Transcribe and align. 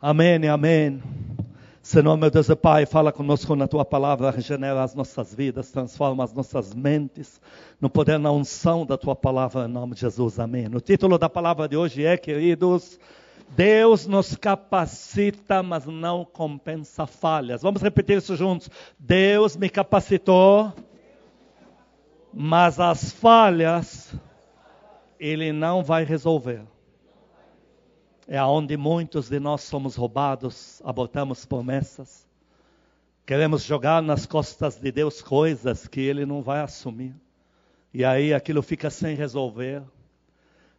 Amém, 0.00 0.46
amém. 0.46 1.02
Senhor, 1.80 2.18
meu 2.18 2.30
Deus 2.30 2.50
e 2.50 2.54
Pai, 2.54 2.84
fala 2.84 3.10
conosco 3.10 3.56
na 3.56 3.66
tua 3.66 3.82
palavra, 3.82 4.30
regenera 4.30 4.82
as 4.82 4.94
nossas 4.94 5.34
vidas, 5.34 5.70
transforma 5.70 6.22
as 6.22 6.34
nossas 6.34 6.74
mentes, 6.74 7.40
no 7.80 7.88
poder, 7.88 8.18
na 8.18 8.30
unção 8.30 8.84
da 8.84 8.98
tua 8.98 9.16
palavra, 9.16 9.64
em 9.64 9.68
nome 9.68 9.94
de 9.94 10.02
Jesus, 10.02 10.38
amém. 10.38 10.66
O 10.66 10.80
título 10.80 11.16
da 11.16 11.30
palavra 11.30 11.66
de 11.66 11.78
hoje 11.78 12.04
é, 12.04 12.14
queridos, 12.18 13.00
Deus 13.48 14.06
nos 14.06 14.36
capacita, 14.36 15.62
mas 15.62 15.86
não 15.86 16.26
compensa 16.26 17.06
falhas. 17.06 17.62
Vamos 17.62 17.80
repetir 17.80 18.18
isso 18.18 18.36
juntos. 18.36 18.68
Deus 18.98 19.56
me 19.56 19.70
capacitou, 19.70 20.74
mas 22.34 22.78
as 22.78 23.12
falhas 23.12 24.14
Ele 25.18 25.52
não 25.52 25.82
vai 25.82 26.04
resolver 26.04 26.75
é 28.26 28.36
aonde 28.36 28.76
muitos 28.76 29.28
de 29.28 29.38
nós 29.38 29.62
somos 29.62 29.94
roubados, 29.94 30.82
abortamos 30.84 31.46
promessas, 31.46 32.26
queremos 33.24 33.62
jogar 33.62 34.02
nas 34.02 34.26
costas 34.26 34.76
de 34.76 34.90
Deus 34.90 35.22
coisas 35.22 35.86
que 35.86 36.00
Ele 36.00 36.26
não 36.26 36.42
vai 36.42 36.60
assumir. 36.60 37.14
E 37.94 38.04
aí 38.04 38.34
aquilo 38.34 38.62
fica 38.62 38.90
sem 38.90 39.14
resolver, 39.14 39.82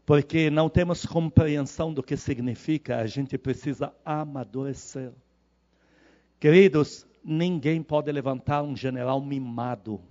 porque 0.06 0.50
não 0.50 0.70
temos 0.70 1.06
compreensão 1.06 1.94
do 1.94 2.04
que 2.04 2.18
significa, 2.18 2.98
a 2.98 3.08
gente 3.08 3.38
precisa 3.38 3.94
amadurecer. 4.04 5.12
Queridos, 6.40 7.08
ninguém 7.24 7.82
pode 7.82 8.12
levantar 8.12 8.62
um 8.62 8.76
general 8.76 9.22
mimado. 9.22 10.02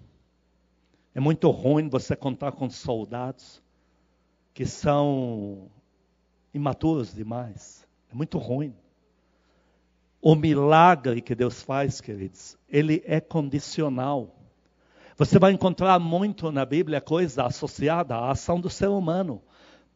É 1.14 1.20
muito 1.20 1.50
ruim 1.50 1.88
você 1.88 2.16
contar 2.16 2.52
com 2.52 2.68
soldados 2.68 3.62
que 4.52 4.64
são 4.64 5.70
imaturos 6.56 7.14
demais. 7.14 7.86
É 8.10 8.14
muito 8.14 8.38
ruim. 8.38 8.74
O 10.20 10.34
milagre 10.34 11.20
que 11.20 11.34
Deus 11.34 11.62
faz, 11.62 12.00
queridos, 12.00 12.56
ele 12.68 13.02
é 13.06 13.20
condicional. 13.20 14.34
Você 15.16 15.38
vai 15.38 15.52
encontrar 15.52 15.98
muito 15.98 16.50
na 16.50 16.64
Bíblia 16.64 17.00
coisa 17.00 17.44
associada 17.44 18.16
à 18.16 18.30
ação 18.30 18.60
do 18.60 18.68
ser 18.70 18.88
humano. 18.88 19.42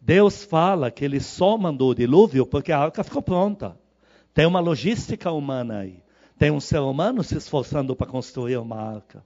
Deus 0.00 0.44
fala 0.44 0.90
que 0.90 1.04
ele 1.04 1.18
só 1.18 1.58
mandou 1.58 1.90
o 1.90 1.94
dilúvio 1.94 2.46
porque 2.46 2.72
a 2.72 2.78
arca 2.78 3.02
ficou 3.02 3.22
pronta. 3.22 3.76
Tem 4.32 4.46
uma 4.46 4.60
logística 4.60 5.32
humana 5.32 5.78
aí. 5.78 6.02
Tem 6.38 6.50
um 6.50 6.60
ser 6.60 6.78
humano 6.78 7.24
se 7.24 7.36
esforçando 7.36 7.96
para 7.96 8.06
construir 8.06 8.56
uma 8.58 8.76
arca. 8.76 9.24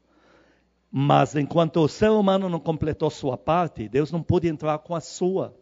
Mas 0.91 1.35
enquanto 1.35 1.81
o 1.81 1.89
ser 1.89 2.11
humano 2.11 2.49
não 2.49 2.61
completou 2.61 3.11
sua 3.11 3.37
parte, 3.37 3.89
Deus 3.89 4.11
não 4.11 4.23
pôde 4.23 4.49
entrar 4.49 4.79
com 4.79 4.95
a 4.95 5.01
sua. 5.01 5.55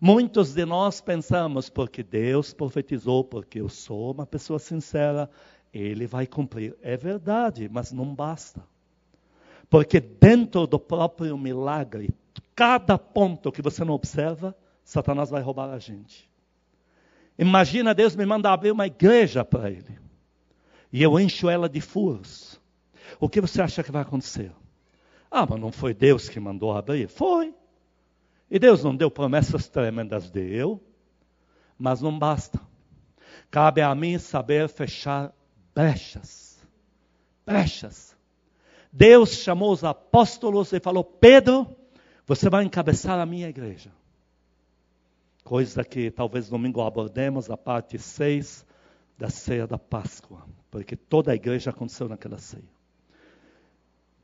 Muitos 0.00 0.54
de 0.54 0.64
nós 0.64 1.00
pensamos, 1.00 1.68
porque 1.68 2.02
Deus 2.02 2.52
profetizou, 2.54 3.24
porque 3.24 3.60
eu 3.60 3.68
sou 3.68 4.12
uma 4.12 4.24
pessoa 4.24 4.58
sincera, 4.58 5.28
ele 5.72 6.06
vai 6.06 6.26
cumprir. 6.26 6.76
É 6.80 6.96
verdade, 6.96 7.68
mas 7.68 7.90
não 7.90 8.14
basta. 8.14 8.64
Porque 9.68 10.00
dentro 10.00 10.66
do 10.66 10.78
próprio 10.78 11.36
milagre, 11.36 12.10
cada 12.54 12.96
ponto 12.96 13.52
que 13.52 13.60
você 13.60 13.84
não 13.84 13.94
observa, 13.94 14.56
Satanás 14.84 15.30
vai 15.30 15.42
roubar 15.42 15.70
a 15.70 15.78
gente. 15.78 16.28
Imagina 17.38 17.94
Deus 17.94 18.16
me 18.16 18.24
manda 18.24 18.52
abrir 18.52 18.70
uma 18.70 18.86
igreja 18.86 19.44
para 19.44 19.70
ele. 19.70 19.98
E 20.92 21.02
eu 21.02 21.18
encho 21.20 21.48
ela 21.48 21.68
de 21.68 21.80
furos. 21.80 22.60
O 23.20 23.28
que 23.28 23.40
você 23.40 23.60
acha 23.60 23.82
que 23.82 23.92
vai 23.92 24.02
acontecer? 24.02 24.52
Ah, 25.30 25.46
mas 25.48 25.60
não 25.60 25.70
foi 25.70 25.92
Deus 25.92 26.28
que 26.28 26.40
mandou 26.40 26.72
abrir? 26.72 27.08
Foi. 27.08 27.54
E 28.50 28.58
Deus 28.58 28.82
não 28.82 28.96
deu 28.96 29.10
promessas 29.10 29.68
tremendas, 29.68 30.30
deu, 30.30 30.82
mas 31.78 32.00
não 32.00 32.18
basta. 32.18 32.60
Cabe 33.50 33.82
a 33.82 33.94
mim 33.94 34.18
saber 34.18 34.68
fechar 34.68 35.32
brechas. 35.74 36.58
Brechas. 37.44 38.16
Deus 38.92 39.34
chamou 39.34 39.72
os 39.72 39.84
apóstolos 39.84 40.72
e 40.72 40.80
falou: 40.80 41.04
Pedro, 41.04 41.66
você 42.26 42.48
vai 42.48 42.64
encabeçar 42.64 43.18
a 43.18 43.26
minha 43.26 43.48
igreja. 43.48 43.90
Coisa 45.44 45.84
que 45.84 46.10
talvez 46.10 46.48
domingo 46.48 46.82
abordemos, 46.82 47.50
a 47.50 47.56
parte 47.56 47.98
6 47.98 48.66
da 49.16 49.30
ceia 49.30 49.66
da 49.66 49.78
Páscoa. 49.78 50.46
Porque 50.70 50.94
toda 50.96 51.32
a 51.32 51.34
igreja 51.34 51.70
aconteceu 51.70 52.08
naquela 52.08 52.38
ceia. 52.38 52.77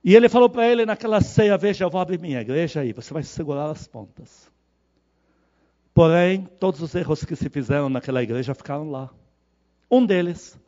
E 0.05 0.15
ele 0.15 0.29
falou 0.29 0.51
para 0.51 0.69
ele 0.69 0.85
naquela 0.85 1.23
ceia: 1.23 1.57
Veja, 1.57 1.87
eu 1.87 1.91
vou 1.91 2.01
abrir 2.01 2.21
minha 2.21 2.41
igreja 2.41 2.81
aí, 2.81 2.93
você 2.93 3.15
vai 3.15 3.23
segurar 3.23 3.71
as 3.71 3.89
pontas. 3.89 4.53
Porém, 5.95 6.47
todos 6.61 6.83
os 6.83 6.95
erros 6.95 7.25
que 7.25 7.35
se 7.35 7.49
fizeram 7.49 7.89
naquela 7.89 8.23
igreja 8.23 8.55
ficaram 8.55 8.91
lá. 8.91 9.09
Um 9.91 10.05
deles, 10.05 10.59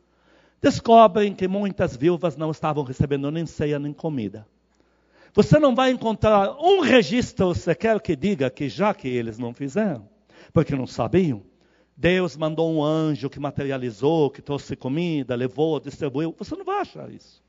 descobrem 0.59 1.35
que 1.35 1.47
muitas 1.47 1.95
viúvas 1.95 2.35
não 2.35 2.49
estavam 2.49 2.83
recebendo 2.83 3.29
nem 3.29 3.45
ceia 3.45 3.77
nem 3.77 3.93
comida. 3.93 4.47
Você 5.33 5.59
não 5.59 5.75
vai 5.75 5.91
encontrar 5.91 6.55
um 6.59 6.79
registro 6.79 7.53
sequer 7.53 8.01
que 8.01 8.15
diga 8.15 8.49
que 8.49 8.67
já 8.67 8.91
que 8.91 9.07
eles 9.07 9.37
não 9.37 9.53
fizeram, 9.53 10.09
porque 10.51 10.75
não 10.75 10.87
sabiam, 10.87 11.43
Deus 11.95 12.35
mandou 12.35 12.73
um 12.73 12.83
anjo 12.83 13.29
que 13.29 13.39
materializou, 13.39 14.31
que 14.31 14.41
trouxe 14.41 14.75
comida, 14.75 15.35
levou, 15.35 15.79
distribuiu. 15.79 16.33
Você 16.39 16.55
não 16.55 16.65
vai 16.65 16.79
achar 16.79 17.11
isso. 17.11 17.43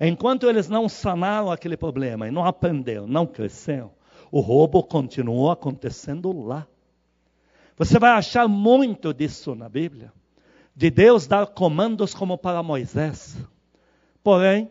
Enquanto 0.00 0.48
eles 0.48 0.68
não 0.68 0.88
sanaram 0.88 1.50
aquele 1.50 1.76
problema 1.76 2.28
e 2.28 2.30
não 2.30 2.44
aprenderam, 2.44 3.06
não 3.06 3.26
cresceram, 3.26 3.90
o 4.30 4.40
roubo 4.40 4.82
continuou 4.82 5.50
acontecendo 5.50 6.32
lá. 6.32 6.66
Você 7.76 7.98
vai 7.98 8.10
achar 8.10 8.46
muito 8.46 9.12
disso 9.14 9.54
na 9.54 9.68
Bíblia, 9.68 10.12
de 10.74 10.90
Deus 10.90 11.26
dar 11.26 11.46
comandos 11.46 12.14
como 12.14 12.36
para 12.36 12.62
Moisés. 12.62 13.36
Porém, 14.22 14.70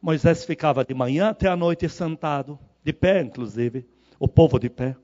Moisés 0.00 0.44
ficava 0.44 0.84
de 0.84 0.94
manhã 0.94 1.30
até 1.30 1.48
a 1.48 1.56
noite 1.56 1.88
sentado, 1.88 2.58
de 2.84 2.92
pé 2.92 3.22
inclusive, 3.22 3.86
o 4.18 4.28
povo 4.28 4.58
de 4.58 4.68
pé. 4.68 4.96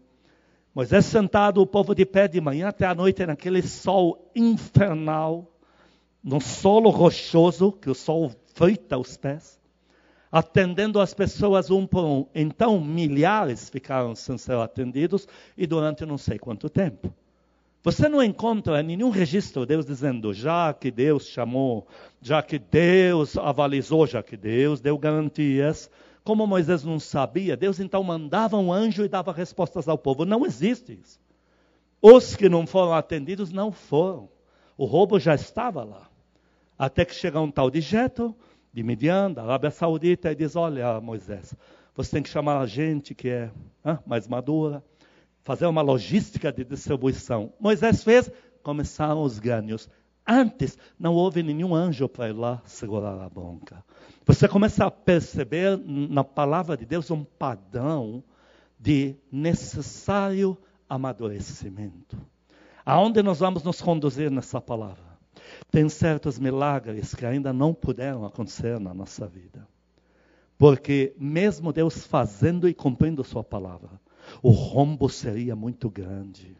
Moisés 0.74 1.06
sentado, 1.06 1.60
o 1.60 1.66
povo 1.66 1.94
de 1.94 2.06
pé 2.06 2.28
de 2.28 2.40
manhã 2.40 2.68
até 2.68 2.86
a 2.86 2.94
noite 2.94 3.26
naquele 3.26 3.62
sol 3.62 4.30
infernal, 4.36 5.50
no 6.22 6.40
solo 6.40 6.90
rochoso, 6.90 7.72
que 7.72 7.90
o 7.90 7.94
sol 7.94 8.30
feita 8.60 8.98
os 8.98 9.16
pés, 9.16 9.58
atendendo 10.30 11.00
as 11.00 11.14
pessoas 11.14 11.70
um 11.70 11.86
por 11.86 12.04
um. 12.04 12.26
Então, 12.34 12.78
milhares 12.78 13.70
ficaram 13.70 14.14
sem 14.14 14.36
ser 14.36 14.56
atendidos 14.56 15.26
e 15.56 15.66
durante 15.66 16.04
não 16.04 16.18
sei 16.18 16.38
quanto 16.38 16.68
tempo. 16.68 17.10
Você 17.82 18.06
não 18.06 18.22
encontra 18.22 18.82
nenhum 18.82 19.08
registro 19.08 19.62
de 19.62 19.68
Deus 19.68 19.86
dizendo, 19.86 20.34
já 20.34 20.74
que 20.74 20.90
Deus 20.90 21.26
chamou, 21.26 21.88
já 22.20 22.42
que 22.42 22.58
Deus 22.58 23.38
avalizou, 23.38 24.06
já 24.06 24.22
que 24.22 24.36
Deus 24.36 24.78
deu 24.78 24.98
garantias. 24.98 25.90
Como 26.22 26.46
Moisés 26.46 26.84
não 26.84 27.00
sabia, 27.00 27.56
Deus 27.56 27.80
então 27.80 28.04
mandava 28.04 28.58
um 28.58 28.70
anjo 28.70 29.06
e 29.06 29.08
dava 29.08 29.32
respostas 29.32 29.88
ao 29.88 29.96
povo. 29.96 30.26
Não 30.26 30.44
existe 30.44 31.00
isso. 31.02 31.18
Os 32.02 32.36
que 32.36 32.50
não 32.50 32.66
foram 32.66 32.92
atendidos 32.92 33.50
não 33.50 33.72
foram. 33.72 34.28
O 34.76 34.84
roubo 34.84 35.18
já 35.18 35.34
estava 35.34 35.82
lá. 35.82 36.10
Até 36.80 37.04
que 37.04 37.14
chega 37.14 37.38
um 37.38 37.50
tal 37.50 37.70
de 37.70 37.82
Jetro, 37.82 38.34
de 38.72 38.82
Midian, 38.82 39.32
da 39.32 39.42
Arábia 39.42 39.70
Saudita, 39.70 40.30
e 40.30 40.34
diz: 40.34 40.56
Olha, 40.56 41.00
Moisés, 41.00 41.54
você 41.94 42.12
tem 42.12 42.22
que 42.22 42.28
chamar 42.28 42.60
a 42.60 42.66
gente 42.66 43.14
que 43.14 43.28
é 43.28 43.50
mais 44.06 44.28
madura, 44.28 44.82
fazer 45.42 45.66
uma 45.66 45.82
logística 45.82 46.52
de 46.52 46.64
distribuição. 46.64 47.52
Moisés 47.58 48.04
fez, 48.04 48.30
começaram 48.62 49.22
os 49.22 49.38
ganhos. 49.38 49.88
Antes, 50.26 50.78
não 50.98 51.14
houve 51.14 51.42
nenhum 51.42 51.74
anjo 51.74 52.08
para 52.08 52.28
ir 52.28 52.32
lá 52.32 52.62
segurar 52.64 53.20
a 53.20 53.28
bronca. 53.28 53.84
Você 54.24 54.46
começa 54.46 54.86
a 54.86 54.90
perceber 54.90 55.76
na 55.76 56.22
palavra 56.22 56.76
de 56.76 56.84
Deus 56.84 57.10
um 57.10 57.24
padrão 57.24 58.22
de 58.78 59.16
necessário 59.32 60.56
amadurecimento. 60.88 62.16
Aonde 62.84 63.22
nós 63.22 63.40
vamos 63.40 63.62
nos 63.62 63.80
conduzir 63.80 64.30
nessa 64.30 64.60
palavra? 64.60 65.09
Tem 65.70 65.88
certos 65.88 66.38
milagres 66.38 67.14
que 67.14 67.24
ainda 67.24 67.52
não 67.52 67.72
puderam 67.72 68.24
acontecer 68.24 68.78
na 68.80 68.92
nossa 68.92 69.26
vida. 69.26 69.66
Porque, 70.58 71.14
mesmo 71.18 71.72
Deus 71.72 72.06
fazendo 72.06 72.68
e 72.68 72.74
cumprindo 72.74 73.24
Sua 73.24 73.42
palavra, 73.42 73.90
o 74.42 74.50
rombo 74.50 75.08
seria 75.08 75.56
muito 75.56 75.88
grande. 75.88 76.56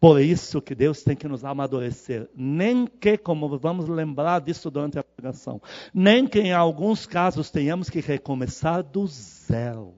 Por 0.00 0.20
isso 0.20 0.60
que 0.60 0.74
Deus 0.74 1.02
tem 1.02 1.16
que 1.16 1.26
nos 1.26 1.44
amadurecer. 1.44 2.28
Nem 2.36 2.86
que, 2.86 3.16
como 3.16 3.56
vamos 3.58 3.88
lembrar 3.88 4.40
disso 4.40 4.70
durante 4.70 4.98
a 4.98 5.02
pregação, 5.02 5.62
nem 5.94 6.26
que 6.26 6.40
em 6.40 6.52
alguns 6.52 7.06
casos 7.06 7.50
tenhamos 7.50 7.88
que 7.88 8.00
recomeçar 8.00 8.82
do 8.82 9.06
zero. 9.06 9.94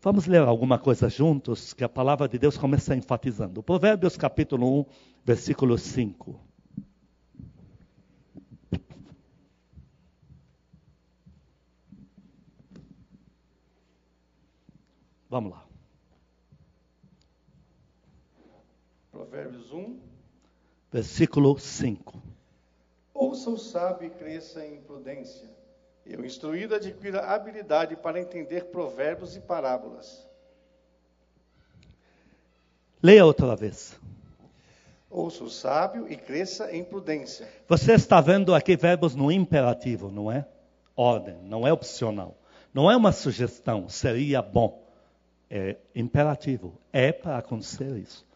Vamos 0.00 0.26
ler 0.26 0.42
alguma 0.42 0.78
coisa 0.78 1.08
juntos, 1.08 1.74
que 1.74 1.84
a 1.84 1.88
palavra 1.88 2.28
de 2.28 2.38
Deus 2.38 2.56
começa 2.56 2.94
enfatizando. 2.96 3.62
Provérbios 3.62 4.16
capítulo 4.16 4.80
1, 4.80 4.84
versículo 5.24 5.76
5. 5.76 6.40
Vamos 15.34 15.50
lá. 15.50 15.64
Provérbios 19.10 19.72
1, 19.72 19.98
versículo 20.92 21.58
5. 21.58 22.22
Ouça 23.12 23.50
o 23.50 23.58
sábio 23.58 24.06
e 24.06 24.10
cresça 24.10 24.64
em 24.64 24.80
prudência. 24.82 25.50
E 26.06 26.14
o 26.14 26.24
instruído 26.24 26.76
adquira 26.76 27.26
habilidade 27.34 27.96
para 27.96 28.20
entender 28.20 28.66
provérbios 28.66 29.34
e 29.34 29.40
parábolas. 29.40 30.24
Leia 33.02 33.26
outra 33.26 33.56
vez. 33.56 33.98
Ouça 35.10 35.42
o 35.42 35.50
sábio 35.50 36.06
e 36.08 36.16
cresça 36.16 36.72
em 36.72 36.84
prudência. 36.84 37.48
Você 37.66 37.94
está 37.94 38.20
vendo 38.20 38.54
aqui 38.54 38.76
verbos 38.76 39.16
no 39.16 39.32
imperativo, 39.32 40.12
não 40.12 40.30
é? 40.30 40.46
Ordem, 40.94 41.42
não 41.42 41.66
é 41.66 41.72
opcional. 41.72 42.38
Não 42.72 42.88
é 42.88 42.96
uma 42.96 43.10
sugestão, 43.10 43.88
seria 43.88 44.40
bom. 44.40 44.83
É 45.50 45.76
imperativo. 45.94 46.78
É 46.92 47.12
para 47.12 47.38
acontecer 47.38 47.96
isso. 47.96 48.26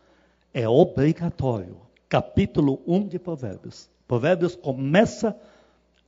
É 0.53 0.69
obrigatório. 0.69 1.77
Capítulo 2.09 2.81
1 2.87 3.09
de 3.09 3.19
Provérbios. 3.19 3.91
Provérbios 4.07 4.57
começa 4.57 5.37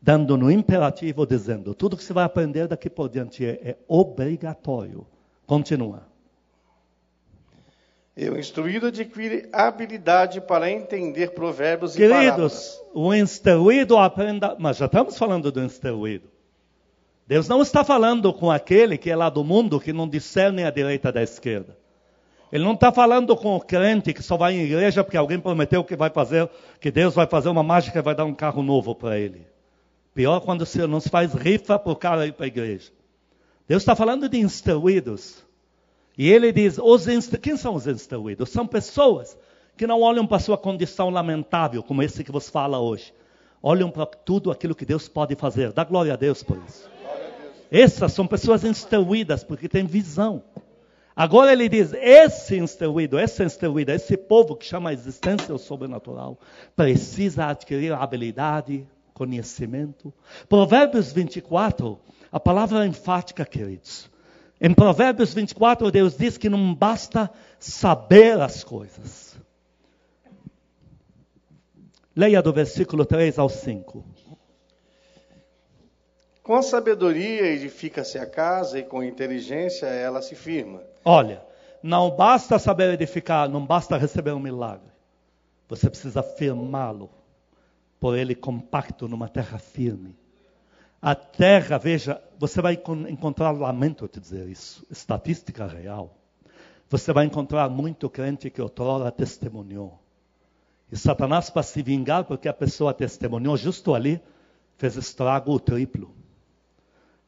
dando 0.00 0.36
no 0.36 0.50
imperativo, 0.50 1.26
dizendo: 1.26 1.74
tudo 1.74 1.96
que 1.96 2.04
você 2.04 2.12
vai 2.12 2.24
aprender 2.24 2.66
daqui 2.66 2.88
por 2.88 3.08
diante 3.08 3.44
é, 3.44 3.60
é 3.62 3.76
obrigatório. 3.86 5.06
Continua. 5.46 6.08
Eu, 8.16 8.38
instruído, 8.38 8.86
adquire 8.86 9.48
habilidade 9.52 10.40
para 10.40 10.70
entender 10.70 11.32
provérbios 11.32 11.94
Queridos, 11.94 12.16
e 12.16 12.24
parábolas. 12.24 12.82
o 12.92 13.14
instruído 13.14 13.96
aprenda. 13.96 14.56
Mas 14.58 14.76
já 14.76 14.86
estamos 14.86 15.16
falando 15.16 15.50
do 15.50 15.62
instruído. 15.62 16.28
Deus 17.30 17.46
não 17.46 17.62
está 17.62 17.84
falando 17.84 18.32
com 18.32 18.50
aquele 18.50 18.98
que 18.98 19.08
é 19.08 19.14
lá 19.14 19.30
do 19.30 19.44
mundo 19.44 19.78
que 19.78 19.92
não 19.92 20.08
discerne 20.08 20.64
a 20.64 20.70
direita 20.72 21.12
da 21.12 21.22
esquerda. 21.22 21.78
Ele 22.50 22.64
não 22.64 22.72
está 22.72 22.90
falando 22.90 23.36
com 23.36 23.54
o 23.54 23.60
crente 23.60 24.12
que 24.12 24.20
só 24.20 24.36
vai 24.36 24.54
em 24.54 24.64
igreja 24.64 25.04
porque 25.04 25.16
alguém 25.16 25.38
prometeu 25.38 25.84
que 25.84 25.94
vai 25.94 26.10
fazer, 26.10 26.50
que 26.80 26.90
Deus 26.90 27.14
vai 27.14 27.28
fazer 27.28 27.48
uma 27.48 27.62
mágica 27.62 28.00
e 28.00 28.02
vai 28.02 28.16
dar 28.16 28.24
um 28.24 28.34
carro 28.34 28.64
novo 28.64 28.96
para 28.96 29.16
ele. 29.16 29.46
Pior 30.12 30.40
quando 30.40 30.66
não 30.88 30.98
se 30.98 31.08
faz 31.08 31.32
rifa 31.32 31.78
para 31.78 31.92
o 31.92 31.94
cara 31.94 32.26
ir 32.26 32.32
para 32.32 32.46
a 32.46 32.48
igreja. 32.48 32.90
Deus 33.68 33.82
está 33.82 33.94
falando 33.94 34.28
de 34.28 34.36
instruídos. 34.36 35.46
E 36.18 36.28
ele 36.28 36.50
diz: 36.50 36.78
os 36.82 37.06
instru... 37.06 37.38
quem 37.38 37.56
são 37.56 37.76
os 37.76 37.86
instruídos? 37.86 38.50
São 38.50 38.66
pessoas 38.66 39.38
que 39.76 39.86
não 39.86 40.00
olham 40.00 40.26
para 40.26 40.38
a 40.38 40.40
sua 40.40 40.58
condição 40.58 41.10
lamentável, 41.10 41.80
como 41.80 42.02
esse 42.02 42.24
que 42.24 42.32
você 42.32 42.50
fala 42.50 42.80
hoje. 42.80 43.14
Olham 43.62 43.88
para 43.88 44.04
tudo 44.04 44.50
aquilo 44.50 44.74
que 44.74 44.84
Deus 44.84 45.08
pode 45.08 45.36
fazer. 45.36 45.70
Dá 45.70 45.84
glória 45.84 46.14
a 46.14 46.16
Deus 46.16 46.42
por 46.42 46.60
isso. 46.66 46.90
Essas 47.70 48.12
são 48.12 48.26
pessoas 48.26 48.64
instruídas, 48.64 49.44
porque 49.44 49.68
têm 49.68 49.86
visão. 49.86 50.42
Agora 51.14 51.52
ele 51.52 51.68
diz: 51.68 51.92
esse 51.92 52.56
instruído, 52.56 53.18
essa 53.18 53.44
instruída, 53.44 53.94
esse 53.94 54.16
povo 54.16 54.56
que 54.56 54.64
chama 54.64 54.90
a 54.90 54.92
existência 54.92 55.54
o 55.54 55.58
sobrenatural, 55.58 56.38
precisa 56.74 57.46
adquirir 57.46 57.92
habilidade, 57.92 58.86
conhecimento. 59.12 60.12
Provérbios 60.48 61.12
24, 61.12 61.98
a 62.32 62.40
palavra 62.40 62.84
é 62.84 62.88
enfática, 62.88 63.44
queridos. 63.44 64.10
Em 64.60 64.74
Provérbios 64.74 65.32
24, 65.32 65.90
Deus 65.90 66.16
diz 66.16 66.36
que 66.36 66.48
não 66.48 66.74
basta 66.74 67.30
saber 67.58 68.40
as 68.40 68.64
coisas. 68.64 69.38
Leia 72.14 72.42
do 72.42 72.52
versículo 72.52 73.04
3 73.04 73.38
ao 73.38 73.48
5. 73.48 74.04
Com 76.50 76.60
sabedoria 76.62 77.46
edifica-se 77.46 78.18
a 78.18 78.26
casa 78.26 78.80
e 78.80 78.82
com 78.82 79.04
inteligência 79.04 79.86
ela 79.86 80.20
se 80.20 80.34
firma. 80.34 80.82
Olha, 81.04 81.40
não 81.80 82.10
basta 82.10 82.58
saber 82.58 82.92
edificar, 82.92 83.48
não 83.48 83.64
basta 83.64 83.96
receber 83.96 84.32
um 84.32 84.40
milagre. 84.40 84.90
Você 85.68 85.88
precisa 85.88 86.24
firmá-lo, 86.24 87.08
por 88.00 88.18
ele 88.18 88.34
compacto 88.34 89.06
numa 89.06 89.28
terra 89.28 89.58
firme. 89.58 90.18
A 91.00 91.14
terra, 91.14 91.78
veja, 91.78 92.20
você 92.36 92.60
vai 92.60 92.76
encontrar, 93.08 93.52
lamento 93.52 94.08
te 94.08 94.18
dizer 94.18 94.48
isso, 94.48 94.84
estatística 94.90 95.68
real. 95.68 96.16
Você 96.88 97.12
vai 97.12 97.26
encontrar 97.26 97.70
muito 97.70 98.10
crente 98.10 98.50
que 98.50 98.60
outrora 98.60 99.12
testemunhou. 99.12 100.00
E 100.90 100.96
Satanás, 100.96 101.48
para 101.48 101.62
se 101.62 101.80
vingar, 101.80 102.24
porque 102.24 102.48
a 102.48 102.52
pessoa 102.52 102.92
testemunhou 102.92 103.56
justo 103.56 103.94
ali, 103.94 104.20
fez 104.76 104.96
estrago 104.96 105.52
o 105.52 105.60
triplo. 105.60 106.18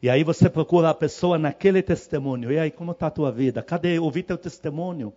E 0.03 0.11
aí 0.11 0.25
você 0.25 0.51
procura 0.51 0.91
a 0.91 0.95
pessoa 0.95 1.39
naquele 1.39 1.81
testemunho. 1.81 2.51
E 2.51 2.59
aí, 2.59 2.73
como 2.73 2.91
está 2.91 3.07
a 3.07 3.11
tua 3.11 3.31
vida? 3.31 3.63
Cadê? 3.63 4.01
Ouvi 4.01 4.25
teu 4.25 4.37
testemunho. 4.37 5.13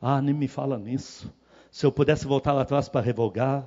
Ah, 0.00 0.22
nem 0.22 0.32
me 0.32 0.46
fala 0.46 0.78
nisso. 0.78 1.28
Se 1.72 1.84
eu 1.84 1.90
pudesse 1.90 2.24
voltar 2.24 2.56
atrás 2.56 2.88
para 2.88 3.00
revogar. 3.00 3.66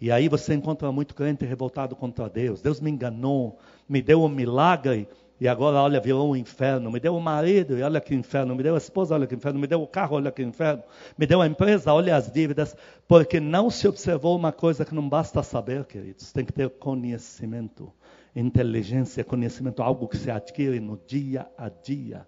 E 0.00 0.10
aí 0.10 0.28
você 0.28 0.54
encontra 0.54 0.90
muito 0.90 1.14
crente 1.14 1.44
revoltado 1.44 1.94
contra 1.94 2.28
Deus. 2.28 2.60
Deus 2.60 2.80
me 2.80 2.90
enganou, 2.90 3.60
me 3.88 4.02
deu 4.02 4.24
um 4.24 4.28
milagre 4.28 5.08
e 5.40 5.46
agora, 5.46 5.80
olha, 5.80 6.00
virou 6.00 6.32
um 6.32 6.34
inferno. 6.34 6.90
Me 6.90 6.98
deu 6.98 7.14
um 7.14 7.20
marido 7.20 7.78
e 7.78 7.82
olha 7.84 8.00
que 8.00 8.12
inferno. 8.12 8.56
Me 8.56 8.62
deu 8.64 8.74
a 8.74 8.78
esposa, 8.78 9.14
olha 9.14 9.26
que 9.28 9.36
inferno. 9.36 9.60
Me 9.60 9.68
deu 9.68 9.80
o 9.80 9.86
carro, 9.86 10.16
olha 10.16 10.32
que 10.32 10.42
inferno. 10.42 10.82
Me 11.16 11.28
deu 11.28 11.40
a 11.40 11.46
empresa, 11.46 11.94
olha 11.94 12.16
as 12.16 12.28
dívidas. 12.28 12.76
Porque 13.06 13.38
não 13.38 13.70
se 13.70 13.86
observou 13.86 14.36
uma 14.36 14.50
coisa 14.50 14.84
que 14.84 14.94
não 14.94 15.08
basta 15.08 15.44
saber, 15.44 15.84
queridos. 15.84 16.32
Tem 16.32 16.44
que 16.44 16.52
ter 16.52 16.68
conhecimento 16.70 17.92
inteligência, 18.34 19.24
conhecimento, 19.24 19.82
algo 19.82 20.08
que 20.08 20.16
se 20.16 20.30
adquire 20.30 20.80
no 20.80 20.98
dia 21.06 21.46
a 21.56 21.68
dia. 21.68 22.26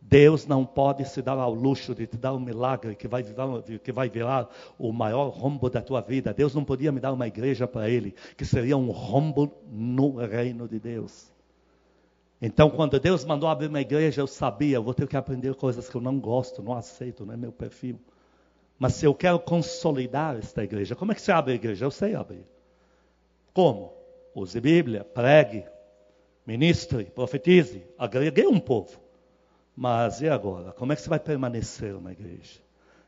Deus 0.00 0.46
não 0.46 0.66
pode 0.66 1.08
se 1.08 1.22
dar 1.22 1.38
ao 1.38 1.54
luxo 1.54 1.94
de 1.94 2.06
te 2.06 2.16
dar 2.16 2.34
um 2.34 2.40
milagre 2.40 2.96
que 2.96 3.06
vai, 3.06 3.22
virar, 3.22 3.46
que 3.82 3.92
vai 3.92 4.08
virar 4.08 4.48
o 4.78 4.92
maior 4.92 5.28
rombo 5.28 5.70
da 5.70 5.80
tua 5.80 6.00
vida. 6.00 6.34
Deus 6.34 6.54
não 6.54 6.64
podia 6.64 6.90
me 6.90 6.98
dar 6.98 7.12
uma 7.12 7.26
igreja 7.26 7.68
para 7.68 7.88
Ele, 7.88 8.14
que 8.36 8.44
seria 8.44 8.76
um 8.76 8.90
rombo 8.90 9.52
no 9.70 10.16
reino 10.16 10.66
de 10.66 10.80
Deus. 10.80 11.30
Então, 12.40 12.68
quando 12.68 12.98
Deus 12.98 13.24
mandou 13.24 13.48
abrir 13.48 13.68
uma 13.68 13.80
igreja, 13.80 14.20
eu 14.20 14.26
sabia, 14.26 14.76
eu 14.76 14.82
vou 14.82 14.92
ter 14.92 15.06
que 15.06 15.16
aprender 15.16 15.54
coisas 15.54 15.88
que 15.88 15.94
eu 15.94 16.00
não 16.00 16.18
gosto, 16.18 16.60
não 16.60 16.72
aceito, 16.72 17.24
não 17.24 17.34
é 17.34 17.36
meu 17.36 17.52
perfil. 17.52 18.00
Mas 18.76 18.94
se 18.94 19.06
eu 19.06 19.14
quero 19.14 19.38
consolidar 19.38 20.36
esta 20.36 20.64
igreja, 20.64 20.96
como 20.96 21.12
é 21.12 21.14
que 21.14 21.22
se 21.22 21.30
abre 21.30 21.52
a 21.52 21.54
igreja? 21.54 21.84
Eu 21.84 21.90
sei 21.92 22.16
abrir. 22.16 22.44
Como? 23.54 24.01
Use 24.34 24.60
Bíblia, 24.60 25.04
pregue, 25.04 25.64
ministre, 26.46 27.04
profetize, 27.04 27.86
agregue 27.98 28.46
um 28.46 28.58
povo. 28.58 29.00
Mas 29.76 30.20
e 30.20 30.28
agora? 30.28 30.72
Como 30.72 30.92
é 30.92 30.96
que 30.96 31.02
você 31.02 31.08
vai 31.08 31.18
permanecer 31.18 31.98
na 32.00 32.12
igreja? 32.12 32.60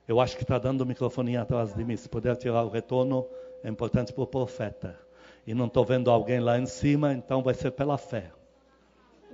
Eu 0.07 0.21
acho 0.21 0.37
que 0.37 0.43
está 0.43 0.59
dando 0.59 0.83
o 0.83 0.87
microfone 0.87 1.37
atrás 1.37 1.75
de 1.75 1.85
mim. 1.85 1.97
Se 1.97 2.09
puder 2.09 2.37
tirar 2.37 2.63
o 2.63 2.69
retorno, 2.69 3.27
é 3.63 3.69
importante 3.69 4.13
para 4.13 4.23
o 4.25 4.27
profeta. 4.27 4.99
E 5.47 5.55
não 5.55 5.67
estou 5.67 5.85
vendo 5.85 6.11
alguém 6.11 6.41
lá 6.41 6.59
em 6.59 6.67
cima, 6.67 7.13
então 7.13 7.43
vai 7.43 7.55
ser 7.55 7.71
pela 7.71 7.99
fé. 7.99 8.31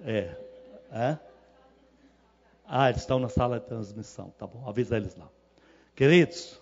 É. 0.05 0.37
é? 0.93 1.19
Ah, 2.67 2.89
eles 2.89 3.03
estão 3.03 3.19
na 3.19 3.29
sala 3.29 3.59
de 3.59 3.67
transmissão. 3.67 4.33
Tá 4.39 4.47
bom, 4.47 4.69
avisa 4.69 4.97
eles 4.97 5.17
lá. 5.17 5.29
Queridos, 5.95 6.61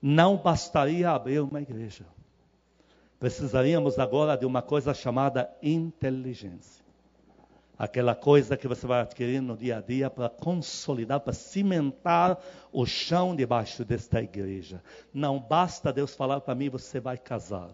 não 0.00 0.36
bastaria 0.36 1.10
abrir 1.10 1.40
uma 1.40 1.60
igreja. 1.60 2.04
Precisaríamos 3.18 3.98
agora 3.98 4.36
de 4.36 4.44
uma 4.44 4.60
coisa 4.60 4.92
chamada 4.92 5.50
inteligência. 5.62 6.84
Aquela 7.78 8.14
coisa 8.14 8.56
que 8.56 8.66
você 8.66 8.86
vai 8.86 9.00
adquirir 9.00 9.40
no 9.40 9.56
dia 9.56 9.78
a 9.78 9.80
dia 9.80 10.08
para 10.08 10.30
consolidar, 10.30 11.20
para 11.20 11.32
cimentar 11.32 12.38
o 12.72 12.86
chão 12.86 13.36
debaixo 13.36 13.84
desta 13.84 14.22
igreja. 14.22 14.82
Não 15.12 15.38
basta 15.38 15.92
Deus 15.92 16.14
falar 16.14 16.40
para 16.40 16.54
mim, 16.54 16.70
você 16.70 17.00
vai 17.00 17.18
casar. 17.18 17.70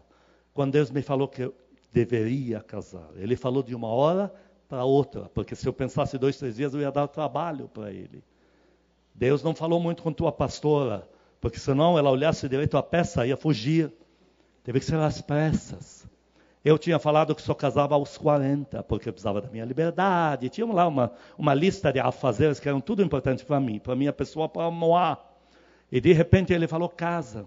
Quando 0.52 0.72
Deus 0.72 0.90
me 0.90 1.02
falou 1.02 1.28
que 1.28 1.42
eu 1.42 1.54
deveria 1.92 2.61
casar, 2.61 3.08
Ele 3.16 3.37
falou 3.37 3.62
de 3.62 3.75
uma 3.75 3.88
hora 3.88 4.32
para 4.68 4.84
outra, 4.84 5.28
porque 5.34 5.54
se 5.54 5.68
eu 5.68 5.72
pensasse 5.72 6.18
dois, 6.18 6.37
três 6.37 6.56
dias, 6.56 6.75
eu 6.75 6.80
ia 6.80 6.90
dar 6.90 7.06
trabalho 7.06 7.68
para 7.68 7.92
Ele. 7.92 8.25
Deus 9.14 9.42
não 9.42 9.54
falou 9.54 9.78
muito 9.78 10.02
com 10.02 10.12
tua 10.12 10.32
pastora, 10.32 11.08
porque 11.40 11.58
senão 11.58 11.99
ela 11.99 12.11
olhasse 12.11 12.49
direito 12.49 12.76
a 12.76 12.82
peça, 12.82 13.26
ia 13.26 13.37
fugir. 13.37 13.92
Teve 14.64 14.78
que 14.78 14.87
ser 14.87 14.97
às 14.97 15.21
pressas. 15.21 16.07
Eu 16.64 16.78
tinha 16.78 16.99
falado 16.99 17.35
que 17.35 17.42
só 17.42 17.54
casava 17.54 17.97
aos 17.97 18.16
40, 18.16 18.85
porque 18.85 19.09
eu 19.09 19.12
precisava 19.12 19.40
da 19.40 19.50
minha 19.50 19.64
liberdade. 19.64 20.49
Tinha 20.49 20.66
lá 20.66 20.87
uma, 20.87 21.12
uma 21.37 21.52
lista 21.52 21.92
de 21.92 21.99
afazeres 21.99 22.61
que 22.61 22.69
eram 22.69 22.81
tudo 22.81 23.02
importante 23.02 23.45
para 23.45 23.59
mim, 23.59 23.81
para 23.81 23.97
minha 23.97 24.12
pessoa, 24.12 24.49
para 24.49 24.71
moar. 24.71 25.19
E 25.90 26.00
de 26.00 26.12
repente 26.12 26.52
ele 26.52 26.69
falou: 26.69 26.88
casa. 26.88 27.47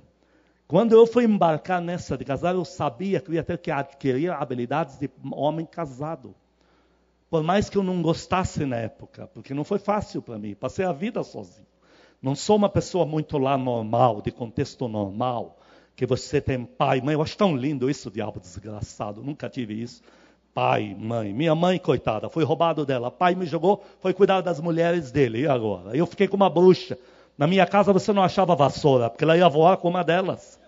Quando 0.67 0.93
eu 0.93 1.07
fui 1.07 1.23
embarcar 1.23 1.79
nessa 1.79 2.17
de 2.17 2.25
casar, 2.25 2.55
eu 2.55 2.65
sabia 2.65 3.21
que 3.21 3.29
eu 3.29 3.35
ia 3.35 3.43
ter 3.43 3.57
que 3.59 3.71
adquirir 3.71 4.31
habilidades 4.31 4.97
de 4.97 5.09
homem 5.31 5.65
casado. 5.65 6.35
Por 7.29 7.43
mais 7.43 7.69
que 7.69 7.77
eu 7.77 7.83
não 7.83 8.01
gostasse 8.01 8.65
na 8.65 8.77
época, 8.77 9.27
porque 9.27 9.53
não 9.53 9.63
foi 9.63 9.77
fácil 9.77 10.21
para 10.21 10.37
mim, 10.37 10.55
passei 10.55 10.83
a 10.83 10.91
vida 10.91 11.23
sozinho. 11.23 11.67
Não 12.21 12.35
sou 12.35 12.55
uma 12.55 12.69
pessoa 12.69 13.05
muito 13.05 13.37
lá 13.37 13.57
normal, 13.57 14.21
de 14.21 14.31
contexto 14.31 14.87
normal 14.87 15.57
que 15.95 16.05
você 16.05 16.41
tem 16.41 16.65
pai, 16.65 17.01
mãe. 17.01 17.13
Eu 17.13 17.21
acho 17.21 17.37
tão 17.37 17.55
lindo 17.55 17.89
isso, 17.89 18.11
diabo 18.11 18.39
desgraçado. 18.39 19.23
Nunca 19.23 19.49
tive 19.49 19.81
isso. 19.81 20.01
Pai, 20.53 20.95
mãe. 20.97 21.33
Minha 21.33 21.55
mãe, 21.55 21.79
coitada, 21.79 22.29
foi 22.29 22.43
roubado 22.43 22.85
dela. 22.85 23.09
Pai 23.09 23.35
me 23.35 23.45
jogou, 23.45 23.83
foi 23.99 24.13
cuidar 24.13 24.41
das 24.41 24.59
mulheres 24.59 25.11
dele. 25.11 25.41
E 25.41 25.47
agora? 25.47 25.95
Eu 25.95 26.05
fiquei 26.05 26.27
com 26.27 26.35
uma 26.35 26.49
bruxa. 26.49 26.97
Na 27.37 27.47
minha 27.47 27.65
casa 27.65 27.91
você 27.91 28.13
não 28.13 28.23
achava 28.23 28.55
vassoura, 28.55 29.09
porque 29.09 29.23
ela 29.23 29.37
ia 29.37 29.49
voar 29.49 29.77
com 29.77 29.89
uma 29.89 30.03
delas. 30.03 30.59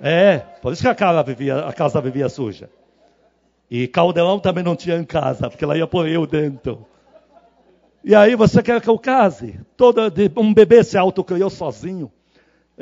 É, 0.00 0.38
por 0.38 0.72
isso 0.72 0.82
que 0.82 0.88
a 0.88 0.94
casa 0.94 1.22
vivia, 1.22 1.58
a 1.60 1.72
casa 1.72 2.00
vivia 2.00 2.28
suja. 2.28 2.70
E 3.70 3.86
caldeirão 3.86 4.38
também 4.38 4.64
não 4.64 4.74
tinha 4.74 4.96
em 4.96 5.04
casa, 5.04 5.48
porque 5.48 5.64
ela 5.64 5.76
ia 5.76 5.86
pôr 5.86 6.08
eu 6.08 6.26
dentro. 6.26 6.86
E 8.02 8.14
aí 8.14 8.34
você 8.34 8.62
quer 8.62 8.80
que 8.80 8.88
eu 8.88 8.98
case? 8.98 9.60
Toda, 9.76 10.12
um 10.36 10.52
bebê 10.52 10.82
se 10.82 10.96
autocriou 10.98 11.50
sozinho. 11.50 12.10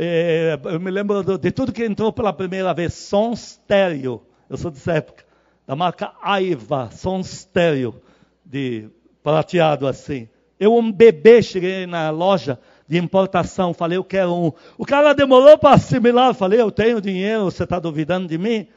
É, 0.00 0.56
eu 0.66 0.78
me 0.78 0.92
lembro 0.92 1.24
de, 1.36 1.50
tudo 1.50 1.72
que 1.72 1.84
entrou 1.84 2.12
pela 2.12 2.32
primeira 2.32 2.72
vez, 2.72 2.94
som 2.94 3.32
estéreo. 3.32 4.22
Eu 4.48 4.56
sou 4.56 4.70
dessa 4.70 4.92
época, 4.92 5.24
da 5.66 5.74
marca 5.74 6.12
Aiva, 6.22 6.88
som 6.92 7.18
estéreo, 7.18 8.00
de 8.44 8.88
prateado 9.24 9.88
assim. 9.88 10.28
Eu, 10.58 10.76
um 10.76 10.92
bebê, 10.92 11.42
cheguei 11.42 11.84
na 11.84 12.10
loja 12.10 12.60
de 12.86 12.96
importação, 12.96 13.74
falei, 13.74 13.98
eu 13.98 14.04
quero 14.04 14.32
um. 14.32 14.52
O 14.78 14.86
cara 14.86 15.12
demorou 15.12 15.58
para 15.58 15.74
assimilar, 15.74 16.32
falei, 16.32 16.60
eu 16.60 16.70
tenho 16.70 17.00
dinheiro, 17.00 17.46
você 17.46 17.64
está 17.64 17.80
duvidando 17.80 18.28
de 18.28 18.38
mim? 18.38 18.68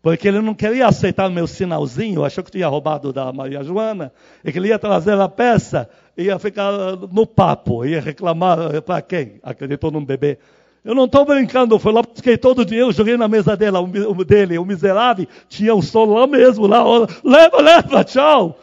Porque 0.00 0.26
ele 0.26 0.40
não 0.40 0.54
queria 0.54 0.86
aceitar 0.86 1.28
meu 1.28 1.46
sinalzinho, 1.46 2.24
achou 2.24 2.42
que 2.42 2.50
tinha 2.50 2.66
roubado 2.66 3.12
da 3.12 3.30
Maria 3.30 3.62
Joana, 3.62 4.10
e 4.42 4.50
que 4.50 4.58
ele 4.58 4.68
ia 4.68 4.78
trazer 4.78 5.20
a 5.20 5.28
peça, 5.28 5.86
ia 6.16 6.38
ficar 6.38 6.72
no 7.12 7.26
papo, 7.26 7.84
ia 7.84 8.00
reclamar 8.00 8.80
para 8.80 9.02
quem? 9.02 9.38
Acreditou 9.42 9.90
num 9.90 10.02
bebê. 10.02 10.38
Eu 10.84 10.94
não 10.96 11.04
estou 11.04 11.24
brincando, 11.24 11.78
foi 11.78 11.92
lá, 11.92 12.02
busquei 12.02 12.36
todo 12.36 12.60
o 12.60 12.64
dinheiro, 12.64 12.90
joguei 12.90 13.16
na 13.16 13.28
mesa 13.28 13.56
dele, 13.56 13.76
o 13.76 14.24
dele, 14.24 14.58
o 14.58 14.64
miserável, 14.64 15.28
tinha 15.48 15.74
um 15.74 15.80
som 15.80 16.06
lá 16.06 16.26
mesmo, 16.26 16.66
lá, 16.66 16.82
leva, 17.22 17.60
leva, 17.60 18.04
tchau. 18.04 18.58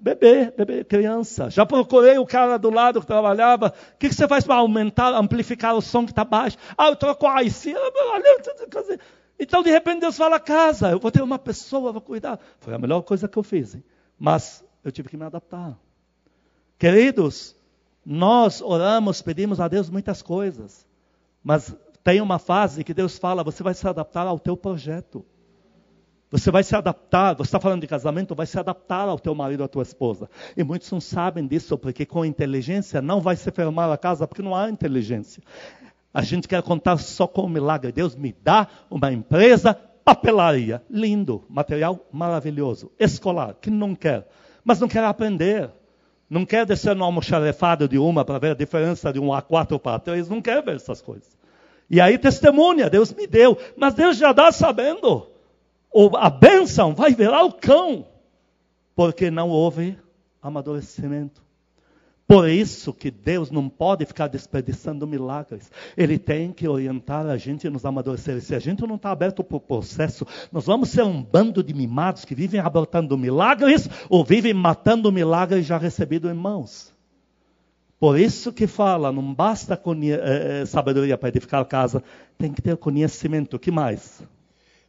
Bebê, 0.00 0.52
bebê, 0.56 0.84
criança. 0.84 1.50
Já 1.50 1.66
procurei 1.66 2.16
o 2.18 2.24
cara 2.24 2.56
do 2.56 2.70
lado 2.70 3.00
que 3.00 3.06
trabalhava. 3.06 3.74
O 3.94 3.98
que, 3.98 4.08
que 4.08 4.14
você 4.14 4.28
faz 4.28 4.44
para 4.44 4.54
aumentar, 4.54 5.12
amplificar 5.12 5.74
o 5.74 5.82
som 5.82 6.04
que 6.04 6.12
está 6.12 6.24
baixo? 6.24 6.56
Ah, 6.76 6.86
eu 6.86 6.94
troco 6.94 7.26
a 7.26 7.42
IC. 7.42 7.74
Então, 9.40 9.60
de 9.60 9.70
repente, 9.70 10.00
Deus 10.00 10.16
fala: 10.16 10.38
casa, 10.38 10.92
eu 10.92 11.00
vou 11.00 11.10
ter 11.10 11.20
uma 11.20 11.38
pessoa, 11.38 11.90
vou 11.90 12.00
cuidar. 12.00 12.38
Foi 12.60 12.72
a 12.72 12.78
melhor 12.78 13.02
coisa 13.02 13.26
que 13.26 13.36
eu 13.36 13.42
fiz. 13.42 13.74
Hein? 13.74 13.82
Mas 14.16 14.64
eu 14.84 14.92
tive 14.92 15.08
que 15.08 15.16
me 15.16 15.24
adaptar. 15.24 15.76
Queridos, 16.78 17.56
nós 18.06 18.62
oramos, 18.62 19.20
pedimos 19.20 19.58
a 19.58 19.66
Deus 19.66 19.90
muitas 19.90 20.22
coisas. 20.22 20.87
Mas 21.42 21.74
tem 22.02 22.20
uma 22.20 22.38
fase 22.38 22.84
que 22.84 22.94
Deus 22.94 23.18
fala: 23.18 23.44
você 23.44 23.62
vai 23.62 23.74
se 23.74 23.86
adaptar 23.86 24.26
ao 24.26 24.38
teu 24.38 24.56
projeto. 24.56 25.24
Você 26.30 26.50
vai 26.50 26.62
se 26.62 26.76
adaptar, 26.76 27.34
você 27.34 27.48
está 27.48 27.58
falando 27.58 27.80
de 27.80 27.86
casamento, 27.86 28.34
vai 28.34 28.44
se 28.44 28.58
adaptar 28.58 29.08
ao 29.08 29.18
teu 29.18 29.34
marido, 29.34 29.64
à 29.64 29.68
tua 29.68 29.82
esposa. 29.82 30.28
E 30.54 30.62
muitos 30.62 30.90
não 30.92 31.00
sabem 31.00 31.46
disso, 31.46 31.78
porque 31.78 32.04
com 32.04 32.22
inteligência 32.22 33.00
não 33.00 33.18
vai 33.20 33.34
se 33.34 33.50
firmar 33.50 33.90
a 33.90 33.96
casa, 33.96 34.26
porque 34.26 34.42
não 34.42 34.54
há 34.54 34.68
inteligência. 34.68 35.42
A 36.12 36.20
gente 36.20 36.46
quer 36.46 36.62
contar 36.62 36.98
só 36.98 37.26
com 37.26 37.42
o 37.42 37.48
milagre. 37.48 37.92
Deus 37.92 38.14
me 38.14 38.34
dá 38.42 38.68
uma 38.90 39.10
empresa, 39.10 39.72
papelaria. 40.04 40.82
Lindo, 40.90 41.44
material 41.48 42.06
maravilhoso. 42.12 42.92
Escolar, 42.98 43.54
que 43.54 43.70
não 43.70 43.94
quer. 43.94 44.28
Mas 44.62 44.80
não 44.80 44.88
quer 44.88 45.04
aprender. 45.04 45.70
Não 46.28 46.44
quer 46.44 46.66
descer 46.66 46.94
no 46.94 47.04
almoxarifado 47.04 47.88
de 47.88 47.98
uma 47.98 48.24
para 48.24 48.38
ver 48.38 48.50
a 48.50 48.54
diferença 48.54 49.12
de 49.12 49.18
um 49.18 49.28
A4 49.28 49.78
para 49.78 49.98
3. 49.98 50.28
Não 50.28 50.42
quer 50.42 50.62
ver 50.62 50.76
essas 50.76 51.00
coisas. 51.00 51.36
E 51.90 52.00
aí 52.00 52.18
testemunha, 52.18 52.90
Deus 52.90 53.12
me 53.12 53.26
deu. 53.26 53.56
Mas 53.76 53.94
Deus 53.94 54.16
já 54.18 54.32
dá 54.32 54.52
sabendo 54.52 55.26
a 56.16 56.30
bênção 56.30 56.94
vai 56.94 57.12
virar 57.14 57.44
o 57.44 57.52
cão, 57.52 58.06
porque 58.94 59.30
não 59.30 59.48
houve 59.48 59.98
amadurecimento. 60.42 61.42
Por 62.28 62.46
isso 62.46 62.92
que 62.92 63.10
Deus 63.10 63.50
não 63.50 63.70
pode 63.70 64.04
ficar 64.04 64.26
desperdiçando 64.26 65.06
milagres. 65.06 65.72
Ele 65.96 66.18
tem 66.18 66.52
que 66.52 66.68
orientar 66.68 67.24
a 67.24 67.38
gente 67.38 67.70
nos 67.70 67.86
amadurecer. 67.86 68.38
Se 68.42 68.54
a 68.54 68.58
gente 68.58 68.86
não 68.86 68.96
está 68.96 69.10
aberto 69.10 69.42
para 69.42 69.56
o 69.56 69.60
processo, 69.60 70.26
nós 70.52 70.66
vamos 70.66 70.90
ser 70.90 71.04
um 71.04 71.22
bando 71.22 71.64
de 71.64 71.72
mimados 71.72 72.26
que 72.26 72.34
vivem 72.34 72.60
abortando 72.60 73.16
milagres 73.16 73.88
ou 74.10 74.22
vivem 74.22 74.52
matando 74.52 75.10
milagres 75.10 75.64
já 75.64 75.78
recebidos 75.78 76.30
em 76.30 76.34
mãos. 76.34 76.92
Por 77.98 78.20
isso 78.20 78.52
que 78.52 78.66
fala, 78.66 79.10
não 79.10 79.32
basta 79.32 79.80
eh, 80.04 80.66
sabedoria 80.66 81.16
para 81.16 81.30
edificar 81.30 81.62
a 81.62 81.64
casa, 81.64 82.04
tem 82.36 82.52
que 82.52 82.60
ter 82.60 82.76
conhecimento. 82.76 83.56
O 83.56 83.58
que 83.58 83.70
mais? 83.70 84.22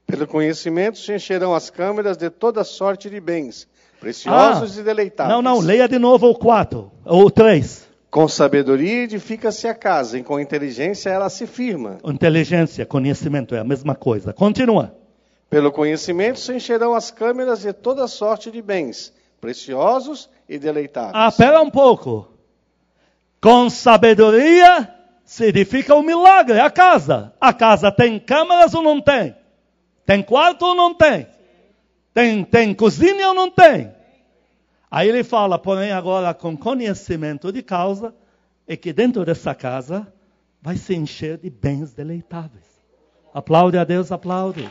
Pelo 0.06 0.28
conhecimento 0.28 0.98
se 0.98 1.16
encherão 1.16 1.56
as 1.56 1.70
câmeras 1.70 2.18
de 2.18 2.30
toda 2.30 2.66
sorte 2.66 3.10
de 3.10 3.20
bens, 3.22 3.66
preciosos 4.00 4.78
ah, 4.78 4.82
e 4.82 4.84
deleitáveis. 4.84 5.36
Não, 5.36 5.42
não, 5.42 5.60
leia 5.60 5.88
de 5.88 6.00
novo 6.00 6.30
o 6.30 6.36
4, 6.36 6.92
ou 7.06 7.30
3. 7.30 7.88
Com 8.10 8.28
sabedoria 8.28 9.04
edifica-se 9.04 9.68
a 9.68 9.74
casa, 9.76 10.18
e 10.18 10.24
com 10.24 10.40
inteligência 10.40 11.10
ela 11.10 11.30
se 11.30 11.46
firma. 11.46 12.00
Inteligência, 12.04 12.86
conhecimento 12.86 13.54
é 13.54 13.60
a 13.60 13.64
mesma 13.64 13.94
coisa. 13.94 14.34
Continua. 14.34 14.96
Pelo 15.50 15.72
conhecimento 15.72 16.40
se 16.40 16.54
encherão 16.54 16.96
as 16.96 17.12
câmeras 17.12 17.62
de 17.62 17.74
toda 17.74 18.08
sorte 18.08 18.50
de 18.50 18.62
bens, 18.62 19.14
preciosos 19.40 20.30
e 20.48 20.58
deleitáveis. 20.58 21.14
Ah, 21.16 21.28
espera 21.28 21.62
um 21.62 21.70
pouco. 21.70 22.28
Com 23.42 23.70
sabedoria 23.70 24.90
se 25.24 25.46
edifica 25.46 25.94
o 25.94 26.02
milagre, 26.02 26.60
a 26.60 26.70
casa. 26.72 27.34
A 27.40 27.54
casa 27.54 27.92
tem 27.92 28.20
câmeras 28.20 28.74
ou 28.74 28.82
não 28.82 29.00
tem? 29.00 29.36
Tem 30.06 30.24
quarto 30.24 30.66
ou 30.66 30.76
não 30.76 30.94
tem? 30.94 31.28
Tem, 32.20 32.44
tem 32.44 32.74
cozinha 32.74 33.30
ou 33.30 33.34
não 33.34 33.50
tem? 33.50 33.94
Aí 34.92 35.08
ele 35.08 35.24
fala, 35.24 35.58
porém, 35.58 35.94
agora 35.94 36.34
com 36.34 36.58
conhecimento 36.58 37.50
de 37.50 37.64
causa, 37.64 38.14
é 38.68 38.76
que 38.76 38.92
dentro 38.92 39.24
dessa 39.24 39.56
casa 39.56 40.12
vai 40.62 40.76
se 40.76 40.94
encher 40.94 41.38
de 41.38 41.50
bens 41.50 41.94
deleitáveis. 41.94 42.66
Aplaude 43.34 43.78
a 43.78 43.86
Deus, 43.86 44.12
aplaude. 44.12 44.70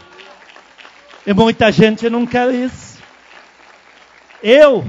E 1.26 1.32
muita 1.32 1.72
gente 1.72 2.10
não 2.10 2.26
quer 2.26 2.52
isso. 2.52 3.02
Eu 4.42 4.84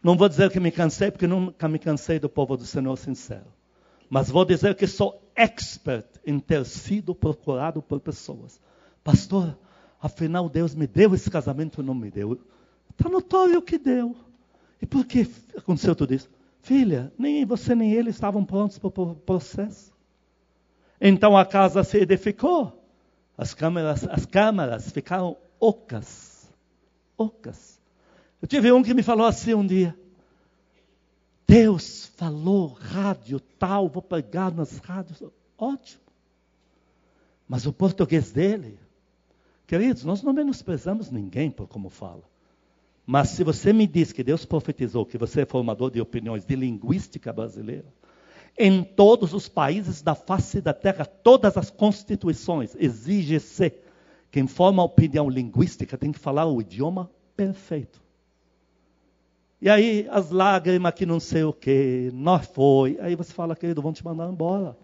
não 0.00 0.16
vou 0.16 0.28
dizer 0.28 0.52
que 0.52 0.60
me 0.60 0.70
cansei, 0.70 1.10
porque 1.10 1.26
nunca 1.26 1.66
me 1.66 1.80
cansei 1.80 2.20
do 2.20 2.28
povo 2.28 2.56
do 2.56 2.64
Senhor 2.64 2.96
sincero. 2.96 3.52
Mas 4.08 4.30
vou 4.30 4.44
dizer 4.44 4.76
que 4.76 4.86
sou 4.86 5.20
expert 5.34 6.06
em 6.24 6.38
ter 6.38 6.64
sido 6.64 7.12
procurado 7.12 7.82
por 7.82 7.98
pessoas 7.98 8.60
Pastor, 9.02 9.58
afinal 10.00 10.48
Deus 10.48 10.74
me 10.74 10.86
deu 10.86 11.14
esse 11.14 11.30
casamento 11.30 11.78
ou 11.78 11.84
não 11.84 11.94
me 11.94 12.10
deu? 12.10 12.40
Está 12.90 13.08
notório 13.08 13.60
que 13.62 13.78
deu. 13.78 14.16
E 14.80 14.86
por 14.86 15.04
que 15.04 15.30
aconteceu 15.56 15.94
tudo 15.94 16.14
isso? 16.14 16.28
Filha, 16.62 17.12
nem 17.18 17.44
você 17.44 17.74
nem 17.74 17.92
ele 17.92 18.10
estavam 18.10 18.44
prontos 18.44 18.78
para 18.78 18.88
o 18.88 19.14
processo. 19.14 19.92
Então 21.00 21.36
a 21.36 21.44
casa 21.44 21.82
se 21.82 21.98
edificou. 21.98 22.76
As 23.36 23.54
câmeras, 23.54 24.06
as 24.06 24.26
câmaras 24.26 24.90
ficaram 24.90 25.36
ocas. 25.58 26.50
Ocas. 27.16 27.80
Eu 28.40 28.48
tive 28.48 28.70
um 28.72 28.82
que 28.82 28.94
me 28.94 29.02
falou 29.02 29.26
assim 29.26 29.54
um 29.54 29.66
dia. 29.66 29.96
Deus 31.46 32.06
falou, 32.16 32.68
rádio 32.68 33.40
tal, 33.40 33.88
vou 33.88 34.02
pegar 34.02 34.52
nas 34.52 34.78
rádios. 34.78 35.22
Ótimo. 35.58 36.02
Mas 37.48 37.66
o 37.66 37.72
português 37.72 38.30
dele 38.30 38.78
Queridos, 39.70 40.04
nós 40.04 40.20
não 40.20 40.32
menosprezamos 40.32 41.12
ninguém 41.12 41.48
por 41.48 41.68
como 41.68 41.88
fala. 41.88 42.24
Mas 43.06 43.28
se 43.28 43.44
você 43.44 43.72
me 43.72 43.86
diz 43.86 44.10
que 44.10 44.24
Deus 44.24 44.44
profetizou 44.44 45.06
que 45.06 45.16
você 45.16 45.42
é 45.42 45.46
formador 45.46 45.92
de 45.92 46.00
opiniões 46.00 46.44
de 46.44 46.56
linguística 46.56 47.32
brasileira, 47.32 47.86
em 48.58 48.82
todos 48.82 49.32
os 49.32 49.48
países 49.48 50.02
da 50.02 50.16
face 50.16 50.60
da 50.60 50.74
terra, 50.74 51.04
todas 51.06 51.56
as 51.56 51.70
constituições, 51.70 52.74
exige-se 52.80 53.72
quem 54.28 54.48
forma 54.48 54.82
opinião 54.82 55.30
linguística 55.30 55.96
tem 55.96 56.10
que 56.10 56.18
falar 56.18 56.46
o 56.46 56.60
idioma 56.60 57.08
perfeito. 57.36 58.02
E 59.62 59.70
aí 59.70 60.08
as 60.10 60.32
lágrimas 60.32 60.94
que 60.94 61.06
não 61.06 61.20
sei 61.20 61.44
o 61.44 61.52
que, 61.52 62.10
nós 62.12 62.44
foi. 62.44 62.98
Aí 63.00 63.14
você 63.14 63.32
fala, 63.32 63.54
querido, 63.54 63.80
vão 63.80 63.92
te 63.92 64.04
mandar 64.04 64.28
embora. 64.28 64.76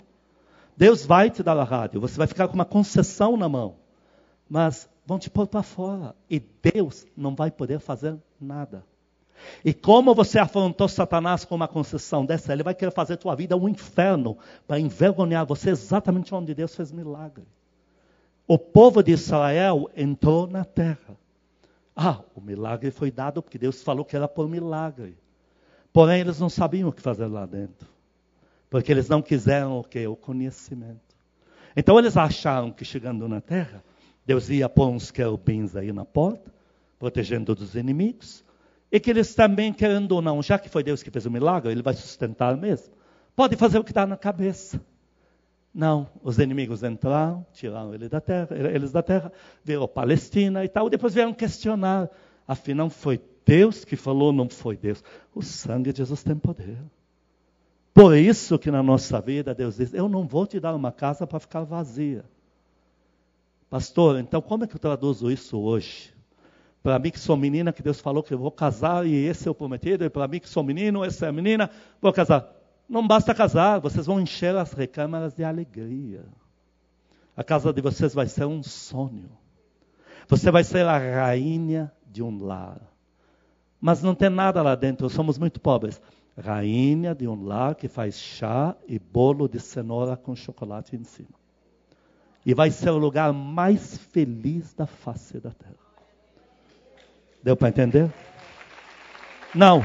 Deus 0.77 1.05
vai 1.05 1.29
te 1.29 1.43
dar 1.43 1.59
a 1.59 1.65
rádio, 1.65 2.01
você 2.01 2.17
vai 2.17 2.29
ficar 2.29 2.47
com 2.47 2.55
uma 2.55 2.65
concessão 2.65 3.37
na 3.37 3.49
mão 3.49 3.85
mas 4.49 4.89
vão 5.05 5.19
te 5.19 5.31
pôr 5.31 5.47
para 5.47 5.63
fora. 5.63 6.15
E 6.29 6.41
Deus 6.41 7.07
não 7.17 7.35
vai 7.35 7.51
poder 7.51 7.81
fazer 7.81 8.17
nada. 8.41 8.85
E 9.65 9.75
como 9.75 10.15
você 10.15 10.39
afrontou 10.39 10.89
Satanás 10.89 11.45
com 11.45 11.55
uma 11.55 11.69
concessão 11.69 12.25
dessa, 12.25 12.53
ele 12.53 12.63
vai 12.63 12.75
querer 12.75 12.91
fazer 12.91 13.17
tua 13.17 13.35
vida 13.35 13.57
um 13.57 13.69
inferno 13.69 14.37
para 14.67 14.81
envergonhar 14.81 15.45
você 15.45 15.71
exatamente 15.71 16.35
onde 16.35 16.55
Deus 16.55 16.75
fez 16.75 16.91
milagre. 16.91 17.45
O 18.47 18.59
povo 18.59 19.03
de 19.03 19.13
Israel 19.13 19.91
entrou 19.97 20.47
na 20.47 20.65
terra. 20.65 21.17
Ah, 21.95 22.21
o 22.35 22.41
milagre 22.41 22.91
foi 22.91 23.11
dado 23.11 23.43
porque 23.43 23.59
Deus 23.59 23.83
falou 23.83 24.05
que 24.05 24.15
era 24.15 24.29
por 24.29 24.49
milagre. 24.49 25.17
Porém, 25.93 26.21
eles 26.21 26.39
não 26.39 26.49
sabiam 26.49 26.89
o 26.89 26.93
que 26.93 27.01
fazer 27.01 27.27
lá 27.27 27.47
dentro. 27.47 27.89
Porque 28.69 28.93
eles 28.93 29.09
não 29.09 29.23
quiseram 29.23 29.79
o 29.79 29.85
que? 29.85 30.07
O 30.07 30.15
conhecimento. 30.15 31.01
Então 31.75 31.99
eles 31.99 32.17
acharam 32.17 32.71
que 32.71 32.85
chegando 32.85 33.27
na 33.29 33.41
terra, 33.41 33.83
Deus 34.27 34.51
ia 34.51 34.69
pôr 34.69 34.89
uns 34.89 35.11
querubins 35.11 35.77
aí 35.77 35.93
na 35.93 36.05
porta, 36.05 36.53
protegendo 36.99 37.55
dos 37.55 37.77
inimigos. 37.77 38.45
E 38.91 38.99
que 38.99 39.11
eles 39.11 39.35
também, 39.35 39.73
querendo 39.73 40.13
ou 40.13 40.23
não, 40.23 40.43
já 40.43 40.59
que 40.59 40.69
foi 40.69 40.83
Deus 40.83 41.03
que 41.03 41.11
fez 41.11 41.27
o 41.27 41.31
milagre, 41.31 41.71
ele 41.71 41.83
vai 41.83 41.95
sustentar 41.95 42.57
mesmo. 42.57 42.93
Pode 43.37 43.57
fazer 43.57 43.79
o 43.79 43.85
que 43.85 43.91
está 43.91 44.07
na 44.07 44.17
cabeça. 44.17 44.81
Não, 45.73 46.09
os 46.23 46.39
inimigos 46.39 46.83
entraram, 46.83 47.45
tiraram 47.53 47.95
ele 47.95 48.09
da 48.09 48.21
terra, 48.21 48.49
eles 48.75 48.91
da 48.91 49.03
terra, 49.03 49.31
virou 49.63 49.87
Palestina 49.87 50.65
e 50.65 50.69
tal. 50.69 50.89
Depois 50.89 51.13
vieram 51.13 51.35
questionar. 51.35 52.09
Afinal, 52.49 52.89
foi 52.89 53.21
Deus 53.45 53.85
que 53.85 53.95
falou, 53.95 54.33
não 54.33 54.49
foi 54.49 54.77
Deus. 54.77 55.05
O 55.35 55.43
sangue 55.43 55.93
de 55.93 55.99
Jesus 55.99 56.23
tem 56.23 56.35
poder. 56.35 56.79
Por 57.93 58.17
isso 58.17 58.59
que 58.59 58.71
na 58.71 58.83
nossa 58.83 59.21
vida 59.21 59.55
Deus 59.55 59.77
diz: 59.77 59.93
Eu 59.95 60.09
não 60.09 60.27
vou 60.27 60.47
te 60.47 60.59
dar 60.59 60.75
uma 60.75 60.91
casa 60.91 61.27
para 61.27 61.39
ficar 61.39 61.63
vazia. 61.63 62.25
Pastor, 63.69 64.19
então 64.21 64.41
como 64.41 64.65
é 64.65 64.67
que 64.67 64.77
eu 64.77 64.81
traduzo 64.81 65.31
isso 65.31 65.59
hoje? 65.59 66.15
Para 66.83 67.01
mim 67.01 67.11
que 67.11 67.19
sou 67.19 67.37
menina, 67.37 67.73
que 67.73 67.83
Deus 67.83 68.01
falou 68.01 68.23
que 68.23 68.33
eu 68.33 68.39
vou 68.39 68.51
casar 68.51 69.05
e 69.05 69.13
esse 69.13 69.49
é 69.49 69.51
o 69.51 69.55
prometido, 69.55 70.05
e 70.05 70.09
para 70.09 70.29
mim 70.29 70.39
que 70.39 70.49
sou 70.49 70.63
menino, 70.63 71.05
essa 71.05 71.27
é 71.27 71.29
a 71.29 71.33
menina, 71.33 71.69
vou 72.01 72.13
casar. 72.13 72.49
Não 72.89 73.05
basta 73.05 73.35
casar, 73.35 73.81
vocês 73.81 74.07
vão 74.07 74.21
encher 74.21 74.55
as 74.55 74.73
recâmaras 74.73 75.35
de 75.35 75.43
alegria. 75.43 76.25
A 77.37 77.43
casa 77.43 77.73
de 77.73 77.83
vocês 77.83 78.15
vai 78.15 78.29
ser 78.29 78.45
um 78.47 78.63
sonho. 78.63 79.29
Você 80.29 80.49
vai 80.51 80.63
ser 80.63 80.87
a 80.87 80.97
rainha 80.97 81.93
de 82.07 82.23
um 82.23 82.45
lar. 82.45 82.81
Mas 83.81 84.01
não 84.01 84.15
tem 84.15 84.31
nada 84.31 84.63
lá 84.63 84.77
dentro, 84.77 85.11
somos 85.11 85.39
muito 85.39 85.61
pobres. 85.61 86.01
Rainha 86.39 87.17
de 87.17 87.27
um 87.27 87.45
lar 87.45 87.75
que 87.75 87.89
faz 87.89 88.15
chá 88.15 88.77
e 88.87 88.99
bolo 88.99 89.49
de 89.49 89.59
cenoura 89.59 90.17
com 90.17 90.37
chocolate 90.37 90.95
em 90.95 91.03
cima. 91.03 91.46
E 92.47 92.55
vai 92.55 92.71
ser 92.71 92.91
o 92.91 92.97
lugar 92.97 93.33
mais 93.33 93.99
feliz 93.99 94.73
da 94.73 94.87
face 94.87 95.41
da 95.41 95.51
terra. 95.51 95.75
Deu 97.43 97.57
para 97.57 97.69
entender? 97.69 98.09
Não. 99.53 99.85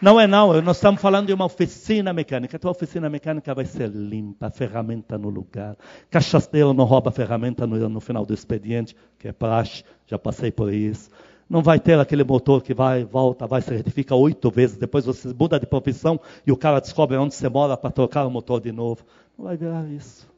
Não 0.00 0.20
é 0.20 0.26
não, 0.26 0.60
nós 0.60 0.76
estamos 0.76 1.00
falando 1.00 1.26
de 1.26 1.32
uma 1.32 1.46
oficina 1.46 2.12
mecânica. 2.12 2.56
A 2.56 2.60
tua 2.60 2.70
oficina 2.70 3.08
mecânica 3.08 3.54
vai 3.54 3.64
ser 3.64 3.88
limpa, 3.88 4.50
ferramenta 4.50 5.16
no 5.16 5.30
lugar. 5.30 5.74
Cachaceiro 6.10 6.74
não 6.74 6.84
rouba 6.84 7.10
ferramenta 7.10 7.66
no, 7.66 7.88
no 7.88 8.00
final 8.00 8.26
do 8.26 8.34
expediente, 8.34 8.94
que 9.18 9.26
é 9.26 9.32
praxe, 9.32 9.82
já 10.06 10.18
passei 10.18 10.52
por 10.52 10.72
isso. 10.72 11.10
Não 11.48 11.62
vai 11.62 11.80
ter 11.80 11.98
aquele 11.98 12.22
motor 12.22 12.62
que 12.62 12.74
vai, 12.74 13.04
volta, 13.04 13.46
vai, 13.46 13.62
se 13.62 13.74
retifica 13.74 14.14
oito 14.14 14.50
vezes. 14.50 14.76
Depois 14.76 15.06
você 15.06 15.32
muda 15.32 15.58
de 15.58 15.66
profissão 15.66 16.20
e 16.46 16.52
o 16.52 16.56
cara 16.56 16.78
descobre 16.78 17.16
onde 17.16 17.34
você 17.34 17.48
mora 17.48 17.74
para 17.74 17.90
trocar 17.90 18.26
o 18.26 18.30
motor 18.30 18.60
de 18.60 18.70
novo. 18.70 19.02
Não 19.36 19.46
vai 19.46 19.56
virar 19.56 19.88
isso. 19.88 20.28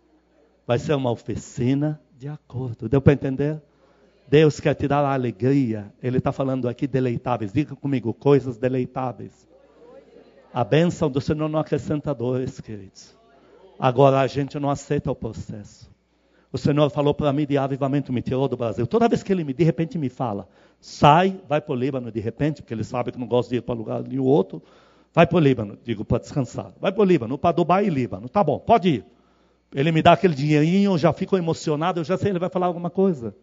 Vai 0.71 0.79
ser 0.79 0.95
uma 0.95 1.11
oficina 1.11 2.01
de 2.17 2.29
acordo. 2.29 2.89
Deu 2.89 3.03
para 3.03 3.13
entender? 3.13 3.61
Deus 4.29 4.61
quer 4.61 4.73
te 4.75 4.87
dar 4.87 5.05
a 5.05 5.13
alegria. 5.13 5.93
Ele 6.01 6.19
está 6.19 6.31
falando 6.31 6.69
aqui 6.69 6.87
deleitáveis. 6.87 7.53
Diga 7.53 7.75
comigo, 7.75 8.15
coisas 8.15 8.57
deleitáveis. 8.57 9.49
A 10.55 10.63
bênção 10.63 11.11
do 11.11 11.21
Senhor 11.21 11.49
não 11.49 11.59
acrescenta 11.59 12.15
dores, 12.15 12.61
queridos. 12.61 13.17
Agora 13.81 14.21
a 14.21 14.29
gente 14.29 14.61
não 14.61 14.71
aceita 14.71 15.11
o 15.11 15.15
processo. 15.17 15.91
O 16.53 16.57
Senhor 16.57 16.89
falou 16.89 17.15
para 17.15 17.33
mim 17.33 17.47
de 17.47 17.59
avivamento, 17.59 18.13
me 18.13 18.23
tirou 18.23 18.47
do 18.47 18.57
Brasil. 18.57 18.87
Toda 18.87 19.09
vez 19.09 19.25
que 19.25 19.33
ele 19.33 19.43
me, 19.43 19.53
de 19.53 19.65
repente 19.65 19.99
me 19.99 20.09
fala, 20.09 20.49
sai, 20.81 21.41
vai 21.49 21.61
para 21.61 21.73
o 21.73 21.77
Líbano 21.77 22.13
de 22.13 22.21
repente, 22.21 22.63
porque 22.63 22.73
ele 22.73 22.85
sabe 22.85 23.11
que 23.11 23.19
não 23.19 23.27
gosta 23.27 23.51
de 23.51 23.57
ir 23.57 23.63
para 23.63 23.75
lugar 23.75 24.05
nenhum 24.05 24.23
outro. 24.23 24.63
Vai 25.13 25.27
para 25.27 25.37
o 25.37 25.41
Líbano, 25.41 25.77
digo, 25.83 26.05
para 26.05 26.19
descansar. 26.19 26.73
Vai 26.81 26.93
para 26.93 27.03
o 27.03 27.05
Líbano, 27.05 27.37
para 27.37 27.51
Dubai 27.51 27.87
e 27.87 27.91
Líbano. 27.91 28.29
Tá 28.29 28.45
bom, 28.45 28.61
pode 28.61 28.89
ir. 28.89 29.20
Ele 29.73 29.93
me 29.93 30.03
dá 30.03 30.13
aquele 30.13 30.35
dinheirinho, 30.35 30.93
eu 30.93 30.99
já 30.99 31.13
fico 31.13 31.37
emocionado, 31.37 32.01
eu 32.01 32.05
já 32.05 32.17
sei, 32.17 32.31
ele 32.31 32.39
vai 32.39 32.49
falar 32.49 32.67
alguma 32.67 32.91
coisa. 32.91 33.35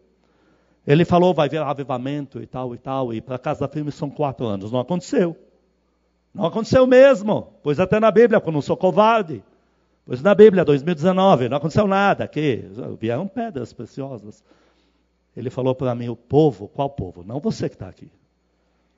Ele 0.86 1.06
falou, 1.06 1.34
vai 1.34 1.50
ver 1.50 1.62
avivamento 1.62 2.42
e 2.42 2.46
tal 2.46 2.74
e 2.76 2.78
tal, 2.78 3.14
e 3.14 3.22
para 3.22 3.38
casa 3.38 3.68
firme 3.68 3.92
são 3.92 4.10
quatro 4.10 4.46
anos. 4.46 4.72
Não 4.72 4.80
aconteceu. 4.80 5.36
Não 6.34 6.46
aconteceu 6.46 6.86
mesmo, 6.86 7.54
pois 7.64 7.80
até 7.80 8.00
na 8.00 8.12
Bíblia, 8.12 8.40
quando 8.40 8.56
não 8.56 8.62
sou 8.62 8.78
covarde. 8.78 9.44
Pois 10.06 10.22
na 10.22 10.34
Bíblia, 10.36 10.64
2019, 10.64 11.50
não 11.50 11.58
aconteceu 11.58 11.88
nada 11.88 12.24
aqui. 12.24 12.64
Vieram 13.00 13.28
pedras 13.28 13.74
preciosas. 13.74 14.44
Ele 15.36 15.50
falou 15.50 15.76
para 15.76 15.94
mim, 15.96 16.10
o 16.10 16.16
povo, 16.16 16.68
qual 16.68 16.90
povo? 16.90 17.24
Não 17.24 17.40
você 17.40 17.68
que 17.68 17.76
está 17.76 17.88
aqui. 17.88 18.10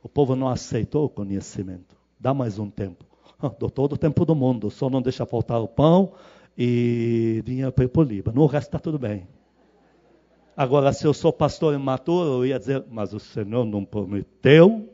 O 0.04 0.10
povo 0.10 0.36
não 0.36 0.48
aceitou 0.48 1.06
o 1.06 1.10
conhecimento. 1.10 1.96
Dá 2.20 2.34
mais 2.34 2.60
um 2.60 2.70
tempo. 2.70 3.06
Dou 3.60 3.70
todo 3.70 3.94
o 3.94 3.98
tempo 3.98 4.26
do 4.26 4.36
mundo, 4.36 4.70
só 4.70 4.90
não 4.90 5.02
deixa 5.02 5.26
faltar 5.26 5.62
o 5.62 5.68
pão 5.68 6.14
e 6.60 7.42
dinheiro 7.46 7.72
para 7.72 7.86
ir 7.86 7.88
para 7.88 8.02
o 8.02 8.04
Líbano. 8.04 8.42
O 8.42 8.46
resto 8.46 8.68
está 8.68 8.80
tudo 8.80 9.00
bem. 9.00 9.28
Agora, 10.56 10.92
se 10.94 11.08
eu 11.08 11.14
sou 11.14 11.32
pastor 11.32 11.74
imaturo, 11.74 12.44
eu 12.44 12.46
ia 12.46 12.60
dizer, 12.60 12.84
mas 12.92 13.14
o 13.14 13.20
Senhor 13.20 13.66
não 13.66 13.86
prometeu 13.86 14.90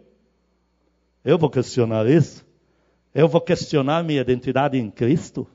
eu 1.26 1.40
vou 1.40 1.50
questionar 1.50 2.06
isso? 2.06 2.46
Eu 3.12 3.28
vou 3.28 3.42
questionar 3.42 4.04
minha 4.04 4.22
identidade 4.22 4.78
em 4.78 4.92
Cristo? 4.92 5.48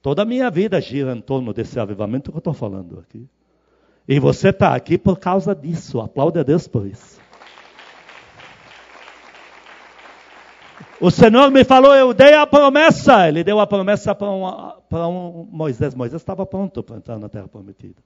Toda 0.00 0.22
a 0.22 0.24
minha 0.24 0.48
vida 0.52 0.80
gira 0.80 1.12
em 1.12 1.20
torno 1.20 1.52
desse 1.52 1.80
avivamento 1.80 2.30
que 2.30 2.36
eu 2.36 2.38
estou 2.38 2.54
falando 2.54 3.00
aqui. 3.00 3.28
E 4.06 4.20
você 4.20 4.50
está 4.50 4.72
aqui 4.72 4.96
por 4.96 5.18
causa 5.18 5.52
disso. 5.52 6.00
Aplaude 6.00 6.38
a 6.38 6.44
Deus 6.44 6.68
por 6.68 6.86
isso. 6.86 7.20
O 11.00 11.10
Senhor 11.10 11.50
me 11.50 11.64
falou, 11.64 11.94
eu 11.94 12.14
dei 12.14 12.34
a 12.34 12.46
promessa. 12.46 13.28
Ele 13.28 13.42
deu 13.42 13.58
a 13.58 13.66
promessa 13.66 14.14
para 14.14 14.28
um, 14.28 15.40
um 15.40 15.48
Moisés. 15.50 15.94
Moisés 15.94 16.22
estava 16.22 16.46
pronto 16.46 16.82
para 16.82 16.96
entrar 16.96 17.18
na 17.18 17.28
terra 17.28 17.48
prometida. 17.48 18.00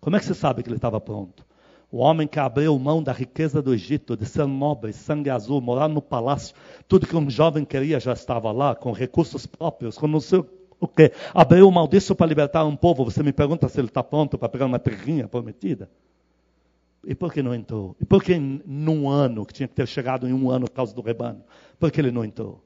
Como 0.00 0.16
é 0.16 0.18
que 0.18 0.26
você 0.26 0.34
sabe 0.34 0.62
que 0.62 0.68
ele 0.68 0.76
estava 0.76 1.00
pronto? 1.00 1.44
O 1.90 1.98
homem 1.98 2.26
que 2.26 2.38
abriu 2.38 2.78
mão 2.78 3.02
da 3.02 3.12
riqueza 3.12 3.60
do 3.60 3.74
Egito, 3.74 4.16
de 4.16 4.24
ser 4.24 4.46
nobre, 4.46 4.92
sangue 4.92 5.28
azul, 5.28 5.60
morar 5.60 5.88
no 5.88 6.00
palácio, 6.00 6.56
tudo 6.88 7.06
que 7.06 7.14
um 7.14 7.28
jovem 7.28 7.66
queria 7.66 8.00
já 8.00 8.14
estava 8.14 8.50
lá, 8.50 8.74
com 8.74 8.92
recursos 8.92 9.44
próprios, 9.44 9.98
com 9.98 10.06
não 10.06 10.20
sei 10.20 10.42
o 10.80 10.88
quê. 10.88 11.12
Abriu 11.34 11.70
mão 11.70 11.86
disso 11.86 12.14
para 12.14 12.26
libertar 12.26 12.64
um 12.64 12.74
povo. 12.74 13.04
Você 13.04 13.22
me 13.22 13.32
pergunta 13.32 13.68
se 13.68 13.78
ele 13.78 13.88
está 13.88 14.02
pronto 14.02 14.38
para 14.38 14.48
pegar 14.48 14.66
uma 14.66 14.78
terrinha 14.78 15.28
prometida? 15.28 15.88
E 17.04 17.14
por 17.14 17.32
que 17.32 17.42
não 17.42 17.54
entrou? 17.54 17.96
E 18.00 18.04
por 18.04 18.22
que 18.22 18.38
num 18.38 19.08
ano, 19.08 19.44
que 19.44 19.52
tinha 19.52 19.66
que 19.66 19.74
ter 19.74 19.86
chegado 19.88 20.28
em 20.28 20.32
um 20.32 20.50
ano 20.50 20.66
por 20.66 20.74
causa 20.74 20.94
do 20.94 21.02
rebanho, 21.02 21.42
por 21.78 21.90
que 21.90 22.00
ele 22.00 22.12
não 22.12 22.24
entrou? 22.24 22.62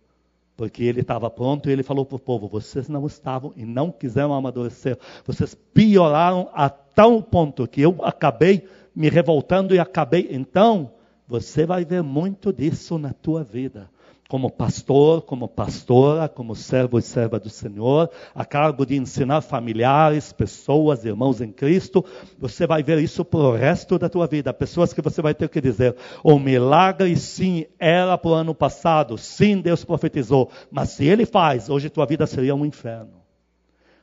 Porque 0.56 0.84
ele 0.84 1.00
estava 1.00 1.28
pronto 1.30 1.68
e 1.68 1.72
ele 1.72 1.82
falou 1.82 2.04
para 2.04 2.16
o 2.16 2.20
povo: 2.20 2.48
vocês 2.48 2.88
não 2.88 3.06
estavam 3.06 3.52
e 3.56 3.64
não 3.64 3.90
quiseram 3.90 4.34
amadurecer. 4.34 4.98
Vocês 5.24 5.54
pioraram 5.54 6.48
a 6.52 6.68
tal 6.68 7.22
ponto 7.22 7.66
que 7.66 7.80
eu 7.80 7.96
acabei 8.02 8.66
me 8.94 9.08
revoltando 9.10 9.74
e 9.74 9.78
acabei. 9.78 10.28
Então, 10.30 10.92
você 11.28 11.66
vai 11.66 11.84
ver 11.84 12.02
muito 12.02 12.52
disso 12.52 12.98
na 12.98 13.12
tua 13.12 13.44
vida. 13.44 13.90
Como 14.28 14.50
pastor, 14.50 15.22
como 15.22 15.46
pastora, 15.46 16.28
como 16.28 16.56
servo 16.56 16.98
e 16.98 17.02
serva 17.02 17.38
do 17.38 17.48
Senhor, 17.48 18.10
a 18.34 18.44
cargo 18.44 18.84
de 18.84 18.96
ensinar 18.96 19.40
familiares, 19.40 20.32
pessoas, 20.32 21.04
irmãos 21.04 21.40
em 21.40 21.52
Cristo, 21.52 22.04
você 22.36 22.66
vai 22.66 22.82
ver 22.82 22.98
isso 22.98 23.24
para 23.24 23.38
o 23.38 23.54
resto 23.54 23.98
da 23.98 24.08
tua 24.08 24.26
vida. 24.26 24.52
Pessoas 24.52 24.92
que 24.92 25.00
você 25.00 25.22
vai 25.22 25.32
ter 25.32 25.48
que 25.48 25.60
dizer: 25.60 25.94
o 26.24 26.38
milagre 26.40 27.14
sim 27.16 27.66
era 27.78 28.18
para 28.18 28.30
o 28.30 28.34
ano 28.34 28.54
passado, 28.54 29.16
sim 29.16 29.60
Deus 29.60 29.84
profetizou, 29.84 30.50
mas 30.70 30.90
se 30.90 31.04
Ele 31.04 31.24
faz, 31.24 31.70
hoje 31.70 31.88
tua 31.88 32.06
vida 32.06 32.26
seria 32.26 32.54
um 32.54 32.66
inferno. 32.66 33.26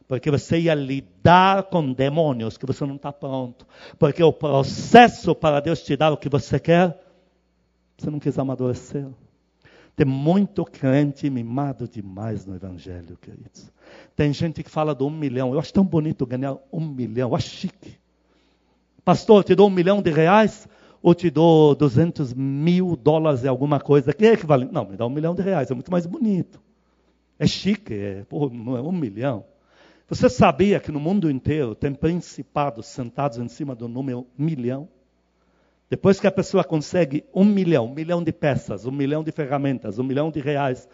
Porque 0.07 0.29
você 0.29 0.59
ia 0.59 0.75
lidar 0.75 1.63
com 1.63 1.91
demônios 1.91 2.57
que 2.57 2.65
você 2.65 2.86
não 2.86 2.95
está 2.95 3.12
pronto. 3.12 3.65
Porque 3.97 4.23
o 4.23 4.31
processo 4.31 5.33
para 5.33 5.59
Deus 5.59 5.81
te 5.81 5.95
dar 5.95 6.12
o 6.12 6.17
que 6.17 6.29
você 6.29 6.59
quer, 6.59 6.97
você 7.97 8.09
não 8.09 8.19
quis 8.19 8.38
amadurecer. 8.38 9.07
Tem 9.95 10.06
muito 10.06 10.65
crente 10.65 11.29
mimado 11.29 11.88
demais 11.88 12.45
no 12.45 12.56
Evangelho, 12.56 13.15
queridos. 13.17 13.71
Tem 14.15 14.34
gente 14.34 14.63
que 14.63 14.69
fala 14.69 14.95
de 14.95 15.03
um 15.03 15.10
milhão. 15.10 15.53
Eu 15.53 15.60
acho 15.60 15.71
tão 15.71 15.86
bonito 15.86 16.25
ganhar 16.25 16.58
um 16.71 16.79
milhão. 16.79 17.29
Eu 17.29 17.36
acho 17.36 17.49
chique. 17.49 17.95
Pastor, 19.06 19.43
te 19.43 19.53
dou 19.53 19.67
um 19.67 19.71
milhão 19.71 20.01
de 20.01 20.10
reais 20.10 20.67
ou 21.01 21.13
te 21.13 21.29
dou 21.29 21.75
200 21.75 22.34
mil 22.34 22.95
dólares 22.95 23.43
e 23.43 23.47
alguma 23.47 23.79
coisa 23.79 24.13
que 24.13 24.25
é 24.25 24.34
equivalente? 24.34 24.73
Não, 24.73 24.86
me 24.86 24.97
dá 24.97 25.06
um 25.06 25.10
milhão 25.10 25.36
de 25.36 25.43
reais. 25.43 25.69
É 25.69 25.73
muito 25.75 25.91
mais 25.91 26.08
bonito. 26.08 26.60
É 27.38 27.45
chique. 27.45 27.93
É, 27.93 28.23
pô, 28.23 28.49
não 28.49 28.75
é 28.75 28.82
um 28.82 28.91
milhão. 28.91 29.45
Você 30.08 30.27
sabia 30.27 30.79
que 30.79 30.91
no 30.91 30.99
mundo 30.99 31.29
inteiro 31.29 31.75
tem 31.75 31.93
principados 31.93 32.88
sentados 32.88 33.38
em 33.38 33.47
cima 33.47 33.75
do 33.75 33.88
número 33.88 34.25
milhão? 34.38 34.88
Depois 35.93 36.19
que 36.19 36.25
a 36.25 36.32
pessoa 36.32 36.63
consegue 36.63 37.23
um 37.32 37.45
milhão, 37.45 37.86
um 37.86 37.93
milhão 37.93 38.23
de 38.23 38.32
peças, 38.34 38.84
um 38.88 38.91
milhão 38.91 39.23
de 39.23 39.32
ferramentas, 39.32 39.99
um 39.99 40.03
milhão 40.03 40.32
de 40.32 40.39
reais, 40.39 40.89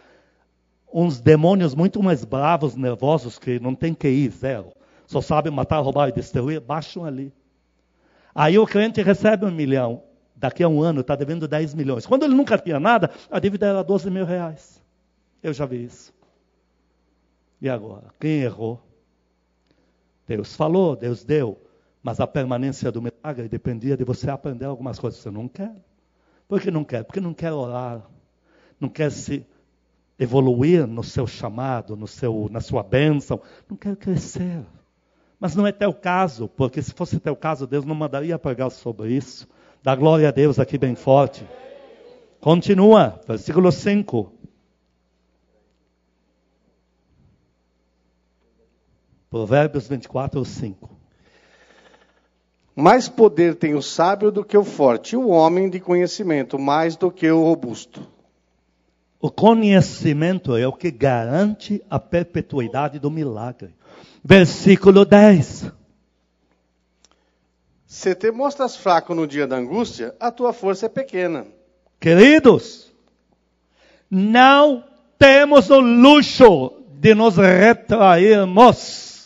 uns 0.94 1.22
demônios 1.22 1.74
muito 1.74 2.04
mais 2.04 2.26
bravos, 2.26 2.76
nervosos, 2.76 3.40
que 3.40 3.62
não 3.62 3.74
tem 3.74 3.94
QI, 3.94 4.28
zero, 4.28 4.74
só 5.08 5.22
sabem 5.22 5.54
matar, 5.54 5.80
roubar 5.80 6.10
e 6.10 6.12
destruir, 6.12 6.60
baixam 6.60 7.06
ali. 7.06 7.32
Aí 8.36 8.60
o 8.60 8.68
cliente 8.68 9.02
recebe 9.02 9.46
um 9.46 9.52
milhão, 9.52 10.04
daqui 10.36 10.64
a 10.64 10.68
um 10.68 10.82
ano 10.82 11.00
está 11.00 11.16
devendo 11.16 11.48
10 11.48 11.76
milhões. 11.76 12.06
Quando 12.06 12.26
ele 12.26 12.36
nunca 12.36 12.58
tinha 12.58 12.78
nada, 12.78 13.10
a 13.32 13.40
dívida 13.40 13.68
era 13.68 13.82
12 13.82 14.12
mil 14.12 14.26
reais. 14.26 14.84
Eu 15.42 15.54
já 15.54 15.66
vi 15.66 15.82
isso. 15.82 16.14
E 17.62 17.70
agora? 17.70 18.08
Quem 18.20 18.42
errou? 18.42 18.82
Deus 20.28 20.58
falou, 20.58 20.98
Deus 20.98 21.24
deu, 21.24 21.58
mas 22.10 22.20
a 22.20 22.26
permanência 22.26 22.92
do 22.92 23.04
milagre 23.04 23.48
dependia 23.48 23.96
de 23.96 24.04
você 24.04 24.32
aprender 24.32 24.66
algumas 24.66 24.98
coisas. 24.98 25.20
Você 25.20 25.30
não 25.30 25.48
quer. 25.48 25.76
Por 26.48 26.60
que 26.60 26.72
não 26.72 26.84
quer? 26.84 27.04
Porque 27.04 27.22
não 27.22 27.36
quer 27.36 27.52
orar, 27.52 28.02
não 28.80 28.90
quer 28.90 29.12
se 29.12 29.46
evoluir 30.18 30.88
no 30.88 31.04
seu 31.04 31.28
chamado, 31.28 31.96
no 31.96 32.08
seu, 32.08 32.48
na 32.50 32.62
sua 32.62 32.82
bênção, 32.82 33.40
não 33.70 33.78
quero 33.78 33.96
crescer. 33.96 34.66
Mas 35.40 35.56
não 35.56 35.68
é 35.68 35.72
teu 35.72 35.94
caso, 35.94 36.48
porque 36.48 36.82
se 36.82 36.92
fosse 36.94 37.20
teu 37.20 37.36
caso, 37.36 37.68
Deus 37.68 37.86
não 37.86 37.94
mandaria 37.94 38.40
pregar 38.40 38.72
sobre 38.72 39.12
isso. 39.12 39.48
Dá 39.84 39.96
glória 39.96 40.30
a 40.30 40.32
Deus 40.32 40.58
aqui 40.58 40.80
bem 40.80 40.96
forte. 40.96 41.48
Continua, 42.42 43.22
versículo 43.28 43.72
5. 43.72 44.34
Provérbios 49.30 49.88
24, 49.88 50.44
5. 50.44 50.99
Mais 52.80 53.10
poder 53.10 53.56
tem 53.56 53.76
o 53.76 53.82
sábio 53.82 54.32
do 54.32 54.42
que 54.42 54.58
o 54.58 54.64
forte, 54.64 55.14
e 55.14 55.18
o 55.18 55.28
homem 55.28 55.70
de 55.70 55.82
conhecimento 55.82 56.58
mais 56.58 56.96
do 56.96 57.12
que 57.12 57.30
o 57.30 57.44
robusto. 57.44 58.08
O 59.20 59.30
conhecimento 59.30 60.56
é 60.56 60.66
o 60.66 60.72
que 60.72 60.90
garante 60.90 61.84
a 61.90 62.00
perpetuidade 62.00 62.98
do 62.98 63.12
milagre. 63.12 63.76
Versículo 64.24 65.04
10. 65.04 65.74
Se 67.86 68.16
te 68.16 68.32
mostras 68.32 68.78
fraco 68.78 69.14
no 69.14 69.28
dia 69.28 69.46
da 69.46 69.58
angústia, 69.58 70.16
a 70.18 70.32
tua 70.32 70.54
força 70.54 70.86
é 70.86 70.90
pequena. 70.90 71.46
Queridos, 72.00 72.94
não 74.10 74.86
temos 75.18 75.70
o 75.70 75.82
luxo 75.82 76.72
de 76.94 77.14
nos 77.14 77.36
retrairmos. 77.36 79.19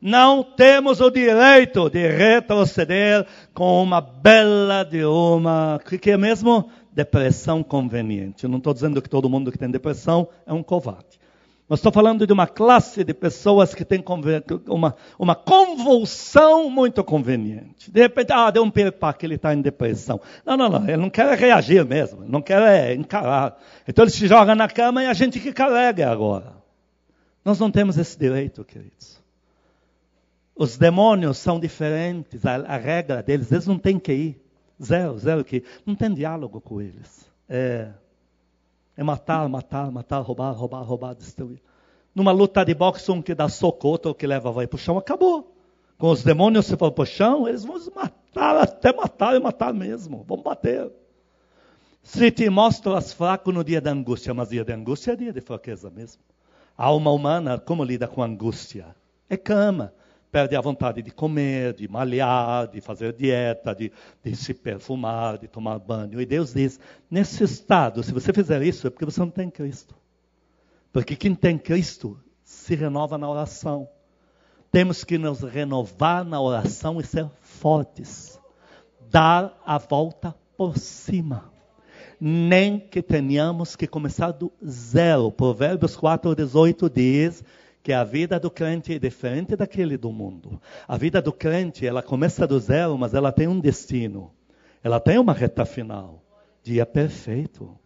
Não 0.00 0.42
temos 0.42 1.00
o 1.00 1.10
direito 1.10 1.88
de 1.88 2.06
retroceder 2.06 3.26
com 3.52 3.82
uma 3.82 4.00
bela 4.00 4.84
de 4.84 5.04
uma, 5.04 5.80
que 5.84 6.10
é 6.10 6.16
mesmo? 6.16 6.68
Depressão 6.92 7.62
conveniente. 7.62 8.44
Eu 8.44 8.50
não 8.50 8.58
estou 8.58 8.74
dizendo 8.74 9.00
que 9.00 9.08
todo 9.08 9.28
mundo 9.28 9.50
que 9.50 9.58
tem 9.58 9.70
depressão 9.70 10.28
é 10.46 10.52
um 10.52 10.62
covarde. 10.62 11.18
Mas 11.66 11.78
estou 11.78 11.90
falando 11.90 12.26
de 12.26 12.32
uma 12.32 12.46
classe 12.46 13.02
de 13.02 13.14
pessoas 13.14 13.74
que 13.74 13.86
tem 13.86 14.04
uma, 14.68 14.94
uma 15.18 15.34
convulsão 15.34 16.68
muito 16.68 17.02
conveniente. 17.02 17.90
De 17.90 18.02
repente, 18.02 18.32
ah, 18.32 18.50
deu 18.50 18.62
um 18.62 18.70
que 18.70 19.24
ele 19.24 19.34
está 19.34 19.54
em 19.54 19.62
depressão. 19.62 20.20
Não, 20.44 20.58
não, 20.58 20.68
não, 20.68 20.82
ele 20.86 20.98
não 20.98 21.08
quer 21.08 21.38
reagir 21.38 21.84
mesmo, 21.86 22.22
ele 22.22 22.30
não 22.30 22.42
quer 22.42 22.60
é, 22.62 22.94
encarar. 22.94 23.58
Então 23.88 24.04
ele 24.04 24.10
se 24.10 24.26
joga 24.26 24.54
na 24.54 24.68
cama 24.68 25.02
e 25.02 25.06
a 25.06 25.14
gente 25.14 25.40
que 25.40 25.52
carrega 25.54 26.10
agora. 26.10 26.52
Nós 27.42 27.58
não 27.58 27.70
temos 27.70 27.96
esse 27.96 28.18
direito, 28.18 28.62
queridos. 28.62 29.23
Os 30.56 30.76
demônios 30.76 31.38
são 31.38 31.58
diferentes, 31.58 32.46
a, 32.46 32.54
a 32.56 32.76
regra 32.76 33.22
deles, 33.22 33.50
eles 33.50 33.66
não 33.66 33.78
têm 33.78 33.98
que 33.98 34.12
ir. 34.12 34.44
Zero, 34.82 35.18
zero 35.18 35.44
que. 35.44 35.64
Não 35.84 35.94
tem 35.94 36.12
diálogo 36.12 36.60
com 36.60 36.80
eles. 36.80 37.28
É, 37.48 37.90
é 38.96 39.02
matar, 39.02 39.48
matar, 39.48 39.90
matar, 39.90 40.20
roubar, 40.20 40.52
roubar, 40.52 40.82
roubar, 40.82 41.14
destruir. 41.14 41.60
Numa 42.14 42.30
luta 42.30 42.64
de 42.64 42.72
boxe, 42.74 43.10
um 43.10 43.20
que 43.20 43.34
dá 43.34 43.48
soco, 43.48 43.88
outro 43.88 44.14
que 44.14 44.26
leva 44.26 44.52
vai 44.52 44.66
para 44.66 44.76
o 44.76 44.78
chão, 44.78 44.96
acabou. 44.96 45.52
Com 45.98 46.10
os 46.10 46.22
demônios, 46.22 46.66
se 46.66 46.76
for 46.76 46.92
para 46.92 47.02
o 47.02 47.06
chão, 47.06 47.48
eles 47.48 47.64
vão 47.64 47.78
matar, 47.94 48.56
até 48.58 48.92
matar 48.92 49.34
e 49.34 49.40
matar 49.40 49.74
mesmo. 49.74 50.24
Vão 50.26 50.40
bater. 50.40 50.90
Se 52.02 52.30
te 52.30 52.48
mostras 52.48 53.12
fraco 53.12 53.50
no 53.50 53.64
dia 53.64 53.80
da 53.80 53.90
angústia, 53.90 54.32
mas 54.32 54.50
dia 54.50 54.64
de 54.64 54.72
angústia 54.72 55.12
é 55.12 55.16
dia 55.16 55.32
de 55.32 55.40
fraqueza 55.40 55.90
mesmo. 55.90 56.22
A 56.76 56.84
alma 56.86 57.10
humana, 57.10 57.58
como 57.58 57.82
lida 57.82 58.06
com 58.06 58.22
angústia? 58.22 58.94
É 59.28 59.36
cama 59.36 59.92
perde 60.34 60.56
a 60.56 60.60
vontade 60.60 61.00
de 61.00 61.12
comer, 61.12 61.74
de 61.74 61.86
malhar, 61.86 62.66
de 62.66 62.80
fazer 62.80 63.12
dieta, 63.12 63.72
de, 63.72 63.92
de, 64.20 64.34
se 64.34 64.52
perfumar, 64.52 65.38
de 65.38 65.46
tomar 65.46 65.78
banho. 65.78 66.20
E 66.20 66.26
Deus 66.26 66.52
diz: 66.52 66.80
nesse 67.08 67.44
estado, 67.44 68.02
se 68.02 68.12
você 68.12 68.32
fizer 68.32 68.60
isso, 68.62 68.88
é 68.88 68.90
porque 68.90 69.04
você 69.04 69.20
não 69.20 69.30
tem 69.30 69.48
Cristo. 69.48 69.94
Porque 70.92 71.14
quem 71.14 71.36
tem 71.36 71.56
Cristo 71.56 72.18
se 72.42 72.74
renova 72.74 73.16
na 73.16 73.30
oração. 73.30 73.88
Temos 74.72 75.04
que 75.04 75.16
nos 75.16 75.40
renovar 75.42 76.24
na 76.24 76.40
oração 76.40 77.00
e 77.00 77.04
ser 77.04 77.30
fortes. 77.40 78.36
Dar 79.08 79.56
a 79.64 79.78
volta 79.78 80.34
por 80.56 80.76
cima. 80.76 81.52
Nem 82.20 82.80
que 82.80 83.00
tenhamos 83.00 83.76
que 83.76 83.86
começar 83.86 84.32
do 84.32 84.52
zero. 84.66 85.30
Provérbios 85.30 85.94
4, 85.94 86.34
18 86.34 86.90
diz 86.90 87.44
que 87.84 87.92
a 87.92 88.02
vida 88.02 88.40
do 88.40 88.50
crente 88.50 88.94
é 88.94 88.98
diferente 88.98 89.54
daquele 89.54 89.98
do 89.98 90.10
mundo. 90.10 90.58
A 90.88 90.96
vida 90.96 91.20
do 91.20 91.30
crente, 91.30 91.86
ela 91.86 92.02
começa 92.02 92.46
do 92.46 92.58
zero, 92.58 92.96
mas 92.96 93.12
ela 93.12 93.30
tem 93.30 93.46
um 93.46 93.60
destino. 93.60 94.32
Ela 94.82 94.98
tem 94.98 95.18
uma 95.18 95.34
reta 95.34 95.66
final. 95.66 96.24
Dia 96.62 96.86
perfeito. 96.86 97.78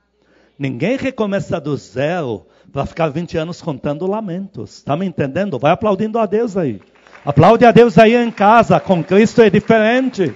Ninguém 0.56 0.96
recomeça 0.96 1.61
do 1.61 1.76
zero 1.76 2.46
para 2.72 2.87
ficar 2.87 3.08
20 3.08 3.38
anos 3.38 3.61
contando 3.61 4.06
lamentos. 4.06 4.76
Está 4.76 4.96
me 4.96 5.04
entendendo? 5.04 5.58
Vai 5.58 5.72
aplaudindo 5.72 6.20
a 6.20 6.26
Deus 6.26 6.56
aí. 6.56 6.80
Aplaude 7.24 7.64
a 7.64 7.72
Deus 7.72 7.98
aí 7.98 8.14
em 8.14 8.30
casa. 8.30 8.78
Com 8.78 9.02
Cristo 9.02 9.42
é 9.42 9.50
diferente. 9.50 10.32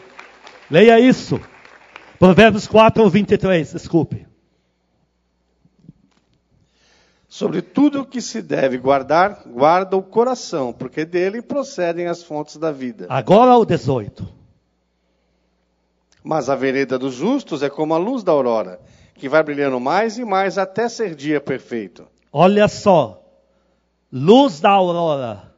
Leia 0.69 0.99
isso. 0.99 1.41
Provérbios 2.19 2.67
4, 2.67 3.09
23. 3.09 3.75
Desculpe. 3.75 4.32
Sobre 7.33 7.63
tudo 7.63 8.03
o 8.03 8.05
que 8.05 8.21
se 8.21 8.43
deve 8.43 8.77
guardar, 8.77 9.45
guarda 9.47 9.97
o 9.97 10.03
coração, 10.03 10.71
porque 10.71 11.03
dele 11.03 11.41
procedem 11.41 12.07
as 12.07 12.23
fontes 12.23 12.59
da 12.59 12.71
vida. 12.71 13.07
Agora 13.09 13.57
o 13.57 13.65
18. 13.65 14.29
Mas 16.23 16.51
a 16.51 16.55
vereda 16.55 16.99
dos 16.99 17.15
justos 17.15 17.63
é 17.63 17.71
como 17.71 17.95
a 17.95 17.97
luz 17.97 18.23
da 18.23 18.33
aurora, 18.33 18.79
que 19.15 19.31
vai 19.31 19.43
brilhando 19.43 19.81
mais 19.81 20.19
e 20.19 20.27
mais 20.27 20.59
até 20.59 20.91
ser 20.91 21.15
dia 21.15 21.41
perfeito. 21.41 22.07
Olha 22.31 22.69
só, 22.69 23.25
luz 24.13 24.61
da 24.61 24.73
aurora, 24.73 25.55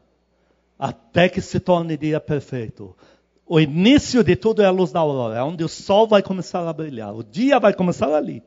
até 0.78 1.28
que 1.28 1.40
se 1.40 1.58
torne 1.58 1.96
dia 1.96 2.20
perfeito. 2.20 2.96
O 3.44 3.58
início 3.58 4.22
de 4.22 4.36
tudo 4.36 4.62
é 4.62 4.66
a 4.66 4.70
luz 4.70 4.92
da 4.92 5.00
aurora, 5.00 5.38
é 5.38 5.42
onde 5.42 5.64
o 5.64 5.68
sol 5.68 6.06
vai 6.06 6.22
começar 6.22 6.68
a 6.68 6.72
brilhar, 6.72 7.12
o 7.12 7.24
dia 7.24 7.58
vai 7.58 7.74
começar 7.74 8.14
ali. 8.14 8.44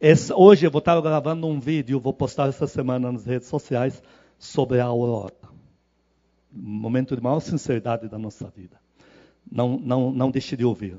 Esse, 0.00 0.32
hoje 0.32 0.66
eu 0.66 0.70
vou 0.70 0.78
estar 0.78 0.98
gravando 1.02 1.46
um 1.46 1.60
vídeo, 1.60 2.00
vou 2.00 2.14
postar 2.14 2.48
essa 2.48 2.66
semana 2.66 3.12
nas 3.12 3.26
redes 3.26 3.48
sociais, 3.48 4.02
sobre 4.38 4.80
a 4.80 4.86
aurora. 4.86 5.34
Momento 6.50 7.14
de 7.14 7.22
maior 7.22 7.40
sinceridade 7.40 8.08
da 8.08 8.18
nossa 8.18 8.48
vida. 8.48 8.80
Não, 9.50 9.78
não, 9.78 10.10
não 10.10 10.30
deixe 10.30 10.56
de 10.56 10.64
ouvir. 10.64 10.98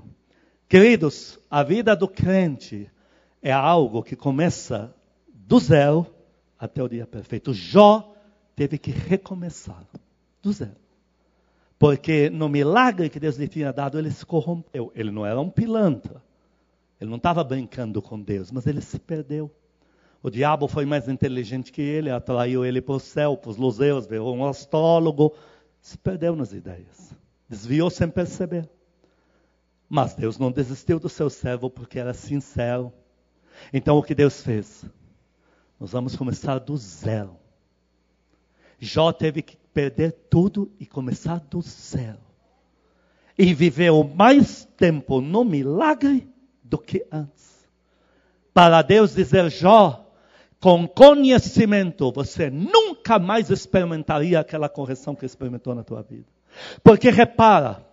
Queridos, 0.70 1.40
a 1.50 1.64
vida 1.64 1.96
do 1.96 2.08
crente 2.08 2.92
é 3.42 3.52
algo 3.52 4.04
que 4.04 4.16
começa 4.16 4.94
do 5.34 5.60
zero 5.60 6.06
até 6.60 6.84
o 6.84 6.88
dia 6.88 7.08
perfeito. 7.08 7.56
Jó 7.56 8.14
teve 8.56 8.78
que 8.78 8.92
recomeçar 8.92 9.84
do 10.44 10.52
zero. 10.52 10.76
Porque 11.80 12.30
no 12.30 12.48
milagre 12.48 13.10
que 13.10 13.20
Deus 13.20 13.36
lhe 13.36 13.48
tinha 13.48 13.74
dado, 13.74 13.98
ele 13.98 14.12
se 14.12 14.24
corrompeu. 14.24 14.92
Ele 14.94 15.10
não 15.10 15.26
era 15.26 15.42
um 15.42 15.50
pilantra. 15.50 16.22
Ele 17.02 17.10
não 17.10 17.18
estava 17.18 17.44
brincando 17.44 18.00
com 18.00 18.22
Deus, 18.22 18.52
mas 18.52 18.68
ele 18.68 18.80
se 18.80 19.00
perdeu. 19.00 19.50
O 20.22 20.30
diabo 20.30 20.68
foi 20.68 20.86
mais 20.86 21.10
inteligente 21.10 21.72
que 21.72 21.82
ele, 21.82 22.12
atraiu 22.12 22.64
ele 22.64 22.80
para 22.80 22.94
o 22.94 23.00
céu, 23.00 23.36
para 23.36 23.50
os 23.50 23.58
luzeus, 23.58 24.06
virou 24.06 24.36
um 24.36 24.46
astrólogo, 24.46 25.34
se 25.82 25.98
perdeu 25.98 26.36
nas 26.36 26.54
ideias. 26.54 27.12
Desviou 27.50 27.90
sem 27.90 28.08
perceber. 28.08 28.70
Mas 29.90 30.14
Deus 30.14 30.38
não 30.38 30.52
desistiu 30.52 31.00
do 31.00 31.10
seu 31.10 31.28
servo 31.28 31.72
porque 31.72 31.98
era 31.98 32.14
sincero. 32.14 32.94
Então 33.74 33.98
o 33.98 34.04
que 34.04 34.14
Deus 34.14 34.44
fez? 34.44 34.86
Nós 35.80 35.92
vamos 35.92 36.16
começar 36.16 36.60
do 36.60 36.78
zero. 36.78 37.36
Jó 38.80 39.12
teve 39.12 39.42
que 39.42 39.58
perder 39.74 40.12
tudo 40.30 40.72
e 40.80 40.86
começar 40.86 41.40
do 41.40 41.62
zero. 41.64 42.20
E 43.36 43.56
viveu 43.56 44.04
mais 44.04 44.66
tempo 44.78 45.20
no 45.20 45.44
milagre 45.44 46.31
do 46.71 46.77
que 46.77 47.05
antes. 47.12 47.67
Para 48.53 48.81
Deus 48.81 49.13
dizer, 49.13 49.51
Jó, 49.51 50.10
com 50.62 50.88
conhecimento, 50.88 52.12
você 52.13 52.49
nunca 52.49 53.19
mais 53.19 53.49
experimentaria 53.49 54.39
aquela 54.39 54.69
correção 54.69 55.13
que 55.13 55.25
experimentou 55.25 55.75
na 55.75 55.84
tua 55.84 56.01
vida. 56.01 56.27
Porque 56.81 57.10
repara, 57.10 57.86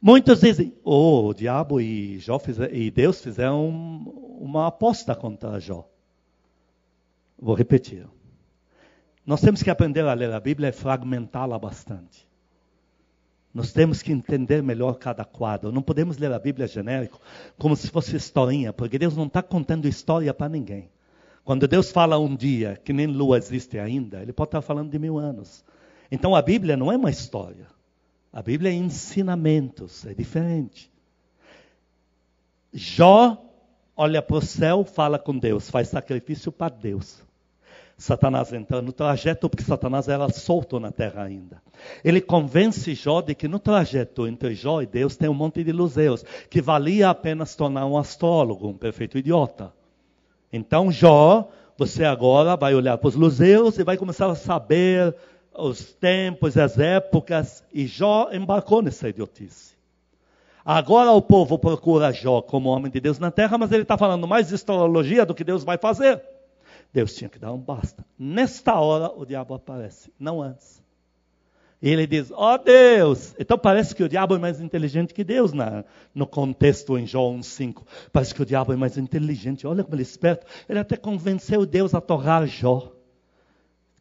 muitos 0.00 0.40
dizem, 0.40 0.74
oh, 0.82 1.28
o 1.28 1.34
diabo 1.34 1.80
e, 1.80 2.18
Jó 2.18 2.40
e 2.72 2.90
Deus 2.90 3.20
fizeram 3.20 3.68
uma 4.40 4.68
aposta 4.68 5.14
contra 5.14 5.60
Jó. 5.60 5.86
Vou 7.38 7.54
repetir. 7.54 8.06
Nós 9.26 9.42
temos 9.42 9.62
que 9.62 9.70
aprender 9.70 10.06
a 10.06 10.14
ler 10.14 10.32
a 10.32 10.40
Bíblia 10.40 10.70
e 10.70 10.72
fragmentá-la 10.72 11.58
bastante. 11.58 12.29
Nós 13.52 13.72
temos 13.72 14.00
que 14.00 14.12
entender 14.12 14.62
melhor 14.62 14.94
cada 14.94 15.24
quadro. 15.24 15.72
Não 15.72 15.82
podemos 15.82 16.18
ler 16.18 16.32
a 16.32 16.38
Bíblia 16.38 16.68
genérico 16.68 17.20
como 17.58 17.74
se 17.74 17.88
fosse 17.88 18.16
historinha, 18.16 18.72
porque 18.72 18.98
Deus 18.98 19.16
não 19.16 19.26
está 19.26 19.42
contando 19.42 19.88
história 19.88 20.32
para 20.32 20.48
ninguém. 20.48 20.88
Quando 21.44 21.66
Deus 21.66 21.90
fala 21.90 22.18
um 22.18 22.36
dia 22.36 22.80
que 22.84 22.92
nem 22.92 23.06
lua 23.06 23.38
existe 23.38 23.78
ainda, 23.78 24.22
Ele 24.22 24.32
pode 24.32 24.48
estar 24.48 24.62
falando 24.62 24.90
de 24.90 24.98
mil 24.98 25.18
anos. 25.18 25.64
Então 26.10 26.34
a 26.36 26.42
Bíblia 26.42 26.76
não 26.76 26.92
é 26.92 26.96
uma 26.96 27.10
história. 27.10 27.66
A 28.32 28.40
Bíblia 28.40 28.70
é 28.70 28.74
ensinamentos, 28.74 30.06
é 30.06 30.14
diferente. 30.14 30.90
Jó 32.72 33.36
olha 33.96 34.22
para 34.22 34.36
o 34.36 34.40
céu, 34.40 34.84
fala 34.84 35.18
com 35.18 35.36
Deus, 35.36 35.68
faz 35.68 35.88
sacrifício 35.88 36.52
para 36.52 36.72
Deus. 36.72 37.22
Satanás 38.00 38.50
entra 38.50 38.80
no 38.80 38.92
trajeto, 38.92 39.46
porque 39.46 39.62
Satanás 39.62 40.08
era 40.08 40.26
solto 40.30 40.80
na 40.80 40.90
terra 40.90 41.22
ainda. 41.22 41.62
Ele 42.02 42.18
convence 42.18 42.94
Jó 42.94 43.20
de 43.20 43.34
que 43.34 43.46
no 43.46 43.58
trajeto 43.58 44.26
entre 44.26 44.54
Jó 44.54 44.80
e 44.80 44.86
Deus 44.86 45.18
tem 45.18 45.28
um 45.28 45.34
monte 45.34 45.62
de 45.62 45.70
luzeus, 45.70 46.24
que 46.48 46.62
valia 46.62 47.10
apenas 47.10 47.54
tornar 47.54 47.84
um 47.84 47.98
astrólogo, 47.98 48.68
um 48.68 48.76
perfeito 48.76 49.18
idiota. 49.18 49.70
Então, 50.50 50.90
Jó, 50.90 51.50
você 51.76 52.02
agora 52.02 52.56
vai 52.56 52.74
olhar 52.74 52.96
para 52.96 53.08
os 53.08 53.14
luzeus 53.14 53.78
e 53.78 53.84
vai 53.84 53.98
começar 53.98 54.30
a 54.30 54.34
saber 54.34 55.14
os 55.54 55.92
tempos, 55.92 56.56
as 56.56 56.78
épocas, 56.78 57.62
e 57.70 57.86
Jó 57.86 58.30
embarcou 58.32 58.80
nessa 58.80 59.10
idiotice. 59.10 59.74
Agora 60.64 61.10
o 61.10 61.20
povo 61.20 61.58
procura 61.58 62.12
Jó 62.12 62.40
como 62.40 62.70
homem 62.70 62.90
de 62.90 62.98
Deus 62.98 63.18
na 63.18 63.30
terra, 63.30 63.58
mas 63.58 63.70
ele 63.72 63.82
está 63.82 63.98
falando 63.98 64.26
mais 64.26 64.48
de 64.48 64.54
astrologia 64.54 65.26
do 65.26 65.34
que 65.34 65.44
Deus 65.44 65.64
vai 65.64 65.76
fazer. 65.76 66.29
Deus 66.92 67.14
tinha 67.14 67.28
que 67.28 67.38
dar 67.38 67.52
um 67.52 67.58
basta. 67.58 68.04
Nesta 68.18 68.78
hora 68.78 69.12
o 69.16 69.24
diabo 69.24 69.54
aparece, 69.54 70.12
não 70.18 70.42
antes. 70.42 70.82
E 71.82 71.88
ele 71.88 72.06
diz: 72.06 72.30
Ó 72.30 72.54
oh, 72.54 72.58
Deus! 72.58 73.34
Então 73.38 73.56
parece 73.56 73.94
que 73.94 74.02
o 74.02 74.08
diabo 74.08 74.34
é 74.34 74.38
mais 74.38 74.60
inteligente 74.60 75.14
que 75.14 75.24
Deus 75.24 75.52
na, 75.52 75.84
no 76.14 76.26
contexto 76.26 76.98
em 76.98 77.06
João 77.06 77.38
1,5. 77.38 77.82
Parece 78.12 78.34
que 78.34 78.42
o 78.42 78.46
diabo 78.46 78.72
é 78.72 78.76
mais 78.76 78.98
inteligente. 78.98 79.66
Olha 79.66 79.82
como 79.82 79.94
ele 79.94 80.02
é 80.02 80.04
esperto. 80.04 80.46
Ele 80.68 80.78
até 80.78 80.96
convenceu 80.96 81.64
Deus 81.64 81.94
a 81.94 82.00
torrar 82.00 82.46
Jó. 82.46 82.92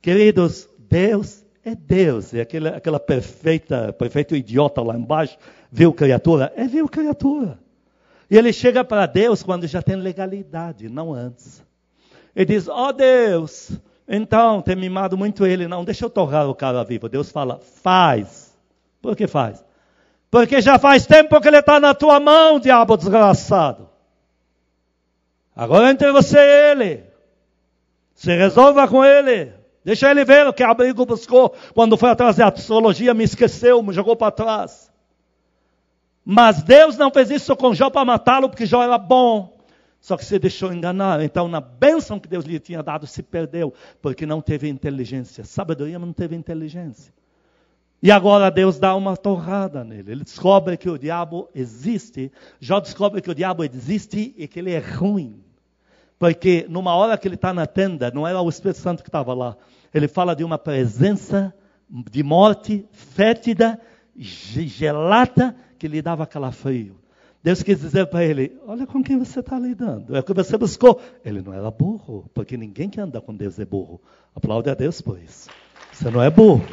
Queridos, 0.01 0.67
Deus 0.77 1.45
é 1.63 1.73
Deus. 1.73 2.33
E 2.33 2.41
aquela, 2.41 2.69
aquela 2.71 2.99
perfeita, 2.99 3.93
perfeito 3.93 4.35
idiota 4.35 4.81
lá 4.81 4.97
embaixo, 4.97 5.37
viu 5.71 5.93
criatura? 5.93 6.51
É 6.57 6.67
viu 6.67 6.87
criatura. 6.89 7.59
E 8.29 8.37
ele 8.37 8.51
chega 8.51 8.83
para 8.83 9.05
Deus 9.05 9.41
quando 9.41 9.65
já 9.67 9.81
tem 9.81 9.95
legalidade, 9.95 10.89
não 10.89 11.13
antes. 11.13 11.63
Ele 12.39 12.45
diz: 12.45 12.69
Ó 12.69 12.87
oh 12.87 12.93
Deus, 12.93 13.69
então 14.07 14.61
tem 14.61 14.73
mimado 14.73 15.17
muito 15.17 15.45
ele. 15.45 15.67
Não, 15.67 15.83
deixa 15.83 16.05
eu 16.05 16.09
torrar 16.09 16.47
o 16.47 16.55
cara 16.55 16.85
vivo. 16.85 17.09
Deus 17.09 17.29
fala: 17.29 17.59
Faz. 17.83 18.57
Por 19.01 19.13
que 19.13 19.27
faz? 19.27 19.61
Porque 20.31 20.61
já 20.61 20.79
faz 20.79 21.05
tempo 21.05 21.41
que 21.41 21.49
ele 21.49 21.57
está 21.57 21.81
na 21.81 21.93
tua 21.93 22.17
mão, 22.17 22.57
diabo 22.57 22.95
desgraçado. 22.95 23.89
Agora 25.53 25.91
entre 25.91 26.13
você 26.13 26.37
e 26.37 26.71
ele. 26.71 27.03
Se 28.15 28.33
resolva 28.33 28.87
com 28.87 29.03
ele. 29.03 29.51
Deixa 29.83 30.09
ele 30.09 30.23
ver 30.23 30.47
o 30.47 30.53
que 30.53 30.63
abrigo 30.63 31.05
buscou. 31.05 31.53
Quando 31.73 31.97
foi 31.97 32.09
atrás 32.09 32.37
da 32.37 32.47
astrologia, 32.47 33.13
me 33.13 33.25
esqueceu, 33.25 33.83
me 33.83 33.91
jogou 33.91 34.15
para 34.15 34.31
trás. 34.31 34.89
Mas 36.23 36.63
Deus 36.63 36.95
não 36.95 37.11
fez 37.11 37.31
isso 37.31 37.53
com 37.57 37.73
Jó 37.73 37.89
para 37.89 38.05
matá-lo, 38.05 38.47
porque 38.47 38.65
Jó 38.65 38.81
era 38.81 38.97
bom. 38.97 39.58
Só 39.99 40.15
que 40.15 40.25
se 40.25 40.39
deixou 40.39 40.71
enganar. 40.71 41.21
Então, 41.21 41.47
na 41.47 41.59
bênção 41.59 42.19
que 42.19 42.27
Deus 42.27 42.45
lhe 42.45 42.59
tinha 42.59 42.81
dado, 42.81 43.05
se 43.05 43.21
perdeu, 43.21 43.73
porque 44.01 44.25
não 44.25 44.41
teve 44.41 44.69
inteligência. 44.69 45.43
Sabedoria, 45.43 45.99
mas 45.99 46.07
não 46.07 46.13
teve 46.13 46.35
inteligência. 46.35 47.13
E 48.01 48.11
agora 48.11 48.49
Deus 48.49 48.79
dá 48.79 48.95
uma 48.95 49.17
torrada 49.17 49.83
nele. 49.83 50.13
Ele 50.13 50.23
descobre 50.23 50.77
que 50.77 50.89
o 50.89 50.97
diabo 50.97 51.49
existe. 51.53 52.31
Jó 52.59 52.79
descobre 52.79 53.21
que 53.21 53.29
o 53.29 53.35
diabo 53.35 53.63
existe 53.63 54.33
e 54.37 54.47
que 54.47 54.59
ele 54.59 54.71
é 54.71 54.79
ruim. 54.79 55.43
Porque 56.17 56.65
numa 56.69 56.95
hora 56.95 57.17
que 57.17 57.27
ele 57.27 57.35
está 57.35 57.53
na 57.53 57.65
tenda, 57.65 58.09
não 58.11 58.25
era 58.25 58.41
o 58.41 58.49
Espírito 58.49 58.79
Santo 58.79 59.03
que 59.03 59.09
estava 59.09 59.33
lá. 59.33 59.57
Ele 59.93 60.07
fala 60.07 60.35
de 60.35 60.43
uma 60.43 60.57
presença 60.57 61.53
de 61.89 62.23
morte 62.23 62.85
fétida, 62.91 63.79
gelada, 64.15 65.55
que 65.77 65.87
lhe 65.87 66.01
dava 66.01 66.25
calafrio. 66.25 66.98
Deus 67.41 67.63
quis 67.63 67.79
dizer 67.79 68.07
para 68.07 68.23
ele: 68.23 68.57
Olha 68.67 68.85
com 68.85 69.01
quem 69.01 69.17
você 69.17 69.39
está 69.39 69.57
lidando. 69.57 70.15
É 70.15 70.19
o 70.19 70.23
que 70.23 70.33
você 70.33 70.57
buscou. 70.57 71.01
Ele 71.23 71.41
não 71.41 71.53
era 71.53 71.71
burro, 71.71 72.29
porque 72.33 72.57
ninguém 72.57 72.89
que 72.89 72.99
anda 72.99 73.21
com 73.21 73.35
Deus 73.35 73.57
é 73.59 73.65
burro. 73.65 74.01
Aplaude 74.35 74.69
a 74.69 74.73
Deus 74.73 75.01
por 75.01 75.17
isso. 75.19 75.49
Você 75.91 76.09
não 76.09 76.21
é 76.21 76.29
burro. 76.29 76.65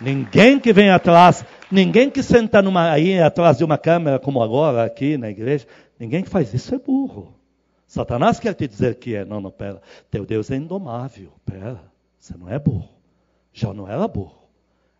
Ninguém 0.00 0.60
que 0.60 0.72
vem 0.72 0.90
atrás, 0.90 1.44
ninguém 1.70 2.08
que 2.08 2.22
senta 2.22 2.62
numa, 2.62 2.90
aí 2.90 3.20
atrás 3.20 3.58
de 3.58 3.64
uma 3.64 3.76
câmera, 3.76 4.18
como 4.18 4.42
agora 4.42 4.84
aqui 4.84 5.18
na 5.18 5.28
igreja, 5.28 5.66
ninguém 5.98 6.22
que 6.22 6.30
faz 6.30 6.54
isso 6.54 6.74
é 6.74 6.78
burro. 6.78 7.34
Satanás 7.86 8.38
quer 8.38 8.54
te 8.54 8.68
dizer 8.68 8.96
que 8.96 9.14
é. 9.14 9.24
Não, 9.24 9.40
não, 9.40 9.50
pera. 9.50 9.80
Teu 10.10 10.24
Deus 10.24 10.50
é 10.50 10.56
indomável. 10.56 11.32
Pera. 11.44 11.80
Você 12.18 12.36
não 12.36 12.48
é 12.48 12.58
burro. 12.58 12.88
Já 13.52 13.72
não 13.72 13.88
era 13.88 14.06
burro. 14.06 14.38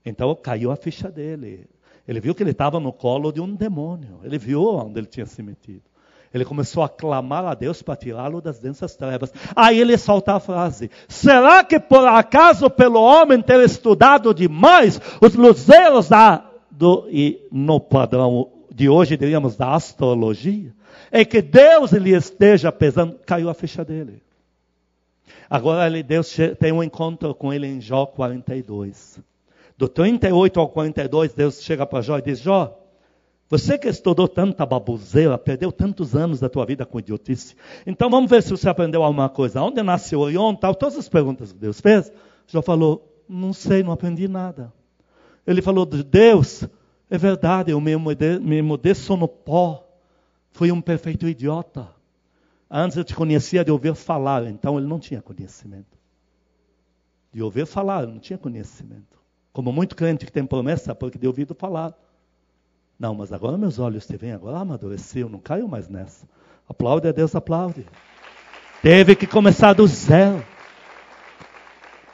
Então 0.04 0.34
caiu 0.34 0.72
a 0.72 0.76
ficha 0.76 1.10
dele. 1.10 1.68
Ele 2.08 2.20
viu 2.20 2.34
que 2.34 2.42
ele 2.42 2.52
estava 2.52 2.80
no 2.80 2.90
colo 2.90 3.30
de 3.30 3.38
um 3.38 3.54
demônio. 3.54 4.20
Ele 4.24 4.38
viu 4.38 4.64
onde 4.64 4.98
ele 4.98 5.06
tinha 5.06 5.26
se 5.26 5.42
metido. 5.42 5.82
Ele 6.32 6.44
começou 6.44 6.82
a 6.82 6.88
clamar 6.88 7.44
a 7.44 7.54
Deus 7.54 7.82
para 7.82 7.96
tirá-lo 7.96 8.40
das 8.40 8.58
densas 8.58 8.96
trevas. 8.96 9.32
Aí 9.54 9.78
ele 9.78 9.96
solta 9.98 10.34
a 10.34 10.40
frase: 10.40 10.90
Será 11.06 11.62
que 11.62 11.78
por 11.78 12.06
acaso, 12.06 12.70
pelo 12.70 13.00
homem 13.00 13.42
ter 13.42 13.60
estudado 13.60 14.32
demais 14.32 14.98
os 15.20 15.34
luzeiros 15.34 16.08
da, 16.08 16.44
do, 16.70 17.06
e 17.10 17.46
no 17.52 17.78
padrão 17.78 18.50
de 18.74 18.88
hoje, 18.88 19.16
diríamos, 19.16 19.56
da 19.56 19.74
astrologia, 19.74 20.72
é 21.10 21.24
que 21.24 21.42
Deus 21.42 21.92
lhe 21.92 22.14
esteja 22.14 22.72
pesando? 22.72 23.18
Caiu 23.26 23.50
a 23.50 23.54
ficha 23.54 23.84
dele. 23.84 24.22
Agora 25.48 25.90
Deus 26.02 26.34
tem 26.58 26.72
um 26.72 26.82
encontro 26.82 27.34
com 27.34 27.52
ele 27.52 27.66
em 27.66 27.80
Jó 27.80 28.06
42. 28.06 29.18
Do 29.78 29.88
38 29.88 30.58
ao 30.58 30.68
42, 30.68 31.34
Deus 31.34 31.62
chega 31.62 31.86
para 31.86 32.02
Jó 32.02 32.18
e 32.18 32.22
diz: 32.22 32.40
Jó, 32.40 32.76
você 33.48 33.78
que 33.78 33.88
estudou 33.88 34.26
tanta 34.26 34.66
babuzeira, 34.66 35.38
perdeu 35.38 35.70
tantos 35.70 36.16
anos 36.16 36.40
da 36.40 36.48
tua 36.48 36.66
vida 36.66 36.84
com 36.84 36.98
idiotice. 36.98 37.54
Então 37.86 38.10
vamos 38.10 38.28
ver 38.28 38.42
se 38.42 38.50
você 38.50 38.68
aprendeu 38.68 39.04
alguma 39.04 39.28
coisa. 39.28 39.62
Onde 39.62 39.80
nasce 39.84 40.16
o 40.16 40.20
Orion, 40.20 40.56
tal, 40.56 40.74
todas 40.74 40.98
as 40.98 41.08
perguntas 41.08 41.52
que 41.52 41.58
Deus 41.60 41.80
fez. 41.80 42.12
Jó 42.48 42.60
falou: 42.60 43.22
Não 43.28 43.52
sei, 43.52 43.84
não 43.84 43.92
aprendi 43.92 44.26
nada. 44.26 44.72
Ele 45.46 45.62
falou: 45.62 45.86
Deus, 45.86 46.68
é 47.08 47.16
verdade, 47.16 47.70
eu 47.70 47.80
me 47.80 47.96
mudei, 47.96 48.36
me 48.40 48.60
mudei 48.60 48.94
só 48.96 49.16
no 49.16 49.28
pó. 49.28 49.88
Fui 50.50 50.72
um 50.72 50.80
perfeito 50.80 51.28
idiota. 51.28 51.88
Antes 52.68 52.96
eu 52.96 53.04
te 53.04 53.14
conhecia 53.14 53.64
de 53.64 53.70
ouvir 53.70 53.94
falar, 53.94 54.44
então 54.46 54.76
ele 54.76 54.88
não 54.88 54.98
tinha 54.98 55.22
conhecimento. 55.22 55.96
De 57.32 57.40
ouvir 57.40 57.64
falar, 57.64 58.08
não 58.08 58.18
tinha 58.18 58.36
conhecimento. 58.36 59.17
Como 59.58 59.72
muito 59.72 59.96
crente 59.96 60.24
que 60.24 60.30
tem 60.30 60.46
promessa, 60.46 60.94
porque 60.94 61.18
de 61.18 61.26
ouvido 61.26 61.52
falar. 61.52 61.92
Não, 62.96 63.12
mas 63.12 63.32
agora 63.32 63.58
meus 63.58 63.80
olhos 63.80 64.06
te 64.06 64.16
veem, 64.16 64.32
agora 64.32 64.56
amadureceu, 64.58 65.28
não 65.28 65.40
caiu 65.40 65.66
mais 65.66 65.88
nessa. 65.88 66.28
Aplaude 66.68 67.08
a 67.08 67.10
Deus, 67.10 67.34
aplaude. 67.34 67.84
Teve 68.80 69.16
que 69.16 69.26
começar 69.26 69.72
do 69.72 69.84
zero. 69.84 70.46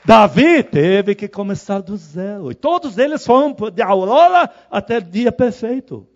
Davi 0.07 0.63
teve 0.63 1.15
que 1.15 1.29
começar 1.29 1.83
do 1.83 1.99
zero. 1.99 2.51
E 2.51 2.55
todos 2.55 2.97
eles 2.97 3.27
foram 3.27 3.55
de 3.71 3.83
aurora 3.83 4.49
até 4.71 4.99
dia 4.99 5.31
perfeito. 5.31 6.09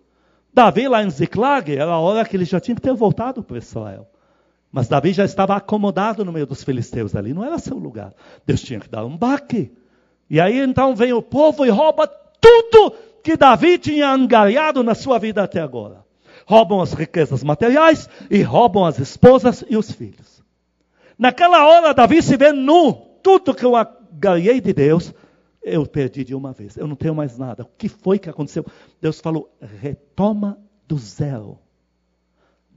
Davi 0.51 0.87
lá 0.87 1.03
em 1.03 1.11
Ziklag, 1.11 1.71
era 1.71 1.91
a 1.91 1.99
hora 1.99 2.25
que 2.25 2.35
ele 2.35 2.45
já 2.45 2.59
tinha 2.59 2.73
que 2.73 2.81
ter 2.81 2.95
voltado 2.95 3.43
para 3.43 3.59
Israel. 3.59 4.09
Mas 4.71 4.87
Davi 4.87 5.13
já 5.13 5.25
estava 5.25 5.55
acomodado 5.55 6.25
no 6.25 6.31
meio 6.31 6.47
dos 6.47 6.63
filisteus 6.63 7.15
ali, 7.15 7.35
não 7.35 7.45
era 7.45 7.59
seu 7.59 7.77
lugar. 7.77 8.15
Deus 8.47 8.63
tinha 8.63 8.79
que 8.79 8.89
dar 8.89 9.05
um 9.05 9.15
baque. 9.15 9.71
E 10.29 10.39
aí 10.39 10.59
então 10.59 10.95
vem 10.95 11.13
o 11.13 11.21
povo 11.21 11.65
e 11.65 11.69
rouba 11.69 12.07
tudo 12.07 12.93
que 13.23 13.35
Davi 13.35 13.77
tinha 13.77 14.11
angariado 14.11 14.83
na 14.83 14.95
sua 14.95 15.17
vida 15.17 15.43
até 15.43 15.59
agora. 15.59 16.05
Roubam 16.45 16.81
as 16.81 16.93
riquezas 16.93 17.43
materiais 17.43 18.09
e 18.29 18.41
roubam 18.41 18.85
as 18.85 18.99
esposas 18.99 19.63
e 19.69 19.77
os 19.77 19.91
filhos. 19.91 20.43
Naquela 21.17 21.67
hora, 21.67 21.93
Davi 21.93 22.21
se 22.21 22.37
vê 22.37 22.51
nu. 22.51 22.93
Tudo 23.21 23.53
que 23.53 23.65
eu 23.65 23.75
angariei 23.75 24.61
de 24.61 24.71
Deus, 24.71 25.13
eu 25.61 25.85
perdi 25.85 26.23
de 26.23 26.33
uma 26.33 26.53
vez. 26.53 26.77
Eu 26.77 26.87
não 26.87 26.95
tenho 26.95 27.13
mais 27.13 27.37
nada. 27.37 27.63
O 27.63 27.69
que 27.77 27.89
foi 27.89 28.17
que 28.17 28.29
aconteceu? 28.29 28.65
Deus 29.01 29.19
falou: 29.19 29.53
retoma 29.81 30.57
do 30.87 30.97
zero. 30.97 31.59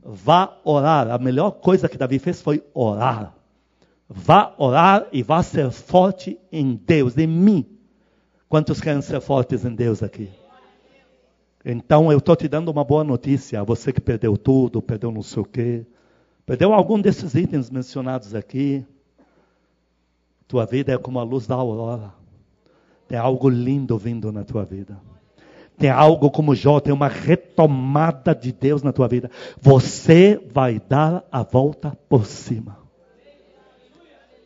Vá 0.03 0.59
orar. 0.65 1.11
A 1.11 1.19
melhor 1.19 1.53
coisa 1.53 1.89
que 1.89 1.97
Davi 1.97 2.19
fez 2.19 2.43
foi 2.43 2.63
orar. 2.75 3.33
Vá 4.15 4.55
orar 4.59 5.07
e 5.11 5.23
vá 5.23 5.43
ser 5.43 5.71
forte 5.71 6.39
em 6.53 6.75
Deus, 6.75 7.17
em 7.17 7.27
mim. 7.27 7.67
Quantos 8.47 8.79
querem 8.79 9.01
ser 9.01 9.21
fortes 9.23 9.65
em 9.65 9.75
Deus 9.75 10.03
aqui? 10.03 10.29
Então 11.65 12.13
eu 12.13 12.19
estou 12.19 12.37
te 12.37 12.47
dando 12.47 12.71
uma 12.71 12.85
boa 12.85 13.03
notícia. 13.03 13.65
Você 13.65 13.91
que 13.91 14.01
perdeu 14.01 14.37
tudo, 14.37 14.83
perdeu 14.83 15.11
não 15.11 15.23
sei 15.23 15.43
o 15.43 15.47
quê, 15.47 15.87
perdeu 16.45 16.75
algum 16.75 17.01
desses 17.01 17.35
itens 17.35 17.71
mencionados 17.71 18.35
aqui. 18.35 18.85
Tua 20.47 20.67
vida 20.67 20.93
é 20.93 20.99
como 20.99 21.19
a 21.19 21.23
luz 21.23 21.47
da 21.47 21.55
aurora. 21.55 22.13
Tem 23.09 23.19
algo 23.19 23.49
lindo 23.49 23.97
vindo 23.97 24.31
na 24.31 24.45
tua 24.45 24.65
vida. 24.65 25.01
Tem 25.79 25.89
algo 25.89 26.31
como 26.31 26.55
Jó, 26.55 26.81
tem 26.81 26.93
uma 26.93 27.09
retomada 27.09 28.35
de 28.35 28.53
Deus 28.53 28.83
na 28.83 28.93
tua 28.93 29.09
vida. 29.09 29.31
Você 29.59 30.39
vai 30.53 30.79
dar 30.79 31.25
a 31.33 31.43
volta 31.43 31.97
por 32.11 32.27
cima 32.27 32.82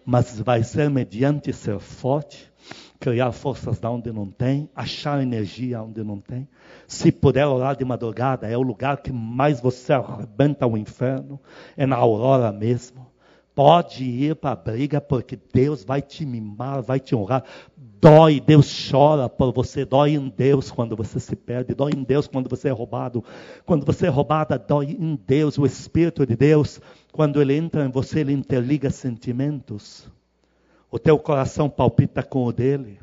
mas 0.06 0.38
vai 0.38 0.62
ser 0.62 0.88
mediante 0.88 1.52
ser 1.52 1.80
forte, 1.80 2.52
criar 3.00 3.32
forças 3.32 3.80
da 3.80 3.90
onde 3.90 4.12
não 4.12 4.30
tem, 4.30 4.70
achar 4.72 5.20
energia 5.20 5.82
onde 5.82 6.04
não 6.04 6.20
tem. 6.20 6.48
Se 6.86 7.10
puder 7.10 7.44
orar 7.44 7.76
de 7.76 7.84
madrugada, 7.84 8.48
é 8.48 8.56
o 8.56 8.62
lugar 8.62 8.98
que 8.98 9.12
mais 9.12 9.60
você 9.60 9.92
arrebenta 9.92 10.64
o 10.64 10.78
inferno, 10.78 11.40
é 11.76 11.84
na 11.84 11.96
aurora 11.96 12.52
mesmo. 12.52 13.04
Pode 13.52 14.04
ir 14.04 14.36
para 14.36 14.52
a 14.52 14.56
briga, 14.56 15.00
porque 15.00 15.36
Deus 15.52 15.82
vai 15.82 16.00
te 16.00 16.24
mimar, 16.24 16.82
vai 16.82 17.00
te 17.00 17.16
honrar. 17.16 17.42
Dói, 17.76 18.38
Deus 18.38 18.88
chora 18.90 19.28
por 19.28 19.52
você, 19.52 19.84
dói 19.84 20.12
em 20.12 20.28
Deus 20.28 20.70
quando 20.70 20.94
você 20.94 21.18
se 21.18 21.34
perde, 21.34 21.74
dói 21.74 21.92
em 21.96 22.04
Deus 22.04 22.28
quando 22.28 22.48
você 22.48 22.68
é 22.68 22.70
roubado. 22.70 23.24
Quando 23.64 23.84
você 23.84 24.06
é 24.06 24.10
roubada, 24.10 24.58
dói 24.58 24.96
em 25.00 25.18
Deus, 25.26 25.58
o 25.58 25.64
Espírito 25.64 26.24
de 26.26 26.36
Deus, 26.36 26.80
quando 27.16 27.40
ele 27.40 27.56
entra 27.56 27.84
em 27.84 27.90
você, 27.90 28.20
ele 28.20 28.32
interliga 28.32 28.90
sentimentos. 28.90 30.06
O 30.90 30.98
teu 30.98 31.18
coração 31.18 31.68
palpita 31.68 32.22
com 32.22 32.44
o 32.44 32.52
dele. 32.52 33.00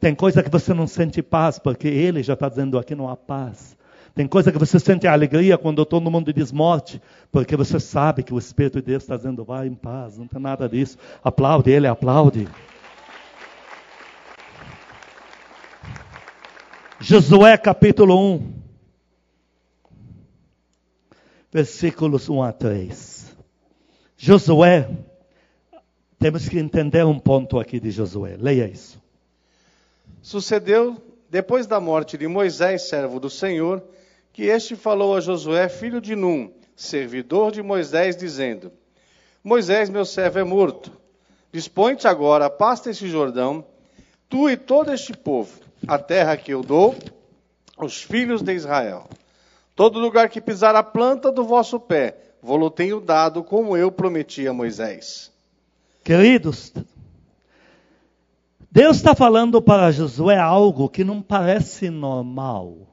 Tem 0.00 0.14
coisa 0.14 0.42
que 0.42 0.50
você 0.50 0.72
não 0.72 0.86
sente 0.86 1.22
paz, 1.22 1.58
porque 1.58 1.86
ele 1.86 2.22
já 2.22 2.32
está 2.32 2.48
dizendo 2.48 2.78
aqui 2.78 2.94
não 2.94 3.10
há 3.10 3.16
paz. 3.16 3.76
Tem 4.14 4.26
coisa 4.26 4.50
que 4.50 4.58
você 4.58 4.78
sente 4.78 5.06
alegria 5.06 5.56
quando 5.58 5.84
todo 5.84 6.10
mundo 6.10 6.32
diz 6.32 6.50
morte, 6.50 7.00
porque 7.30 7.54
você 7.56 7.78
sabe 7.78 8.22
que 8.22 8.32
o 8.32 8.38
Espírito 8.38 8.80
de 8.80 8.86
Deus 8.86 9.02
está 9.02 9.16
dizendo 9.16 9.44
vai 9.44 9.66
em 9.66 9.74
paz, 9.74 10.16
não 10.18 10.26
tem 10.26 10.40
nada 10.40 10.68
disso. 10.68 10.98
Aplaude 11.22 11.70
ele, 11.70 11.86
aplaude. 11.86 12.48
Josué 17.00 17.56
capítulo 17.58 18.36
1, 18.36 18.52
versículos 21.52 22.28
1 22.28 22.42
a 22.42 22.52
3. 22.52 23.31
Josué, 24.24 24.88
temos 26.16 26.48
que 26.48 26.56
entender 26.56 27.04
um 27.04 27.18
ponto 27.18 27.58
aqui 27.58 27.80
de 27.80 27.90
Josué. 27.90 28.36
Leia 28.38 28.68
isso. 28.68 29.02
Sucedeu, 30.22 30.96
depois 31.28 31.66
da 31.66 31.80
morte 31.80 32.16
de 32.16 32.28
Moisés, 32.28 32.88
servo 32.88 33.18
do 33.18 33.28
Senhor, 33.28 33.82
que 34.32 34.44
este 34.44 34.76
falou 34.76 35.16
a 35.16 35.20
Josué, 35.20 35.68
filho 35.68 36.00
de 36.00 36.14
Num, 36.14 36.52
servidor 36.76 37.50
de 37.50 37.64
Moisés, 37.64 38.16
dizendo: 38.16 38.70
Moisés, 39.42 39.90
meu 39.90 40.04
servo, 40.04 40.38
é 40.38 40.44
morto. 40.44 40.92
Dispõe-te 41.50 42.06
agora, 42.06 42.48
pasta 42.48 42.90
este 42.90 43.08
Jordão, 43.08 43.64
tu 44.28 44.48
e 44.48 44.56
todo 44.56 44.92
este 44.92 45.12
povo, 45.16 45.58
a 45.84 45.98
terra 45.98 46.36
que 46.36 46.54
eu 46.54 46.62
dou 46.62 46.94
aos 47.76 48.00
filhos 48.00 48.40
de 48.40 48.54
Israel. 48.54 49.04
Todo 49.74 49.98
lugar 49.98 50.28
que 50.28 50.40
pisar 50.40 50.76
a 50.76 50.82
planta 50.84 51.32
do 51.32 51.42
vosso 51.42 51.80
pé, 51.80 52.21
vou-lo 52.42 52.70
tenho 52.70 53.00
dado, 53.00 53.44
como 53.44 53.76
eu 53.76 53.92
prometi 53.92 54.46
a 54.46 54.52
Moisés. 54.52 55.32
Queridos, 56.02 56.72
Deus 58.70 58.96
está 58.96 59.14
falando 59.14 59.62
para 59.62 59.92
Josué 59.92 60.36
algo 60.36 60.88
que 60.88 61.04
não 61.04 61.22
parece 61.22 61.88
normal 61.88 62.92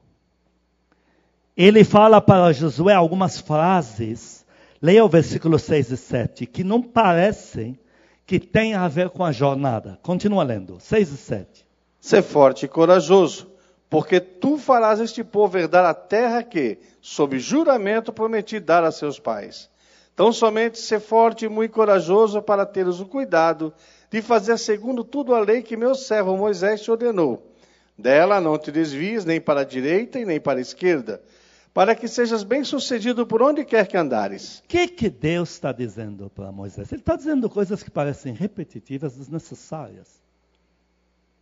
ele 1.62 1.84
fala 1.84 2.22
para 2.22 2.54
Josué 2.54 2.94
algumas 2.94 3.38
frases, 3.38 4.46
leia 4.80 5.04
o 5.04 5.08
versículo 5.10 5.58
6 5.58 5.90
e 5.90 5.96
7, 5.98 6.46
que 6.46 6.64
não 6.64 6.80
parecem 6.80 7.78
que 8.26 8.40
têm 8.40 8.72
a 8.72 8.88
ver 8.88 9.10
com 9.10 9.22
a 9.22 9.30
jornada. 9.30 9.98
Continua 10.02 10.42
lendo, 10.42 10.78
6 10.80 11.12
e 11.12 11.16
7. 11.18 11.66
Ser 12.00 12.22
forte 12.22 12.64
e 12.64 12.68
corajoso, 12.68 13.49
porque 13.90 14.20
tu 14.20 14.56
farás 14.56 15.00
este 15.00 15.24
povo 15.24 15.58
herdar 15.58 15.84
a 15.84 15.92
terra 15.92 16.44
que, 16.44 16.78
sob 17.00 17.36
juramento, 17.40 18.12
prometi 18.12 18.60
dar 18.60 18.84
a 18.84 18.92
seus 18.92 19.18
pais. 19.18 19.68
Tão 20.14 20.32
somente 20.32 20.78
ser 20.78 21.00
forte 21.00 21.44
e 21.44 21.48
muito 21.48 21.72
corajoso 21.72 22.40
para 22.40 22.64
teres 22.64 23.00
o 23.00 23.06
cuidado 23.06 23.74
de 24.08 24.22
fazer 24.22 24.56
segundo 24.58 25.02
tudo 25.02 25.34
a 25.34 25.40
lei 25.40 25.60
que 25.60 25.76
meu 25.76 25.96
servo 25.96 26.36
Moisés 26.36 26.82
te 26.82 26.90
ordenou. 26.90 27.52
Dela 27.98 28.40
não 28.40 28.56
te 28.56 28.70
desvies 28.70 29.24
nem 29.24 29.40
para 29.40 29.62
a 29.62 29.64
direita 29.64 30.20
e 30.20 30.24
nem 30.24 30.40
para 30.40 30.60
a 30.60 30.62
esquerda, 30.62 31.20
para 31.74 31.94
que 31.94 32.06
sejas 32.06 32.44
bem-sucedido 32.44 33.26
por 33.26 33.42
onde 33.42 33.64
quer 33.64 33.88
que 33.88 33.96
andares. 33.96 34.60
O 34.60 34.68
que, 34.68 34.86
que 34.86 35.10
Deus 35.10 35.50
está 35.50 35.72
dizendo 35.72 36.30
para 36.30 36.52
Moisés? 36.52 36.92
Ele 36.92 37.00
está 37.00 37.16
dizendo 37.16 37.50
coisas 37.50 37.82
que 37.82 37.90
parecem 37.90 38.32
repetitivas, 38.34 39.16
desnecessárias. 39.16 40.19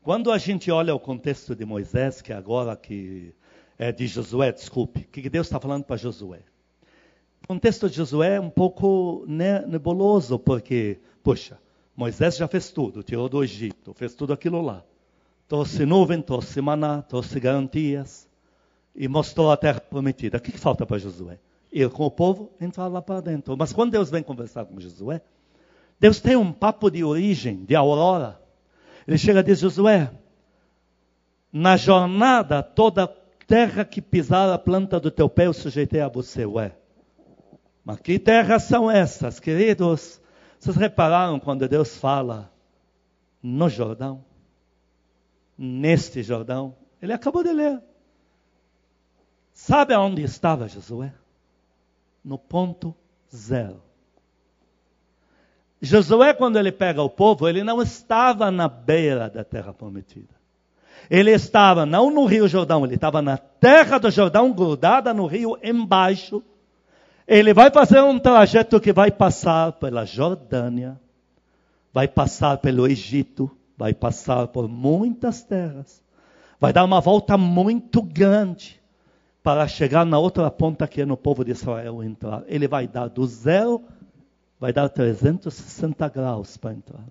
Quando 0.09 0.33
a 0.33 0.38
gente 0.38 0.71
olha 0.71 0.94
o 0.94 0.99
contexto 0.99 1.55
de 1.55 1.66
Moisés, 1.66 2.23
que 2.23 2.33
agora 2.33 2.75
que 2.75 3.35
é 3.79 3.92
de 3.92 4.07
Josué, 4.07 4.51
desculpe, 4.51 5.01
o 5.01 5.05
que 5.05 5.29
Deus 5.29 5.49
está 5.49 5.61
falando 5.61 5.85
para 5.85 5.99
Josué? 5.99 6.40
O 7.44 7.49
contexto 7.49 7.90
de 7.90 7.97
Josué 7.97 8.37
é 8.37 8.40
um 8.40 8.49
pouco 8.49 9.27
nebuloso, 9.29 10.38
porque, 10.38 10.99
poxa, 11.23 11.59
Moisés 11.94 12.38
já 12.38 12.49
fez 12.49 12.71
tudo, 12.71 13.03
tirou 13.03 13.29
do 13.29 13.44
Egito, 13.44 13.92
fez 13.92 14.14
tudo 14.14 14.33
aquilo 14.33 14.62
lá. 14.62 14.83
Trouxe 15.47 15.85
nuvem, 15.85 16.23
trouxe 16.23 16.59
maná, 16.62 17.03
trouxe 17.03 17.38
garantias 17.38 18.27
e 18.97 19.07
mostrou 19.09 19.51
a 19.51 19.59
terra 19.59 19.79
prometida. 19.79 20.38
O 20.38 20.40
que, 20.40 20.53
que 20.53 20.59
falta 20.59 20.87
para 20.87 20.97
Josué? 20.97 21.38
Ir 21.71 21.90
com 21.90 22.07
o 22.07 22.11
povo, 22.11 22.51
entrar 22.59 22.87
lá 22.87 23.03
para 23.03 23.21
dentro. 23.21 23.55
Mas 23.59 23.75
quando 23.75 23.90
Deus 23.90 24.09
vem 24.09 24.23
conversar 24.23 24.64
com 24.64 24.81
Josué, 24.81 25.21
Deus 26.01 26.18
tem 26.18 26.35
um 26.35 26.51
papo 26.51 26.90
de 26.90 27.05
origem, 27.05 27.62
de 27.62 27.77
aurora. 27.77 28.47
Ele 29.09 29.16
chega 29.16 29.40
e 29.40 29.42
diz: 29.42 29.61
Josué, 29.61 30.11
na 31.51 31.79
jornada, 31.79 32.62
toda 32.62 33.09
terra 33.47 33.83
que 33.83 34.03
pisar 34.03 34.53
a 34.53 34.59
planta 34.59 35.01
do 35.01 35.11
teu 35.11 35.31
pé, 35.31 35.47
eu 35.47 35.55
sujeitei 35.55 36.03
a 36.03 36.09
você. 36.09 36.44
Ué, 36.44 36.77
mas 37.83 37.99
que 38.01 38.18
terras 38.18 38.64
são 38.64 38.90
essas, 38.90 39.40
queridos? 39.40 40.21
Vocês 40.61 40.77
repararam 40.77 41.40
quando 41.40 41.66
Deus 41.66 41.97
fala 41.97 42.53
no 43.42 43.66
Jordão? 43.71 44.23
Neste 45.57 46.23
Jordão? 46.23 46.77
Ele 47.01 47.14
acabou 47.14 47.42
de 47.42 47.51
ler. 47.51 47.83
Sabe 49.55 49.94
aonde 49.94 50.23
estava 50.23 50.68
Josué? 50.68 51.14
No 52.23 52.37
ponto 52.37 52.94
zero. 53.35 53.88
Josué, 55.81 56.35
quando 56.35 56.59
ele 56.59 56.73
pega 56.73 57.03
o 57.03 57.09
povo, 57.09 57.49
ele 57.49 57.62
não 57.62 57.81
estava 57.81 58.51
na 58.51 58.69
beira 58.69 59.31
da 59.31 59.45
terra 59.45 59.73
prometida. 59.73 60.38
Ele 61.11 61.31
estava 61.31 61.87
não 61.87 62.11
no 62.11 62.27
Rio 62.27 62.49
Jordão, 62.49 62.85
ele 62.85 62.97
estava 62.97 63.23
na 63.23 63.37
terra 63.37 63.99
do 63.99 64.11
Jordão, 64.11 64.53
grudada 64.53 65.14
no 65.14 65.27
rio 65.27 65.57
embaixo. 65.62 66.43
Ele 67.27 67.55
vai 67.55 67.71
fazer 67.71 68.03
um 68.03 68.19
trajeto 68.19 68.81
que 68.81 68.93
vai 68.93 69.11
passar 69.11 69.73
pela 69.73 70.05
Jordânia, 70.05 71.01
vai 71.93 72.09
passar 72.09 72.59
pelo 72.59 72.87
Egito, 72.87 73.51
vai 73.77 73.95
passar 73.95 74.49
por 74.49 74.69
muitas 74.69 75.43
terras, 75.43 76.03
vai 76.61 76.73
dar 76.73 76.85
uma 76.85 77.01
volta 77.01 77.38
muito 77.38 78.03
grande 78.03 78.79
para 79.43 79.67
chegar 79.67 80.05
na 80.05 80.19
outra 80.19 80.51
ponta 80.51 80.87
que 80.87 81.01
é 81.01 81.07
no 81.07 81.17
povo 81.17 81.45
de 81.45 81.53
Israel 81.53 82.03
entrar. 82.03 82.43
Ele 82.49 82.69
vai 82.69 82.87
dar 82.87 83.09
do 83.09 83.27
zero, 83.27 83.83
vai 84.59 84.73
dar 84.73 84.88
360 84.88 86.09
graus 86.09 86.57
para 86.57 86.75
entrar. 86.75 87.05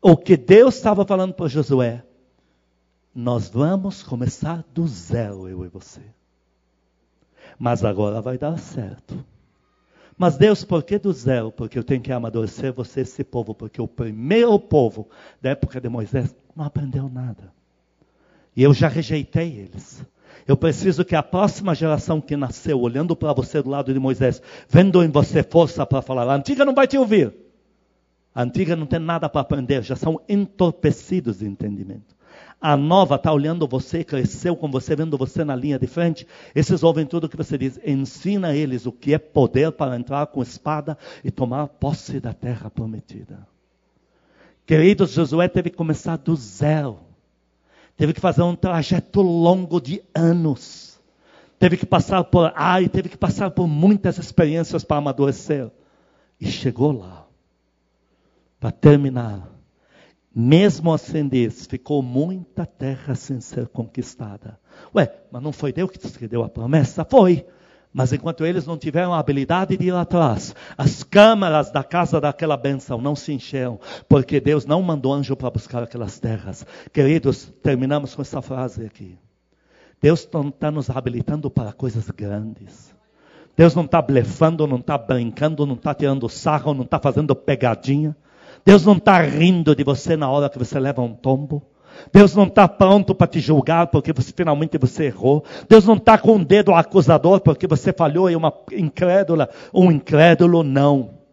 O 0.00 0.16
que 0.16 0.36
Deus 0.36 0.76
estava 0.76 1.04
falando 1.04 1.32
para 1.32 1.48
Josué, 1.48 2.04
nós 3.14 3.48
vamos 3.48 4.02
começar 4.02 4.64
do 4.74 4.86
zero, 4.86 5.48
eu 5.48 5.64
e 5.64 5.68
você. 5.68 6.02
Mas 7.58 7.84
agora 7.84 8.20
vai 8.20 8.36
dar 8.36 8.58
certo. 8.58 9.24
Mas 10.16 10.36
Deus, 10.36 10.64
por 10.64 10.82
que 10.82 10.98
do 10.98 11.12
zero? 11.12 11.50
Porque 11.50 11.78
eu 11.78 11.84
tenho 11.84 12.00
que 12.00 12.12
amadurecer 12.12 12.72
você, 12.72 13.00
esse 13.00 13.24
povo, 13.24 13.54
porque 13.54 13.80
o 13.80 13.88
primeiro 13.88 14.58
povo 14.58 15.08
da 15.40 15.50
época 15.50 15.80
de 15.80 15.88
Moisés 15.88 16.34
não 16.54 16.64
aprendeu 16.64 17.08
nada. 17.08 17.52
E 18.56 18.62
eu 18.62 18.72
já 18.72 18.88
rejeitei 18.88 19.56
eles. 19.56 20.04
Eu 20.46 20.56
preciso 20.56 21.04
que 21.04 21.16
a 21.16 21.22
próxima 21.22 21.74
geração 21.74 22.20
que 22.20 22.36
nasceu, 22.36 22.80
olhando 22.80 23.16
para 23.16 23.32
você 23.32 23.62
do 23.62 23.70
lado 23.70 23.92
de 23.92 23.98
Moisés, 23.98 24.42
vendo 24.68 25.02
em 25.02 25.10
você 25.10 25.42
força 25.42 25.86
para 25.86 26.02
falar, 26.02 26.28
a 26.28 26.34
antiga 26.34 26.64
não 26.64 26.74
vai 26.74 26.86
te 26.86 26.98
ouvir. 26.98 27.32
A 28.34 28.42
antiga 28.42 28.76
não 28.76 28.86
tem 28.86 28.98
nada 28.98 29.28
para 29.28 29.40
aprender, 29.40 29.82
já 29.82 29.96
são 29.96 30.20
entorpecidos 30.28 31.38
de 31.38 31.46
entendimento. 31.46 32.14
A 32.60 32.76
nova 32.76 33.16
está 33.16 33.32
olhando 33.32 33.68
você, 33.68 34.02
cresceu 34.02 34.56
com 34.56 34.70
você, 34.70 34.96
vendo 34.96 35.18
você 35.18 35.44
na 35.44 35.54
linha 35.54 35.78
de 35.78 35.86
frente. 35.86 36.26
Esses 36.54 36.82
ouvem 36.82 37.04
tudo 37.04 37.28
que 37.28 37.36
você 37.36 37.58
diz. 37.58 37.78
Ensina 37.84 38.54
eles 38.56 38.86
o 38.86 38.92
que 38.92 39.12
é 39.12 39.18
poder 39.18 39.70
para 39.72 39.96
entrar 39.96 40.26
com 40.28 40.42
espada 40.42 40.96
e 41.22 41.30
tomar 41.30 41.68
posse 41.68 42.18
da 42.18 42.32
terra 42.32 42.70
prometida. 42.70 43.46
Queridos, 44.66 45.12
Josué 45.12 45.46
teve 45.46 45.68
que 45.68 45.76
começar 45.76 46.16
do 46.16 46.34
zero. 46.34 47.00
Teve 47.96 48.12
que 48.12 48.20
fazer 48.20 48.42
um 48.42 48.56
trajeto 48.56 49.22
longo 49.22 49.80
de 49.80 50.02
anos. 50.14 51.00
Teve 51.58 51.76
que 51.76 51.86
passar 51.86 52.24
por 52.24 52.52
ai, 52.56 52.88
teve 52.88 53.08
que 53.08 53.16
passar 53.16 53.50
por 53.50 53.66
muitas 53.66 54.18
experiências 54.18 54.84
para 54.84 54.96
amadurecer. 54.96 55.70
E 56.40 56.46
chegou 56.46 56.92
lá. 56.92 57.26
Para 58.58 58.72
terminar. 58.72 59.48
Mesmo 60.34 60.92
assim 60.92 61.28
diz, 61.28 61.64
ficou 61.66 62.02
muita 62.02 62.66
terra 62.66 63.14
sem 63.14 63.40
ser 63.40 63.68
conquistada. 63.68 64.58
Ué, 64.92 65.14
mas 65.30 65.40
não 65.40 65.52
foi 65.52 65.72
Deus 65.72 65.90
que 65.90 66.26
deu 66.26 66.42
a 66.42 66.48
promessa? 66.48 67.04
Foi. 67.04 67.46
Mas 67.96 68.12
enquanto 68.12 68.44
eles 68.44 68.66
não 68.66 68.76
tiveram 68.76 69.14
a 69.14 69.20
habilidade 69.20 69.76
de 69.76 69.86
ir 69.86 69.94
atrás, 69.94 70.52
as 70.76 71.04
câmaras 71.04 71.70
da 71.70 71.84
casa 71.84 72.20
daquela 72.20 72.56
benção 72.56 73.00
não 73.00 73.14
se 73.14 73.32
encheram, 73.32 73.78
porque 74.08 74.40
Deus 74.40 74.66
não 74.66 74.82
mandou 74.82 75.14
anjo 75.14 75.36
para 75.36 75.48
buscar 75.48 75.84
aquelas 75.84 76.18
terras. 76.18 76.66
Queridos, 76.92 77.52
terminamos 77.62 78.12
com 78.12 78.20
essa 78.20 78.42
frase 78.42 78.84
aqui. 78.84 79.16
Deus 80.02 80.28
está 80.28 80.72
nos 80.72 80.90
habilitando 80.90 81.48
para 81.48 81.72
coisas 81.72 82.10
grandes. 82.10 82.92
Deus 83.56 83.76
não 83.76 83.84
está 83.84 84.02
blefando, 84.02 84.66
não 84.66 84.78
está 84.78 84.98
brincando, 84.98 85.64
não 85.64 85.76
está 85.76 85.94
tirando 85.94 86.28
sarro, 86.28 86.74
não 86.74 86.82
está 86.82 86.98
fazendo 86.98 87.36
pegadinha. 87.36 88.16
Deus 88.64 88.84
não 88.84 88.96
está 88.96 89.20
rindo 89.20 89.72
de 89.72 89.84
você 89.84 90.16
na 90.16 90.28
hora 90.28 90.50
que 90.50 90.58
você 90.58 90.80
leva 90.80 91.00
um 91.00 91.14
tombo. 91.14 91.62
Deus 92.12 92.34
não 92.34 92.44
está 92.44 92.68
pronto 92.68 93.14
para 93.14 93.26
te 93.26 93.40
julgar 93.40 93.88
porque 93.88 94.12
você 94.12 94.32
finalmente 94.34 94.78
você 94.78 95.04
errou. 95.04 95.44
Deus 95.68 95.84
não 95.86 95.94
está 95.94 96.16
com 96.18 96.36
o 96.36 96.44
dedo 96.44 96.72
acusador 96.72 97.40
porque 97.40 97.66
você 97.66 97.92
falhou 97.92 98.30
e 98.30 98.36
uma 98.36 98.52
incrédula, 98.72 99.48
um 99.72 99.90
incrédulo 99.90 100.62
não. 100.62 101.24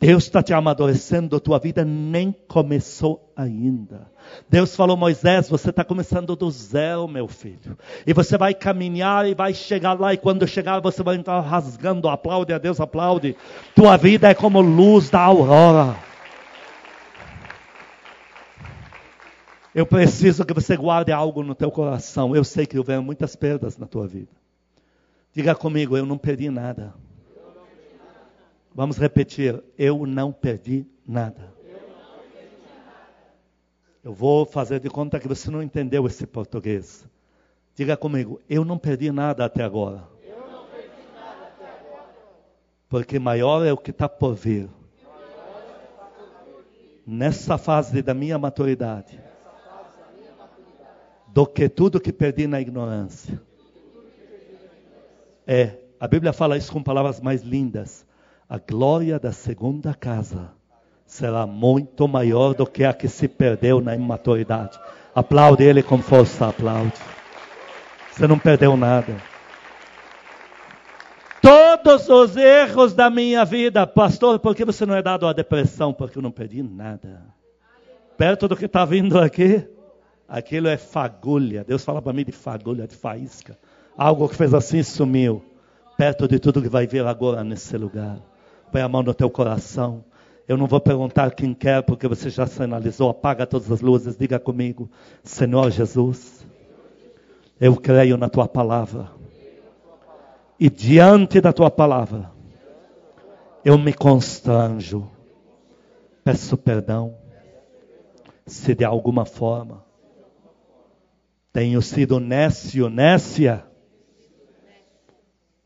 Deus 0.00 0.24
está 0.24 0.40
te 0.42 0.54
amadurecendo, 0.54 1.40
tua 1.40 1.58
vida 1.58 1.84
nem 1.84 2.32
começou 2.46 3.32
ainda. 3.36 4.06
Deus 4.48 4.76
falou, 4.76 4.96
Moisés, 4.96 5.48
você 5.48 5.70
está 5.70 5.82
começando 5.82 6.36
do 6.36 6.48
zero, 6.52 7.08
meu 7.08 7.26
filho. 7.26 7.76
E 8.06 8.12
você 8.12 8.38
vai 8.38 8.54
caminhar 8.54 9.28
e 9.28 9.34
vai 9.34 9.52
chegar 9.52 9.98
lá, 9.98 10.14
e 10.14 10.16
quando 10.16 10.46
chegar, 10.46 10.80
você 10.80 11.02
vai 11.02 11.16
entrar 11.16 11.40
rasgando, 11.40 12.08
aplaude 12.08 12.52
a 12.52 12.58
Deus, 12.58 12.80
aplaude. 12.80 13.36
Tua 13.74 13.96
vida 13.96 14.28
é 14.28 14.34
como 14.34 14.60
luz 14.60 15.10
da 15.10 15.20
aurora. 15.20 16.07
Eu 19.78 19.86
preciso 19.86 20.44
que 20.44 20.52
você 20.52 20.76
guarde 20.76 21.12
algo 21.12 21.40
no 21.44 21.54
teu 21.54 21.70
coração. 21.70 22.34
Eu 22.34 22.42
sei 22.42 22.66
que 22.66 22.76
houveram 22.76 23.00
muitas 23.00 23.36
perdas 23.36 23.78
na 23.78 23.86
tua 23.86 24.08
vida. 24.08 24.32
Diga 25.32 25.54
comigo, 25.54 25.96
eu 25.96 26.04
não 26.04 26.18
perdi 26.18 26.50
nada. 26.50 26.92
Vamos 28.74 28.98
repetir, 28.98 29.62
eu 29.78 30.04
não 30.04 30.32
perdi 30.32 30.84
nada. 31.06 31.54
Eu 34.02 34.12
vou 34.12 34.44
fazer 34.44 34.80
de 34.80 34.90
conta 34.90 35.20
que 35.20 35.28
você 35.28 35.48
não 35.48 35.62
entendeu 35.62 36.04
esse 36.08 36.26
português. 36.26 37.06
Diga 37.76 37.96
comigo, 37.96 38.40
eu 38.50 38.64
não 38.64 38.78
perdi 38.78 39.12
nada 39.12 39.44
até 39.44 39.62
agora. 39.62 40.02
Porque 42.88 43.20
maior 43.20 43.64
é 43.64 43.72
o 43.72 43.78
que 43.78 43.92
está 43.92 44.08
por 44.08 44.34
vir. 44.34 44.68
Nessa 47.06 47.56
fase 47.56 48.02
da 48.02 48.12
minha 48.12 48.36
maturidade 48.40 49.27
do 51.32 51.46
que 51.46 51.68
tudo 51.68 52.00
que 52.00 52.12
perdi 52.12 52.46
na 52.46 52.60
ignorância. 52.60 53.40
É, 55.46 55.78
a 55.98 56.06
Bíblia 56.06 56.32
fala 56.32 56.56
isso 56.56 56.72
com 56.72 56.82
palavras 56.82 57.20
mais 57.20 57.42
lindas. 57.42 58.06
A 58.48 58.58
glória 58.58 59.18
da 59.18 59.32
segunda 59.32 59.94
casa 59.94 60.50
será 61.06 61.46
muito 61.46 62.06
maior 62.06 62.54
do 62.54 62.66
que 62.66 62.84
a 62.84 62.92
que 62.92 63.08
se 63.08 63.26
perdeu 63.26 63.80
na 63.80 63.94
imaturidade. 63.94 64.78
Aplaude 65.14 65.64
ele 65.64 65.82
com 65.82 65.98
força, 65.98 66.48
aplaude. 66.48 66.92
Você 68.12 68.26
não 68.26 68.38
perdeu 68.38 68.76
nada. 68.76 69.16
Todos 71.40 72.08
os 72.08 72.36
erros 72.36 72.92
da 72.92 73.08
minha 73.08 73.44
vida, 73.44 73.86
pastor, 73.86 74.38
por 74.38 74.54
que 74.54 74.64
você 74.64 74.84
não 74.84 74.94
é 74.94 75.02
dado 75.02 75.26
à 75.26 75.32
depressão? 75.32 75.92
Porque 75.92 76.18
eu 76.18 76.22
não 76.22 76.30
perdi 76.30 76.62
nada. 76.62 77.22
Perto 78.16 78.48
do 78.48 78.56
que 78.56 78.66
está 78.66 78.84
vindo 78.84 79.18
aqui, 79.18 79.66
Aquilo 80.28 80.68
é 80.68 80.76
fagulha. 80.76 81.64
Deus 81.64 81.82
fala 81.82 82.02
para 82.02 82.12
mim 82.12 82.22
de 82.22 82.32
fagulha, 82.32 82.86
de 82.86 82.94
faísca. 82.94 83.58
Algo 83.96 84.28
que 84.28 84.36
fez 84.36 84.52
assim 84.52 84.82
sumiu. 84.82 85.42
Perto 85.96 86.28
de 86.28 86.38
tudo 86.38 86.60
que 86.60 86.68
vai 86.68 86.86
vir 86.86 87.04
agora 87.06 87.42
nesse 87.42 87.76
lugar. 87.78 88.18
Põe 88.70 88.82
a 88.82 88.88
mão 88.88 89.02
no 89.02 89.14
teu 89.14 89.30
coração. 89.30 90.04
Eu 90.46 90.58
não 90.58 90.66
vou 90.66 90.80
perguntar 90.80 91.30
quem 91.34 91.54
quer, 91.54 91.82
porque 91.82 92.06
você 92.06 92.28
já 92.28 92.46
sinalizou. 92.46 93.08
Apaga 93.08 93.46
todas 93.46 93.72
as 93.72 93.80
luzes. 93.80 94.16
Diga 94.18 94.38
comigo, 94.38 94.90
Senhor 95.24 95.70
Jesus, 95.70 96.46
eu 97.58 97.74
creio 97.74 98.18
na 98.18 98.28
tua 98.28 98.46
palavra. 98.46 99.10
E 100.60 100.68
diante 100.68 101.40
da 101.40 101.54
tua 101.54 101.70
palavra, 101.70 102.30
eu 103.64 103.78
me 103.78 103.94
constranjo. 103.94 105.08
Peço 106.22 106.56
perdão. 106.56 107.14
Se 108.46 108.74
de 108.74 108.84
alguma 108.84 109.24
forma 109.24 109.87
tenho 111.52 111.80
sido 111.82 112.20
nécio, 112.20 112.88
nécia, 112.88 113.64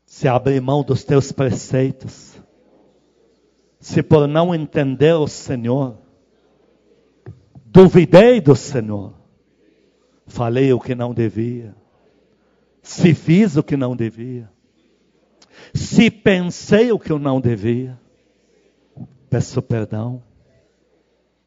se 0.05 0.27
abrir 0.27 0.61
mão 0.61 0.83
dos 0.83 1.03
teus 1.03 1.31
preceitos, 1.31 2.39
se 3.79 4.01
por 4.01 4.27
não 4.27 4.53
entender 4.53 5.13
o 5.13 5.27
Senhor, 5.27 5.97
duvidei 7.65 8.39
do 8.39 8.55
Senhor, 8.55 9.13
falei 10.27 10.71
o 10.71 10.79
que 10.79 10.95
não 10.95 11.13
devia, 11.13 11.75
se 12.81 13.13
fiz 13.13 13.57
o 13.57 13.63
que 13.63 13.75
não 13.75 13.95
devia, 13.95 14.49
se 15.73 16.11
pensei 16.11 16.91
o 16.91 16.99
que 16.99 17.11
eu 17.11 17.19
não 17.19 17.41
devia, 17.41 17.99
peço 19.29 19.61
perdão, 19.61 20.21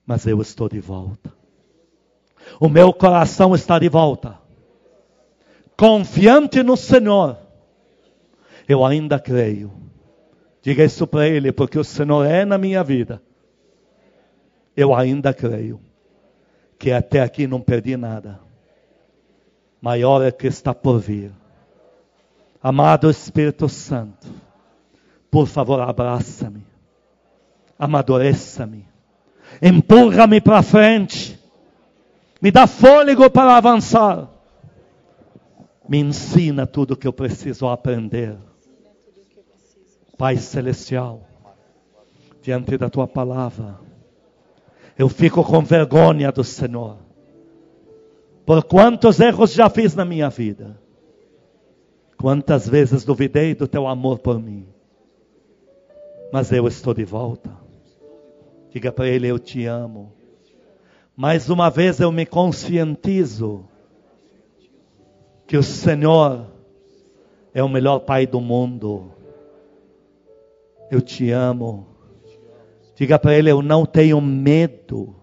mas 0.04 0.26
eu 0.26 0.40
estou 0.40 0.68
de 0.68 0.80
volta. 0.80 1.35
O 2.60 2.68
meu 2.68 2.92
coração 2.92 3.54
está 3.54 3.78
de 3.78 3.88
volta. 3.88 4.38
Confiante 5.76 6.62
no 6.62 6.76
Senhor. 6.76 7.38
Eu 8.68 8.84
ainda 8.84 9.18
creio. 9.18 9.72
Diga 10.62 10.84
isso 10.84 11.06
para 11.06 11.28
Ele, 11.28 11.52
porque 11.52 11.78
o 11.78 11.84
Senhor 11.84 12.24
é 12.24 12.44
na 12.44 12.58
minha 12.58 12.82
vida. 12.82 13.22
Eu 14.76 14.94
ainda 14.94 15.32
creio 15.32 15.80
que 16.78 16.90
até 16.90 17.20
aqui 17.20 17.46
não 17.46 17.60
perdi 17.60 17.96
nada. 17.96 18.40
Maior 19.80 20.22
é 20.22 20.30
que 20.30 20.46
está 20.46 20.74
por 20.74 20.98
vir. 20.98 21.32
Amado 22.62 23.08
Espírito 23.08 23.68
Santo, 23.68 24.26
por 25.30 25.46
favor, 25.46 25.80
abraça-me, 25.80 26.66
amadureça-me, 27.78 28.84
empurra-me 29.62 30.40
para 30.40 30.62
frente 30.62 31.38
me 32.46 32.52
dá 32.52 32.64
fôlego 32.68 33.28
para 33.28 33.56
avançar. 33.56 34.30
Me 35.88 35.98
ensina 35.98 36.64
tudo 36.64 36.92
o 36.92 36.96
que 36.96 37.08
eu 37.08 37.12
preciso 37.12 37.66
aprender. 37.66 38.38
Pai 40.16 40.36
Celestial, 40.36 41.26
diante 42.40 42.78
da 42.78 42.88
tua 42.88 43.08
palavra, 43.08 43.80
eu 44.96 45.08
fico 45.08 45.42
com 45.42 45.60
vergonha 45.60 46.30
do 46.30 46.44
Senhor. 46.44 46.98
Por 48.46 48.62
quantos 48.62 49.18
erros 49.18 49.52
já 49.52 49.68
fiz 49.68 49.96
na 49.96 50.04
minha 50.04 50.30
vida. 50.30 50.80
Quantas 52.16 52.68
vezes 52.68 53.04
duvidei 53.04 53.56
do 53.56 53.66
teu 53.66 53.88
amor 53.88 54.20
por 54.20 54.38
mim. 54.38 54.68
Mas 56.32 56.52
eu 56.52 56.68
estou 56.68 56.94
de 56.94 57.04
volta. 57.04 57.50
Diga 58.70 58.92
para 58.92 59.08
ele: 59.08 59.26
Eu 59.26 59.40
te 59.40 59.66
amo. 59.66 60.14
Mais 61.16 61.48
uma 61.48 61.70
vez 61.70 61.98
eu 61.98 62.12
me 62.12 62.26
conscientizo 62.26 63.64
que 65.46 65.56
o 65.56 65.62
Senhor 65.62 66.46
é 67.54 67.62
o 67.62 67.68
melhor 67.70 68.00
Pai 68.00 68.26
do 68.26 68.38
mundo. 68.38 69.12
Eu 70.90 71.00
te 71.00 71.30
amo. 71.30 71.86
Diga 72.94 73.18
para 73.18 73.34
Ele: 73.34 73.50
Eu 73.50 73.62
não 73.62 73.86
tenho 73.86 74.20
medo 74.20 75.16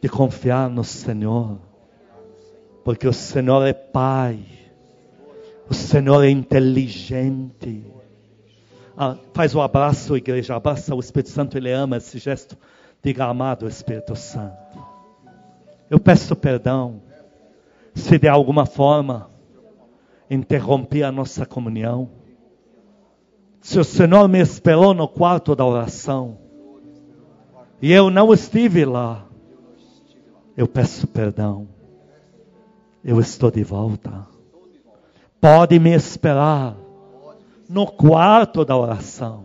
de 0.00 0.08
confiar 0.08 0.70
no 0.70 0.84
Senhor, 0.84 1.58
porque 2.84 3.08
o 3.08 3.12
Senhor 3.12 3.66
é 3.66 3.72
Pai, 3.72 4.38
o 5.68 5.74
Senhor 5.74 6.22
é 6.22 6.30
inteligente. 6.30 7.84
Ah, 8.96 9.16
faz 9.34 9.52
o 9.52 9.58
um 9.58 9.62
abraço, 9.62 10.16
igreja, 10.16 10.54
abraça 10.54 10.94
o 10.94 11.00
Espírito 11.00 11.30
Santo, 11.30 11.58
Ele 11.58 11.72
ama 11.72 11.96
esse 11.96 12.18
gesto. 12.18 12.56
Diga, 13.02 13.26
amado 13.26 13.68
Espírito 13.68 14.16
Santo, 14.16 14.56
eu 15.90 16.00
peço 16.00 16.34
perdão 16.34 17.02
se 17.94 18.18
de 18.18 18.28
alguma 18.28 18.66
forma 18.66 19.30
interrompi 20.30 21.02
a 21.02 21.10
nossa 21.10 21.46
comunhão. 21.46 22.10
Se 23.60 23.78
o 23.78 23.84
Senhor 23.84 24.28
me 24.28 24.40
esperou 24.40 24.92
no 24.92 25.08
quarto 25.08 25.54
da 25.54 25.64
oração 25.64 26.38
e 27.80 27.92
eu 27.92 28.10
não 28.10 28.32
estive 28.32 28.84
lá, 28.84 29.26
eu 30.56 30.66
peço 30.66 31.06
perdão. 31.06 31.68
Eu 33.04 33.20
estou 33.20 33.50
de 33.50 33.62
volta. 33.62 34.26
Pode 35.40 35.78
me 35.78 35.94
esperar 35.94 36.76
no 37.68 37.86
quarto 37.86 38.64
da 38.64 38.76
oração. 38.76 39.44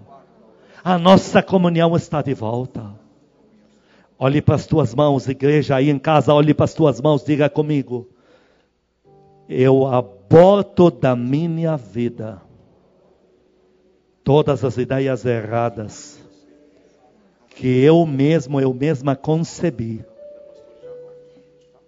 A 0.84 0.98
nossa 0.98 1.44
comunhão 1.44 1.96
está 1.96 2.22
de 2.22 2.34
volta. 2.34 2.91
Olhe 4.24 4.40
para 4.40 4.54
as 4.54 4.68
tuas 4.68 4.94
mãos, 4.94 5.28
igreja 5.28 5.78
aí 5.78 5.90
em 5.90 5.98
casa, 5.98 6.32
olhe 6.32 6.54
para 6.54 6.66
as 6.66 6.76
tuas 6.76 7.02
mãos, 7.02 7.26
diga 7.26 7.50
comigo. 7.50 8.08
Eu 9.50 9.88
aborto 9.88 10.92
da 10.92 11.16
minha 11.16 11.76
vida 11.76 12.40
todas 14.24 14.64
as 14.64 14.78
ideias 14.78 15.26
erradas 15.26 16.24
que 17.56 17.68
eu 17.84 18.06
mesmo, 18.06 18.62
eu 18.62 18.72
mesma 18.76 19.16
concebi. 19.16 20.06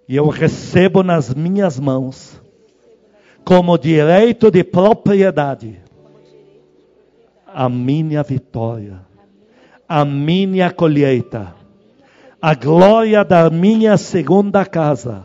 E 0.09 0.15
eu 0.15 0.27
recebo 0.27 1.03
nas 1.03 1.31
minhas 1.35 1.79
mãos 1.79 2.41
como 3.45 3.77
direito 3.77 4.49
de 4.49 4.63
propriedade 4.63 5.79
a 7.45 7.69
minha 7.69 8.23
vitória, 8.23 9.01
a 9.87 10.03
minha 10.03 10.71
colheita, 10.71 11.61
a 12.43 12.53
glória 12.55 13.23
da 13.23 13.49
minha 13.49 13.95
segunda 13.95 14.65
casa 14.65 15.23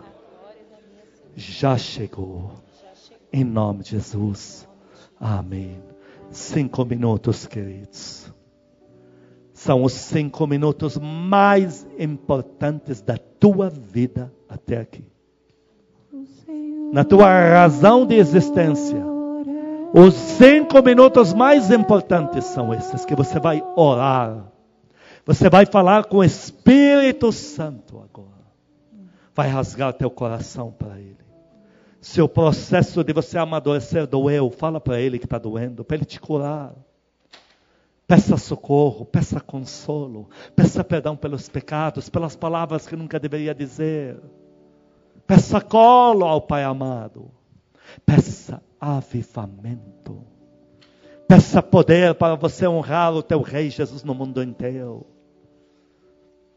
já 1.34 1.76
chegou. 1.76 2.52
Em 3.32 3.42
nome 3.42 3.82
de 3.82 3.90
Jesus. 3.90 4.68
Amém. 5.18 5.82
Cinco 6.30 6.84
minutos, 6.84 7.44
queridos. 7.44 8.32
São 9.52 9.82
os 9.82 9.94
cinco 9.94 10.46
minutos 10.46 10.96
mais 10.96 11.84
importantes 11.98 13.00
da 13.02 13.16
tua 13.16 13.68
vida 13.68 14.32
até 14.48 14.76
aqui. 14.76 15.04
Na 16.92 17.02
tua 17.02 17.26
razão 17.26 18.06
de 18.06 18.14
existência. 18.14 19.04
Os 19.92 20.14
cinco 20.14 20.80
minutos 20.84 21.34
mais 21.34 21.72
importantes 21.72 22.44
são 22.44 22.72
esses 22.72 23.04
que 23.04 23.16
você 23.16 23.40
vai 23.40 23.60
orar. 23.74 24.47
Você 25.29 25.51
vai 25.51 25.66
falar 25.66 26.07
com 26.07 26.16
o 26.16 26.24
Espírito 26.24 27.31
Santo 27.33 27.99
agora. 27.99 28.47
Vai 29.35 29.47
rasgar 29.47 29.93
teu 29.93 30.11
coração 30.11 30.72
para 30.72 30.99
Ele. 30.99 31.18
Se 32.01 32.22
o 32.22 32.26
processo 32.26 33.05
de 33.05 33.12
você 33.12 33.37
amadurecer 33.37 34.07
doeu, 34.07 34.51
fala 34.51 34.81
para 34.81 34.99
Ele 34.99 35.18
que 35.18 35.26
está 35.26 35.37
doendo, 35.37 35.85
para 35.85 35.99
Ele 35.99 36.07
te 36.07 36.18
curar. 36.18 36.72
Peça 38.07 38.39
socorro, 38.39 39.05
peça 39.05 39.39
consolo, 39.39 40.31
peça 40.57 40.83
perdão 40.83 41.14
pelos 41.14 41.47
pecados, 41.47 42.09
pelas 42.09 42.35
palavras 42.35 42.87
que 42.87 42.97
nunca 42.97 43.20
deveria 43.20 43.55
dizer. 43.55 44.18
Peça 45.26 45.61
colo 45.61 46.24
ao 46.24 46.41
Pai 46.41 46.64
amado. 46.64 47.31
Peça 48.07 48.62
avivamento. 48.81 50.24
Peça 51.29 51.62
poder 51.62 52.14
para 52.14 52.35
você 52.35 52.66
honrar 52.66 53.12
o 53.12 53.22
teu 53.22 53.43
Rei 53.43 53.68
Jesus 53.68 54.03
no 54.03 54.14
mundo 54.14 54.43
inteiro. 54.43 55.17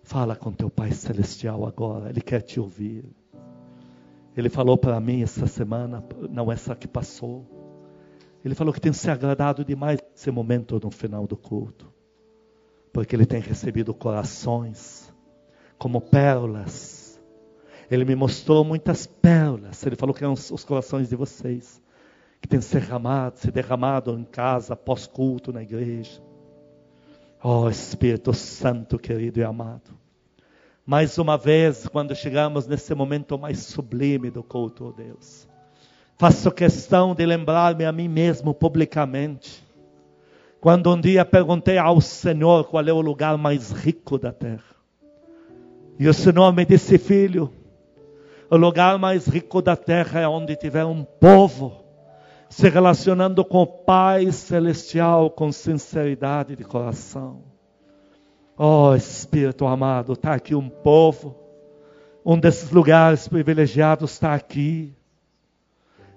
Fala 0.03 0.35
com 0.35 0.51
teu 0.51 0.69
Pai 0.69 0.91
Celestial 0.91 1.65
agora, 1.65 2.09
Ele 2.09 2.21
quer 2.21 2.41
te 2.41 2.59
ouvir. 2.59 3.05
Ele 4.35 4.49
falou 4.49 4.77
para 4.77 4.99
mim 4.99 5.21
essa 5.21 5.45
semana, 5.45 6.03
não 6.29 6.51
essa 6.51 6.75
que 6.75 6.87
passou. 6.87 7.45
Ele 8.43 8.55
falou 8.55 8.73
que 8.73 8.79
tem 8.81 8.93
se 8.93 9.09
agradado 9.09 9.63
demais 9.63 9.99
esse 10.15 10.31
momento 10.31 10.79
no 10.81 10.89
final 10.89 11.27
do 11.27 11.35
culto. 11.35 11.91
Porque 12.93 13.15
ele 13.15 13.25
tem 13.25 13.39
recebido 13.39 13.93
corações 13.93 15.13
como 15.77 16.01
pérolas. 16.01 17.21
Ele 17.89 18.05
me 18.05 18.15
mostrou 18.15 18.63
muitas 18.63 19.05
pérolas. 19.05 19.85
Ele 19.85 19.95
falou 19.95 20.15
que 20.15 20.23
eram 20.23 20.33
os 20.33 20.63
corações 20.63 21.09
de 21.09 21.15
vocês 21.15 21.81
que 22.41 22.47
têm 22.47 22.61
se 22.61 22.79
derramado, 22.79 23.37
se 23.37 23.51
derramado 23.51 24.17
em 24.17 24.23
casa, 24.23 24.75
pós-culto, 24.75 25.53
na 25.53 25.61
igreja. 25.61 26.21
Oh 27.43 27.67
Espírito 27.67 28.35
Santo, 28.35 28.99
querido 28.99 29.39
e 29.39 29.43
amado. 29.43 29.97
Mais 30.85 31.17
uma 31.17 31.39
vez, 31.39 31.87
quando 31.87 32.15
chegamos 32.15 32.67
nesse 32.67 32.93
momento 32.93 33.35
mais 33.35 33.57
sublime 33.57 34.29
do 34.29 34.43
culto, 34.43 34.85
oh 34.85 34.91
Deus, 34.91 35.47
faço 36.19 36.51
questão 36.51 37.15
de 37.15 37.25
lembrar-me 37.25 37.83
a 37.83 37.91
mim 37.91 38.07
mesmo 38.07 38.53
publicamente. 38.53 39.67
Quando 40.59 40.93
um 40.93 41.01
dia 41.01 41.25
perguntei 41.25 41.79
ao 41.79 41.99
Senhor 41.99 42.65
qual 42.65 42.87
é 42.87 42.93
o 42.93 43.01
lugar 43.01 43.35
mais 43.39 43.71
rico 43.71 44.19
da 44.19 44.31
terra. 44.31 44.75
E 45.97 46.07
o 46.07 46.13
Senhor 46.13 46.53
me 46.53 46.63
disse, 46.63 46.99
filho, 46.99 47.51
o 48.51 48.55
lugar 48.55 48.99
mais 48.99 49.25
rico 49.25 49.63
da 49.63 49.75
terra 49.75 50.19
é 50.19 50.27
onde 50.27 50.55
tiver 50.55 50.85
um 50.85 51.03
povo 51.03 51.80
se 52.51 52.67
relacionando 52.67 53.45
com 53.45 53.61
o 53.61 53.65
Pai 53.65 54.29
Celestial 54.29 55.29
com 55.29 55.53
sinceridade 55.53 56.53
de 56.53 56.65
coração. 56.65 57.43
Oh 58.57 58.93
Espírito 58.93 59.65
amado, 59.65 60.13
está 60.13 60.33
aqui 60.33 60.53
um 60.53 60.67
povo. 60.67 61.33
Um 62.25 62.37
desses 62.37 62.69
lugares 62.69 63.25
privilegiados 63.25 64.11
está 64.11 64.33
aqui. 64.33 64.93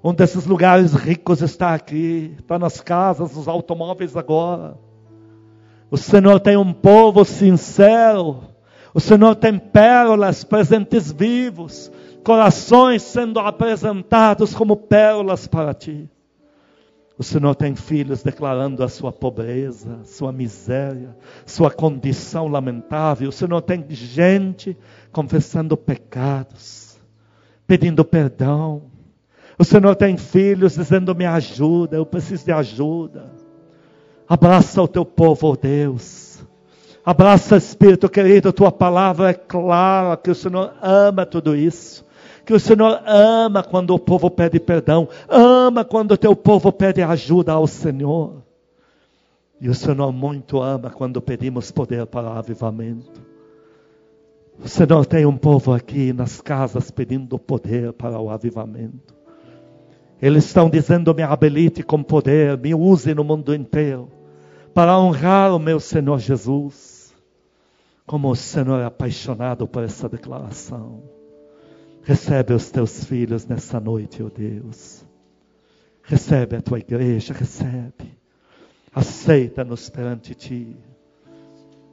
Um 0.03 0.13
desses 0.13 0.45
lugares 0.45 0.93
ricos 0.93 1.41
está 1.41 1.73
aqui. 1.73 2.35
Está 2.37 2.59
nas 2.59 2.81
casas, 2.81 3.37
nos 3.37 3.47
automóveis 3.47 4.17
agora. 4.17 4.77
O 5.89 5.97
Senhor 5.97 6.41
tem 6.41 6.57
um 6.57 6.73
povo 6.73 7.25
sincero. 7.25 8.43
O 8.93 8.99
Senhor 8.99 9.37
tem 9.37 9.57
pérolas, 9.57 10.43
presentes 10.43 11.13
vivos, 11.13 11.93
corações 12.25 13.03
sendo 13.03 13.39
apresentados 13.39 14.53
como 14.53 14.77
pérolas 14.77 15.47
para 15.47 15.73
ti. 15.73 16.11
O 17.17 17.23
Senhor 17.23 17.55
tem 17.55 17.77
filhos 17.77 18.25
declarando 18.25 18.83
a 18.83 18.89
sua 18.89 19.13
pobreza, 19.13 20.01
sua 20.05 20.33
miséria, 20.33 21.17
sua 21.47 21.71
condição 21.71 22.49
lamentável. 22.49 23.29
O 23.29 23.33
Senhor 23.33 23.63
tem 23.63 23.85
gente 23.89 24.77
confessando 25.13 25.77
pecados, 25.77 27.01
pedindo 27.69 28.05
perdão. 28.05 28.83
O 29.57 29.65
Senhor 29.65 29.95
tem 29.95 30.17
filhos 30.17 30.75
dizendo: 30.75 31.15
Me 31.15 31.25
ajuda, 31.25 31.97
eu 31.97 32.05
preciso 32.05 32.45
de 32.45 32.53
ajuda. 32.53 33.33
Abraça 34.29 34.83
o 34.83 34.89
teu 34.89 35.05
povo, 35.05 35.53
oh 35.53 35.57
Deus. 35.57 36.45
Abraça, 37.05 37.57
Espírito 37.57 38.09
querido, 38.09 38.53
tua 38.53 38.73
palavra 38.73 39.31
é 39.31 39.35
clara 39.35 40.17
que 40.17 40.31
o 40.31 40.35
Senhor 40.35 40.75
ama 40.83 41.25
tudo 41.25 41.55
isso 41.55 42.05
que 42.45 42.53
o 42.53 42.61
Senhor 42.61 43.01
ama 43.07 43.63
quando 43.63 43.95
o 43.95 43.99
povo 43.99 44.31
pede 44.31 44.61
perdão, 44.61 45.09
ama 45.29 45.85
quando 45.85 46.13
o 46.13 46.17
teu 46.17 46.37
povo 46.37 46.71
pede 46.71 47.03
ajuda 47.03 47.53
ao 47.53 47.67
Senhor. 47.67 48.43
E 49.61 49.69
o 49.69 49.75
Senhor 49.75 50.13
muito 50.13 50.61
ama 50.61 50.91
quando 50.91 51.23
pedimos 51.23 51.71
poder 51.71 52.07
para 52.07 52.29
o 52.29 52.33
avivamento. 52.33 53.23
O 54.63 54.69
Senhor 54.69 55.07
tem 55.07 55.25
um 55.25 55.37
povo 55.37 55.73
aqui 55.73 56.13
nas 56.13 56.41
casas 56.41 56.91
pedindo 56.91 57.39
poder 57.39 57.93
para 57.93 58.21
o 58.21 58.31
avivamento. 58.31 59.15
Eles 60.21 60.45
estão 60.45 60.69
dizendo: 60.69 61.15
me 61.15 61.23
habilite 61.23 61.83
com 61.83 62.03
poder, 62.03 62.59
me 62.59 62.75
use 62.75 63.15
no 63.15 63.25
mundo 63.25 63.55
inteiro, 63.55 64.09
para 64.73 64.99
honrar 64.99 65.55
o 65.55 65.59
meu 65.59 65.81
Senhor 65.81 66.19
Jesus. 66.19 67.15
Como 68.07 68.31
o 68.31 68.37
Senhor 68.37 68.81
é 68.81 68.85
apaixonado 68.85 69.67
por 69.67 69.83
essa 69.83 70.09
declaração. 70.09 71.14
Recebe 72.05 72.53
os 72.53 72.71
teus 72.71 73.05
filhos 73.05 73.47
nessa 73.47 73.81
noite, 73.81 74.23
ó 74.23 74.27
oh 74.27 74.31
Deus. 74.31 75.07
Recebe 76.03 76.57
a 76.57 76.61
tua 76.61 76.79
igreja, 76.79 77.33
recebe. 77.33 78.19
Aceita-nos 78.95 79.89
perante 79.89 80.35
ti. 80.35 80.77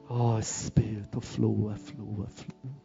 Ó 0.08 0.34
oh, 0.34 0.38
Espírito, 0.38 1.18
flua, 1.20 1.76
flua, 1.76 2.26
flua. 2.28 2.81